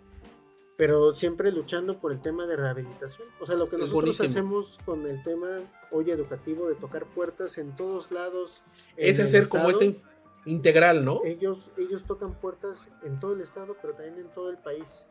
Pero 0.76 1.12
siempre 1.12 1.50
luchando 1.50 1.98
por 1.98 2.12
el 2.12 2.20
tema 2.20 2.46
de 2.46 2.54
rehabilitación. 2.54 3.26
O 3.40 3.46
sea, 3.46 3.56
lo 3.56 3.68
que 3.68 3.78
nosotros 3.78 4.20
hacemos 4.20 4.78
con 4.84 5.06
el 5.06 5.22
tema 5.24 5.48
hoy 5.90 6.10
educativo 6.10 6.68
de 6.68 6.76
tocar 6.76 7.04
puertas 7.06 7.58
en 7.58 7.74
todos 7.74 8.12
lados. 8.12 8.62
Es 8.96 9.18
hacer 9.18 9.48
como 9.48 9.70
este 9.70 9.96
integral, 10.44 11.04
¿no? 11.04 11.20
Ellos, 11.24 11.72
ellos 11.76 12.04
tocan 12.04 12.34
puertas 12.34 12.88
en 13.02 13.18
todo 13.18 13.34
el 13.34 13.40
estado, 13.40 13.76
pero 13.82 13.94
también 13.94 14.18
en 14.18 14.28
todo 14.28 14.50
el 14.50 14.58
país, 14.58 15.06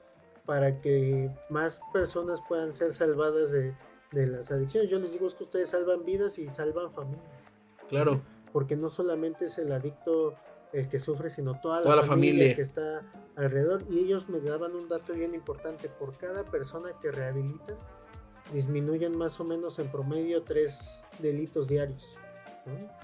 para 0.46 0.80
que 0.80 1.30
más 1.50 1.82
personas 1.92 2.40
puedan 2.48 2.74
ser 2.74 2.94
salvadas 2.94 3.52
de, 3.52 3.76
de 4.14 4.28
las 4.28 4.52
adicciones. 4.52 4.90
Yo 4.90 5.00
les 5.00 5.12
digo 5.12 5.28
es 5.28 5.36
que 5.36 5.44
ustedes 5.44 5.72
salvan 5.72 6.06
vidas 6.06 6.40
y 6.40 6.50
salvan 6.50 6.94
familias. 6.94 7.37
Claro. 7.90 8.22
Porque 8.52 8.76
no 8.76 8.90
solamente 8.90 9.46
es 9.46 9.58
el 9.58 9.72
adicto 9.72 10.36
el 10.74 10.90
que 10.90 11.00
sufre, 11.00 11.30
sino 11.30 11.60
toda 11.60 11.82
la, 11.82 12.04
familia, 12.04 12.56
que 12.56 12.62
está 12.62 13.04
alrededor. 13.36 13.84
Y 13.90 14.00
ellos 14.00 14.30
me 14.30 14.40
daban 14.40 14.76
un 14.76 14.88
dato 14.88 15.14
bien 15.14 15.34
importante. 15.34 15.90
Por 15.90 16.18
cada 16.18 16.44
persona 16.44 16.90
que 17.02 17.12
rehabilitan, 17.12 17.76
disminuyen 18.54 19.18
más 19.18 19.40
o 19.40 19.44
menos 19.44 19.80
en 19.80 19.90
promedio 19.92 20.44
tres 20.44 21.04
delitos 21.20 21.68
diarios. 21.68 22.18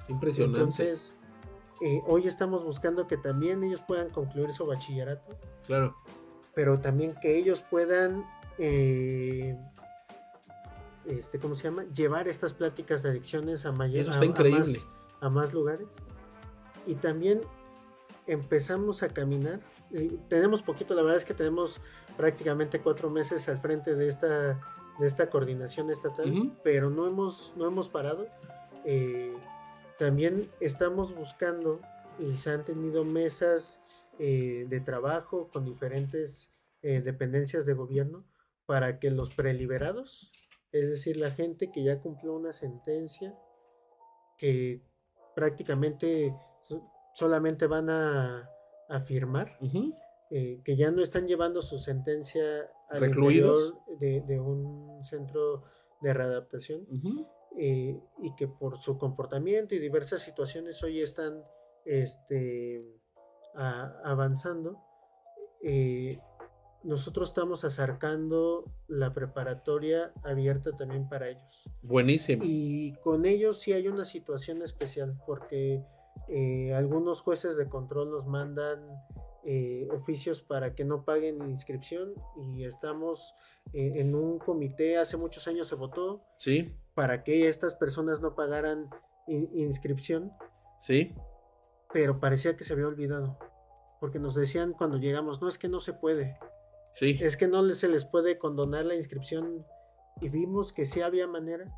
Impresionante. 0.08 0.60
Entonces, 0.60 1.14
eh, 1.82 2.02
hoy 2.08 2.28
estamos 2.28 2.64
buscando 2.64 3.08
que 3.08 3.18
también 3.18 3.64
ellos 3.64 3.82
puedan 3.88 4.10
concluir 4.10 4.54
su 4.54 4.66
bachillerato. 4.66 5.38
Claro. 5.66 5.96
Pero 6.54 6.80
también 6.80 7.16
que 7.22 7.38
ellos 7.38 7.64
puedan 7.70 8.26
eh, 8.58 9.58
este, 11.06 11.40
¿cómo 11.40 11.56
se 11.56 11.64
llama? 11.64 11.86
Llevar 11.94 12.28
estas 12.28 12.54
pláticas 12.54 13.04
de 13.04 13.10
adicciones 13.10 13.66
a, 13.66 13.72
mayor, 13.72 14.08
a, 15.22 15.30
más, 15.30 15.54
lugares. 15.54 15.88
Y 16.86 16.96
también 16.96 17.42
empezamos 18.28 19.04
a 19.04 19.10
caminar. 19.10 19.62
tenemos 20.30 20.62
poquito, 20.62 20.94
la 20.94 21.02
verdad 21.02 21.18
es 21.18 21.26
que 21.26 21.34
tenemos 21.34 21.80
prácticamente 22.18 22.82
cuatro 22.82 23.10
meses 23.10 23.48
al 23.50 23.60
frente 23.60 23.96
de 23.96 24.08
esta, 24.08 24.60
de 25.00 25.08
esta 25.08 25.30
coordinación 25.30 25.90
estatal, 25.90 26.58
pero 26.64 26.90
no 26.90 27.08
hemos, 27.08 27.54
no 27.56 27.66
hemos 27.66 27.90
parado. 27.90 28.28
Eh, 28.86 29.34
también 29.98 30.50
estamos 30.60 31.16
buscando 31.16 31.80
y 32.20 32.38
se 32.38 32.52
han 32.52 32.66
tenido 32.66 33.06
mesas 33.06 33.82
eh, 34.20 34.66
de 34.70 34.80
trabajo 34.80 35.50
con 35.50 35.66
diferentes 35.66 36.52
eh, 36.82 37.02
dependencias 37.02 37.66
de 37.66 37.74
gobierno 37.74 38.26
para 38.66 39.00
que 39.00 39.10
los 39.10 39.34
preliberados 39.34 40.33
es 40.74 40.90
decir, 40.90 41.18
la 41.18 41.32
gente 41.32 41.72
que 41.72 41.84
ya 41.84 42.02
cumplió 42.02 42.34
una 42.34 42.52
sentencia, 42.52 43.38
que 44.38 44.82
prácticamente 45.36 46.36
solamente 47.14 47.68
van 47.68 47.90
a, 47.90 48.50
firmar, 49.06 49.58
eh, 50.30 50.62
que 50.64 50.76
ya 50.76 50.92
no 50.92 51.02
están 51.02 51.28
llevando 51.28 51.62
su 51.64 51.80
sentencia 51.80 52.70
al 52.90 53.06
interior 53.06 53.58
de, 54.00 54.40
un 54.40 55.04
centro 55.04 55.64
de 56.02 56.14
readaptación 56.14 56.88
eh, 57.58 58.00
y 58.20 58.36
que 58.36 58.48
por 58.48 58.80
su 58.80 58.98
comportamiento 58.98 59.74
y 59.74 59.80
diversas 59.80 60.22
situaciones 60.22 60.82
hoy 60.84 61.02
están 61.02 61.44
este, 61.86 62.84
avanzando. 63.56 64.80
Eh, 65.62 66.20
nosotros 66.84 67.30
estamos 67.30 67.64
acercando 67.64 68.66
la 68.88 69.14
preparatoria 69.14 70.14
abierta 70.24 70.72
también 70.72 71.08
para 71.08 71.30
ellos. 71.30 71.64
Buenísimo. 71.82 72.44
Y 72.46 72.94
con 73.02 73.26
ellos 73.26 73.60
sí 73.60 73.74
hay 73.74 73.88
una 73.88 74.06
situación 74.06 74.62
especial 74.62 75.18
porque 75.26 75.84
eh, 76.28 76.74
algunos 76.74 77.22
jueces 77.22 77.58
de 77.58 77.68
control 77.68 78.12
nos 78.12 78.26
mandan 78.26 78.80
eh, 79.46 79.88
oficios 79.92 80.42
para 80.42 80.74
que 80.74 80.86
no 80.86 81.04
paguen 81.04 81.50
inscripción 81.50 82.14
y 82.38 82.64
estamos 82.64 83.34
eh, 83.74 83.94
en 83.96 84.16
un 84.16 84.40
comité, 84.40 84.98
hace 84.98 85.18
muchos 85.18 85.48
años 85.48 85.68
se 85.68 85.76
votó. 85.76 86.24
Sí. 86.38 86.76
Para 86.94 87.24
que 87.24 87.48
estas 87.48 87.76
personas 87.76 88.22
no 88.22 88.36
pagaran 88.36 88.90
inscripción. 89.28 90.32
Sí. 90.78 91.16
Pero 91.92 92.20
parecía 92.20 92.56
que 92.56 92.64
se 92.64 92.74
había 92.74 92.88
olvidado. 92.88 93.40
Porque 94.00 94.20
nos 94.20 94.36
decían 94.36 94.74
cuando 94.74 94.98
llegamos, 94.98 95.42
no 95.42 95.48
es 95.48 95.58
que 95.58 95.70
no 95.70 95.80
se 95.80 95.94
puede. 95.94 96.38
Sí. 96.94 97.20
Es 97.20 97.36
que 97.36 97.48
no 97.48 97.62
se 97.76 97.90
les 97.90 98.06
puede 98.06 98.38
condonar 98.38 98.86
la 98.86 98.96
inscripción. 98.96 99.66
Y 100.22 100.30
vimos 100.30 100.72
que 100.72 100.86
sí 100.86 101.02
había 101.02 101.28
manera 101.28 101.74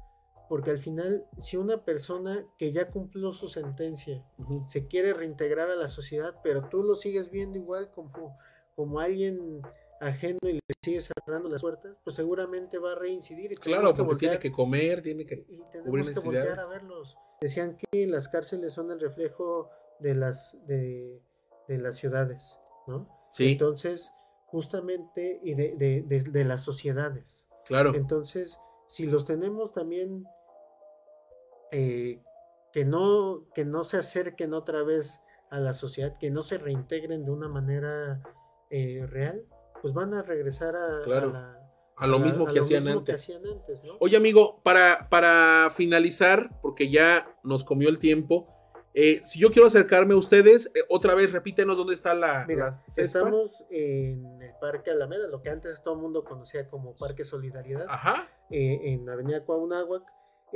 porque 0.48 0.72
al 0.72 0.78
final, 0.78 1.26
si 1.40 1.58
una 1.58 1.84
persona 1.84 2.46
que 2.58 2.72
ya 2.72 2.92
cumplió 2.92 3.34
su 3.34 3.50
sentencia 3.50 4.24
se 4.68 4.88
quiere 4.88 5.14
reintegrar 5.14 5.70
a 5.70 5.76
la 5.76 5.88
sociedad, 5.88 6.36
pero 6.44 6.70
tú 6.70 6.84
lo 6.84 6.96
sigues 6.96 7.32
viendo 7.32 7.58
igual 7.58 7.92
como, 7.92 8.38
como 8.76 9.00
alguien 9.00 9.62
ajeno 10.00 10.40
y 10.44 10.54
le 10.54 10.60
sigues 10.84 11.10
cerrando 11.26 11.50
las 11.50 11.62
puertas, 11.62 11.98
pues 12.04 12.16
seguramente 12.16 12.78
va 12.78 12.92
a 12.92 12.96
reincidir. 12.96 13.54
Y 13.54 13.56
claro, 13.56 13.94
porque 13.96 14.28
tiene 14.28 14.40
que 14.40 14.52
comer, 14.52 15.02
tiene 15.02 15.26
que 15.26 15.46
y 15.50 15.62
tenemos 15.72 16.10
que 16.10 16.20
voltear 16.20 16.60
a 16.60 16.70
verlos. 16.70 17.18
Decían 17.42 17.76
que 17.76 18.06
las 18.08 18.28
cárceles 18.28 18.72
son 18.72 18.92
el 18.92 19.00
reflejo 19.00 19.70
de 20.00 20.14
las, 20.14 20.56
de, 20.68 21.22
las 21.68 21.96
ciudades, 21.96 22.60
¿no? 22.88 23.10
Sí. 23.32 23.54
Entonces, 23.54 24.12
justamente, 24.56 25.42
y 25.44 25.54
de, 25.54 25.76
de, 25.76 26.22
de 26.24 26.46
las 26.46 26.64
sociedades. 26.64 27.50
Claro. 27.66 27.94
Entonces, 27.94 28.58
si 28.88 29.06
los 29.06 29.26
tenemos 29.26 29.74
también 29.74 30.26
eh, 31.72 32.22
que, 32.72 32.86
no, 32.86 33.48
que 33.54 33.66
no 33.66 33.84
se 33.84 33.98
acerquen 33.98 34.54
otra 34.54 34.84
vez 34.84 35.20
a 35.50 35.60
la 35.60 35.74
sociedad, 35.74 36.18
que 36.18 36.30
no 36.30 36.42
se 36.44 36.58
reintegren 36.58 37.26
de 37.26 37.32
una 37.32 37.50
manera 37.50 38.22
eh, 38.70 39.06
real, 39.10 39.46
pues 39.82 39.94
van 39.94 40.14
a 40.14 40.22
regresar 40.22 40.74
a, 40.74 41.00
a, 41.98 42.08
lo 42.08 42.20
mismo, 42.20 42.46
que, 42.46 42.60
hacían 42.62 42.88
antes. 42.88 43.30
Oye, 44.00 44.16
amigo, 44.16 44.62
para, 44.64 45.10
para 45.10 45.70
finalizar, 45.70 46.50
porque 46.62 46.90
ya 46.90 47.38
nos 47.44 47.66
comió 47.66 47.90
el 47.90 48.00
tiempo, 48.00 48.55
eh, 48.96 49.22
si 49.24 49.40
yo 49.40 49.52
quiero 49.52 49.68
acercarme 49.68 50.14
a 50.14 50.18
ustedes, 50.18 50.72
otra 50.90 51.14
vez 51.14 51.32
repítenos 51.32 51.78
dónde 51.78 51.94
está 51.94 52.14
la. 52.14 52.46
Mira, 52.48 52.84
estamos 52.96 53.64
en 53.70 54.42
el 54.42 54.54
Parque 54.60 54.92
Alameda, 54.92 55.28
lo 55.28 55.42
que 55.42 55.50
antes 55.50 55.84
todo 55.84 55.96
el 55.96 56.02
mundo 56.02 56.24
conocía 56.24 56.68
como 56.68 56.96
Parque 56.96 57.26
Solidaridad. 57.26 57.86
Ajá. 57.90 58.30
en 58.50 59.08
Avenida 59.10 59.44
Cuauhnáhuac. 59.44 60.04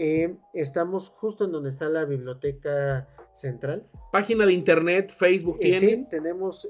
Eh, 0.01 0.37
estamos 0.53 1.09
justo 1.09 1.43
en 1.43 1.51
donde 1.51 1.69
está 1.69 1.89
la 1.89 2.05
biblioteca 2.05 3.09
central. 3.33 3.85
Página 4.13 4.45
de 4.45 4.53
internet, 4.53 5.11
Facebook 5.11 5.57
eh, 5.59 5.77
tienen. 5.77 6.03
Sí, 6.03 6.07
tenemos 6.09 6.65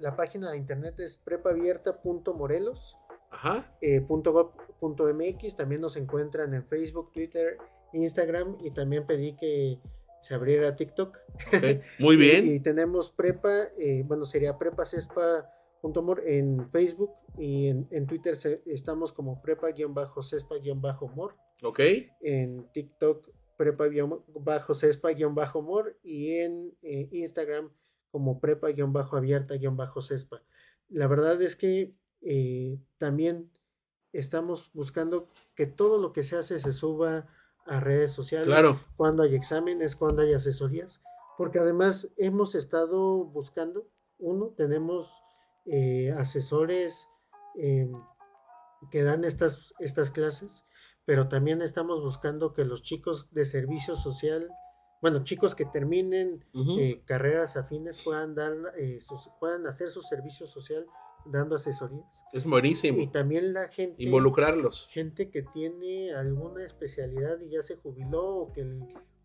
la 0.00 0.16
página 0.16 0.50
de 0.50 0.56
internet 0.56 0.98
es 1.00 1.18
prepabierta.morelos. 1.18 2.96
Ajá. 3.30 3.76
Eh, 3.82 4.00
.mx, 4.00 5.56
también 5.56 5.82
nos 5.82 5.96
encuentran 5.96 6.54
en 6.54 6.64
Facebook, 6.64 7.12
Twitter, 7.12 7.58
Instagram 7.92 8.56
y 8.64 8.70
también 8.70 9.06
pedí 9.06 9.36
que 9.36 9.78
se 10.20 10.34
abriera 10.34 10.76
TikTok. 10.76 11.18
Muy 11.98 12.16
bien. 12.16 12.46
y, 12.46 12.60
tenemos 12.60 13.10
prepa, 13.10 13.70
bueno, 14.04 14.24
sería 14.24 14.58
prepacespa.mor 14.58 16.22
en 16.26 16.70
Facebook 16.70 17.10
y 17.38 17.68
en, 17.68 18.06
Twitter 18.06 18.36
estamos 18.66 19.12
como 19.12 19.40
prepa-cespa-mor. 19.42 21.36
Ok. 21.62 21.80
En 22.20 22.70
TikTok, 22.72 23.30
prepa-cespa-mor 23.56 25.98
y 26.02 26.36
en 26.36 26.76
eh, 26.82 27.08
Instagram 27.12 27.72
como 28.10 28.40
prepa-abierta-cespa. 28.40 30.42
La 30.88 31.06
verdad 31.06 31.40
es 31.42 31.54
que 31.56 31.94
eh, 32.22 32.78
también 32.98 33.50
estamos 34.12 34.70
buscando 34.72 35.28
que 35.54 35.66
todo 35.66 35.98
lo 35.98 36.12
que 36.12 36.24
se 36.24 36.36
hace 36.36 36.58
se 36.58 36.72
suba 36.72 37.28
a 37.66 37.80
redes 37.80 38.12
sociales. 38.12 38.46
Claro. 38.46 38.80
Cuando 38.96 39.22
hay 39.22 39.34
exámenes, 39.34 39.96
cuando 39.96 40.22
hay 40.22 40.32
asesorías. 40.32 41.00
Porque 41.36 41.58
además 41.58 42.08
hemos 42.16 42.54
estado 42.54 43.24
buscando, 43.24 43.88
uno, 44.18 44.52
tenemos 44.56 45.10
eh, 45.64 46.12
asesores 46.12 47.08
que 48.90 49.02
dan 49.02 49.24
estas, 49.24 49.72
estas 49.80 50.10
clases 50.10 50.64
pero 51.10 51.26
también 51.26 51.60
estamos 51.60 52.00
buscando 52.02 52.52
que 52.52 52.64
los 52.64 52.82
chicos 52.82 53.26
de 53.32 53.44
servicio 53.44 53.96
social, 53.96 54.48
bueno, 55.02 55.24
chicos 55.24 55.56
que 55.56 55.64
terminen 55.64 56.44
eh, 56.78 57.02
carreras 57.04 57.56
afines 57.56 58.00
puedan 58.04 58.36
dar, 58.36 58.52
eh, 58.78 59.00
puedan 59.40 59.66
hacer 59.66 59.90
su 59.90 60.02
servicio 60.02 60.46
social 60.46 60.86
dando 61.26 61.56
asesorías. 61.56 62.24
Es 62.32 62.44
buenísimo. 62.44 62.98
Y 63.00 63.06
también 63.08 63.52
la 63.52 63.68
gente. 63.68 64.02
Involucrarlos. 64.02 64.88
Gente 64.90 65.30
que 65.30 65.42
tiene 65.42 66.14
alguna 66.14 66.64
especialidad 66.64 67.40
y 67.40 67.50
ya 67.50 67.62
se 67.62 67.76
jubiló 67.76 68.36
o 68.36 68.52
que 68.52 68.66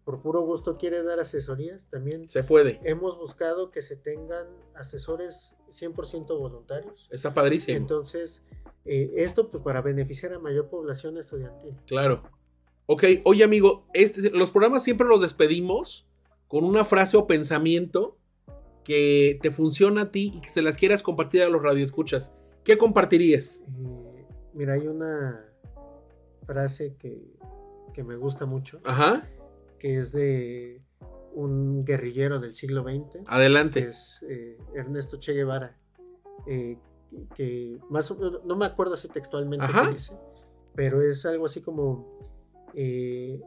por 0.04 0.22
puro 0.22 0.42
gusto 0.42 0.78
quiere 0.78 1.02
dar 1.02 1.20
asesorías, 1.20 1.90
también. 1.90 2.30
Se 2.30 2.44
puede. 2.44 2.80
Hemos 2.84 3.18
buscado 3.18 3.72
que 3.72 3.82
se 3.82 3.96
tengan 3.96 4.48
asesores 4.76 5.56
100% 5.72 6.28
voluntarios. 6.38 7.08
Está 7.12 7.34
padrísimo. 7.34 7.78
Entonces, 7.78 8.44
eh, 8.86 9.12
esto 9.16 9.50
pues 9.50 9.64
para 9.64 9.82
beneficiar 9.82 10.34
a 10.34 10.40
mayor 10.40 10.70
población 10.70 11.18
estudiantil. 11.18 11.76
Claro. 11.88 12.24
Ok, 12.86 13.04
oye 13.24 13.44
amigo, 13.44 13.88
este, 13.94 14.30
los 14.30 14.52
programas 14.52 14.84
siempre 14.84 15.08
los 15.08 15.22
despedimos 15.22 16.08
con 16.48 16.64
una 16.64 16.86
frase 16.86 17.18
o 17.18 17.26
pensamiento 17.26 18.20
que 18.86 19.38
te 19.42 19.52
funciona 19.52 20.04
a 20.04 20.12
ti 20.12 20.32
y 20.34 20.40
que 20.40 20.48
se 20.48 20.62
las 20.62 20.78
quieras 20.78 21.04
compartir 21.04 21.42
a 21.42 21.50
los 21.50 21.62
radioescuchas. 21.62 22.34
¿Qué 22.64 22.78
compartirías? 22.78 23.62
Eh, 23.68 24.26
mira, 24.54 24.74
hay 24.74 24.88
una 24.88 25.46
frase 26.46 26.96
que, 26.98 27.36
que, 27.94 28.04
me 28.04 28.16
gusta 28.16 28.46
mucho. 28.46 28.80
Ajá. 28.86 29.28
Que 29.80 29.98
es 29.98 30.14
de 30.14 30.82
un 31.34 31.84
guerrillero 31.84 32.40
del 32.40 32.54
siglo 32.54 32.84
XX. 32.84 33.28
Adelante. 33.28 33.82
Que 33.82 33.90
es 33.90 34.24
eh, 34.30 34.58
Ernesto 34.74 35.18
Che 35.18 35.34
Guevara 35.34 35.78
que 37.36 37.80
más 37.90 38.10
o 38.12 38.16
menos, 38.16 38.46
no 38.46 38.56
me 38.56 38.66
acuerdo 38.66 38.96
así 38.96 39.08
textualmente 39.08 39.66
qué 39.68 39.92
dice, 39.92 40.14
pero 40.74 41.02
es 41.02 41.26
algo 41.26 41.46
así 41.46 41.62
como, 41.62 42.20
eh, 42.74 43.42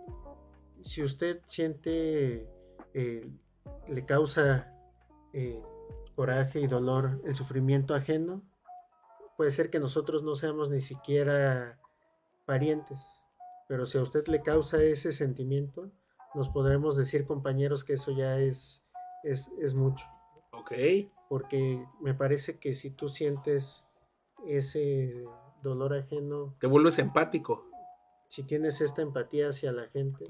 si 0.83 1.03
usted 1.03 1.41
siente, 1.47 2.49
eh, 2.95 3.29
le 3.89 4.07
causa 4.07 4.75
eh, 5.33 5.63
coraje 6.15 6.61
y 6.61 6.67
dolor 6.67 7.21
el 7.25 7.35
sufrimiento 7.35 7.95
ajeno, 7.95 8.43
puede 9.37 9.51
ser 9.51 9.71
que 9.71 9.81
nosotros 9.81 10.23
no 10.23 10.37
seamos 10.37 10.69
ni 10.69 10.81
siquiera 10.81 11.79
parientes, 12.47 13.23
pero 13.69 13.87
si 13.87 13.99
a 13.99 14.03
usted 14.03 14.27
le 14.27 14.43
causa 14.43 14.83
ese 14.83 15.13
sentimiento, 15.13 15.91
nos 16.35 16.49
podremos 16.49 16.97
decir 16.97 17.27
compañeros 17.27 17.85
que 17.85 17.95
eso 17.95 18.11
ya 18.13 18.39
es, 18.39 18.85
es, 19.23 19.51
es 19.61 19.75
mucho. 19.75 20.07
Ok 20.53 20.73
porque 21.29 21.87
me 22.01 22.15
parece 22.15 22.59
que 22.59 22.75
si 22.75 22.91
tú 22.91 23.09
sientes 23.09 23.85
ese 24.47 25.25
dolor 25.63 25.95
ajeno... 25.95 26.57
Te 26.59 26.67
vuelves 26.67 26.99
empático. 26.99 27.67
Si 28.29 28.43
tienes 28.43 28.81
esta 28.81 29.03
empatía 29.03 29.49
hacia 29.49 29.73
la 29.73 29.89
gente, 29.89 30.25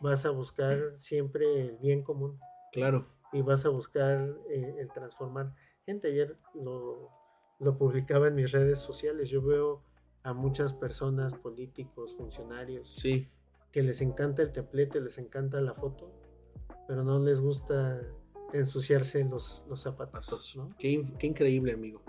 vas 0.00 0.24
a 0.26 0.30
buscar 0.30 0.78
siempre 0.98 1.60
el 1.60 1.78
bien 1.78 2.02
común. 2.02 2.38
Claro. 2.72 3.08
Y 3.32 3.42
vas 3.42 3.64
a 3.64 3.70
buscar 3.70 4.36
eh, 4.50 4.76
el 4.78 4.88
transformar. 4.92 5.54
Gente, 5.86 6.08
ayer 6.08 6.36
lo, 6.54 7.10
lo 7.58 7.78
publicaba 7.78 8.28
en 8.28 8.34
mis 8.34 8.52
redes 8.52 8.78
sociales. 8.78 9.30
Yo 9.30 9.42
veo 9.42 9.82
a 10.22 10.32
muchas 10.32 10.72
personas, 10.72 11.34
políticos, 11.34 12.14
funcionarios, 12.16 12.92
sí. 12.94 13.28
que 13.70 13.82
les 13.82 14.00
encanta 14.00 14.42
el 14.42 14.52
templete, 14.52 15.00
les 15.00 15.18
encanta 15.18 15.60
la 15.60 15.74
foto, 15.74 16.12
pero 16.86 17.02
no 17.02 17.18
les 17.18 17.40
gusta 17.40 18.00
ensuciarse 18.52 19.24
los, 19.24 19.64
los 19.68 19.80
zapatos. 19.80 20.54
¿no? 20.56 20.70
Qué, 20.78 21.04
increíble, 21.22 21.72
amigo. 21.72 22.02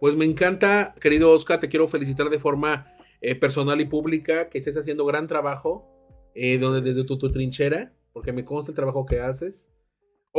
Pues 0.00 0.16
me 0.16 0.24
encanta, 0.24 0.94
querido 1.00 1.30
Oscar, 1.30 1.60
te 1.60 1.68
quiero 1.68 1.88
felicitar 1.88 2.28
de 2.28 2.38
forma 2.38 2.92
eh, 3.20 3.34
personal 3.34 3.80
y 3.80 3.86
pública, 3.86 4.48
que 4.48 4.58
estés 4.58 4.76
haciendo 4.76 5.06
gran 5.06 5.26
trabajo 5.26 5.88
eh, 6.34 6.58
donde, 6.58 6.82
desde 6.82 7.04
tu, 7.04 7.16
trinchera, 7.30 7.94
porque 8.12 8.32
me 8.32 8.44
consta 8.44 8.72
el 8.72 8.76
trabajo 8.76 9.06
que 9.06 9.20
haces. 9.20 9.72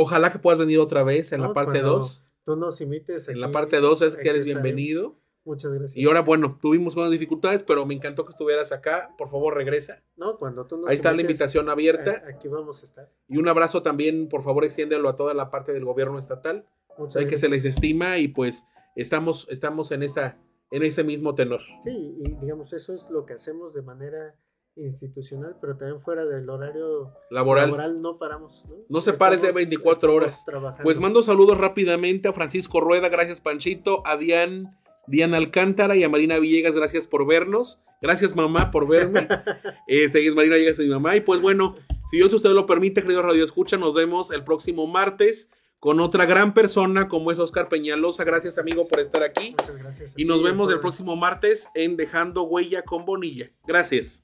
Ojalá 0.00 0.30
que 0.30 0.38
puedas 0.38 0.60
venir 0.60 0.78
otra 0.78 1.02
vez 1.02 1.32
en 1.32 1.42
la 1.42 1.52
parte 1.52 1.80
2. 1.80 2.24
Tú 2.44 2.54
nos 2.54 2.80
imites. 2.80 3.28
en 3.28 3.40
la 3.40 3.50
parte 3.50 3.80
2 3.80 4.02
es 4.02 4.16
que 4.16 4.28
eres 4.28 4.44
bienvenido. 4.44 5.18
Muchas 5.44 5.72
gracias. 5.72 5.96
Y 5.96 6.06
ahora, 6.06 6.20
bueno, 6.20 6.56
tuvimos 6.60 6.94
unas 6.94 7.10
dificultades, 7.10 7.64
pero 7.64 7.84
me 7.84 7.94
encantó 7.94 8.24
que 8.24 8.30
estuvieras 8.30 8.70
acá. 8.70 9.12
Por 9.18 9.28
favor, 9.28 9.56
regresa. 9.56 10.04
No, 10.16 10.38
cuando 10.38 10.66
tú 10.66 10.76
nos 10.76 10.88
Ahí 10.88 10.94
está 10.94 11.12
la 11.12 11.22
invitación 11.22 11.68
abierta. 11.68 12.22
Aquí 12.28 12.46
vamos 12.46 12.82
a 12.82 12.84
estar. 12.84 13.12
Y 13.26 13.38
un 13.38 13.48
abrazo 13.48 13.82
también, 13.82 14.28
por 14.28 14.44
favor, 14.44 14.64
extiéndelo 14.64 15.08
a 15.08 15.16
toda 15.16 15.34
la 15.34 15.50
parte 15.50 15.72
del 15.72 15.84
gobierno 15.84 16.16
estatal. 16.16 16.64
Muchas 16.96 17.16
Hay 17.16 17.28
que 17.28 17.36
se 17.36 17.48
les 17.48 17.64
estima 17.64 18.18
y 18.18 18.28
pues 18.28 18.66
estamos, 18.94 19.48
estamos 19.50 19.90
en, 19.90 20.04
esa, 20.04 20.38
en 20.70 20.84
ese 20.84 21.02
mismo 21.02 21.34
tenor. 21.34 21.60
Sí, 21.60 22.16
y 22.20 22.34
digamos, 22.40 22.72
eso 22.72 22.94
es 22.94 23.10
lo 23.10 23.26
que 23.26 23.32
hacemos 23.32 23.74
de 23.74 23.82
manera 23.82 24.36
institucional, 24.78 25.56
pero 25.60 25.76
también 25.76 26.00
fuera 26.00 26.24
del 26.24 26.48
horario 26.48 27.12
laboral, 27.30 28.00
no 28.00 28.18
paramos. 28.18 28.64
No, 28.68 28.76
no 28.88 29.00
se 29.00 29.12
pare 29.12 29.36
de 29.36 29.52
24 29.52 30.14
horas. 30.14 30.44
Pues 30.82 30.98
mando 30.98 31.22
saludos 31.22 31.58
rápidamente 31.58 32.28
a 32.28 32.32
Francisco 32.32 32.80
Rueda, 32.80 33.08
gracias 33.08 33.40
Panchito, 33.40 34.02
a 34.06 34.16
Dian, 34.16 34.78
Diana 35.06 35.36
Alcántara 35.36 35.96
y 35.96 36.04
a 36.04 36.08
Marina 36.08 36.38
Villegas, 36.38 36.74
gracias 36.74 37.06
por 37.06 37.26
vernos. 37.26 37.80
Gracias 38.00 38.36
mamá 38.36 38.70
por 38.70 38.86
verme. 38.86 39.26
este 39.88 40.24
es 40.24 40.34
Marina 40.34 40.54
Villegas 40.54 40.78
y 40.78 40.82
mi 40.82 40.90
mamá. 40.90 41.16
Y 41.16 41.20
pues 41.20 41.42
bueno, 41.42 41.74
si 42.06 42.16
Dios 42.16 42.32
usted 42.32 42.50
lo 42.50 42.66
permite, 42.66 43.02
querido 43.02 43.22
Radio 43.22 43.44
Escucha, 43.44 43.76
nos 43.76 43.94
vemos 43.94 44.30
el 44.30 44.44
próximo 44.44 44.86
martes 44.86 45.50
con 45.80 46.00
otra 46.00 46.26
gran 46.26 46.54
persona 46.54 47.08
como 47.08 47.32
es 47.32 47.38
Oscar 47.38 47.68
Peñalosa. 47.68 48.24
Gracias 48.24 48.58
amigo 48.58 48.86
por 48.86 49.00
estar 49.00 49.22
aquí. 49.22 49.54
Muchas 49.58 49.78
gracias. 49.78 50.14
Y 50.16 50.24
nos 50.24 50.42
vemos 50.42 50.72
el 50.72 50.80
próximo 50.80 51.16
martes 51.16 51.68
en 51.74 51.96
Dejando 51.96 52.44
Huella 52.44 52.82
con 52.82 53.04
Bonilla. 53.04 53.50
Gracias. 53.66 54.22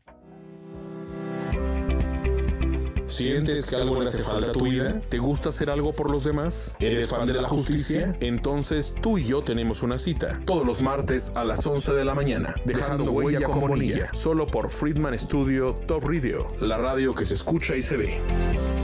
¿Sientes 3.06 3.66
que 3.66 3.76
algo 3.76 4.00
le 4.00 4.06
hace 4.06 4.22
falta 4.22 4.48
a 4.48 4.52
tu 4.52 4.64
vida? 4.64 5.00
¿Te 5.08 5.18
gusta 5.18 5.50
hacer 5.50 5.70
algo 5.70 5.92
por 5.92 6.10
los 6.10 6.24
demás? 6.24 6.76
¿Eres 6.80 7.08
fan 7.08 7.26
de 7.26 7.34
la 7.34 7.48
justicia? 7.48 8.16
Entonces 8.20 8.94
tú 9.00 9.18
y 9.18 9.24
yo 9.24 9.42
tenemos 9.42 9.82
una 9.82 9.98
cita. 9.98 10.40
Todos 10.46 10.66
los 10.66 10.82
martes 10.82 11.32
a 11.34 11.44
las 11.44 11.66
11 11.66 11.92
de 11.92 12.04
la 12.04 12.14
mañana. 12.14 12.54
Dejando 12.64 13.12
huella 13.12 13.46
con 13.46 13.60
Bonilla. 13.60 14.10
Solo 14.14 14.46
por 14.46 14.70
Friedman 14.70 15.18
Studio 15.18 15.74
Top 15.86 16.04
Radio. 16.04 16.48
La 16.60 16.78
radio 16.78 17.14
que 17.14 17.24
se 17.24 17.34
escucha 17.34 17.76
y 17.76 17.82
se 17.82 17.96
ve. 17.96 18.83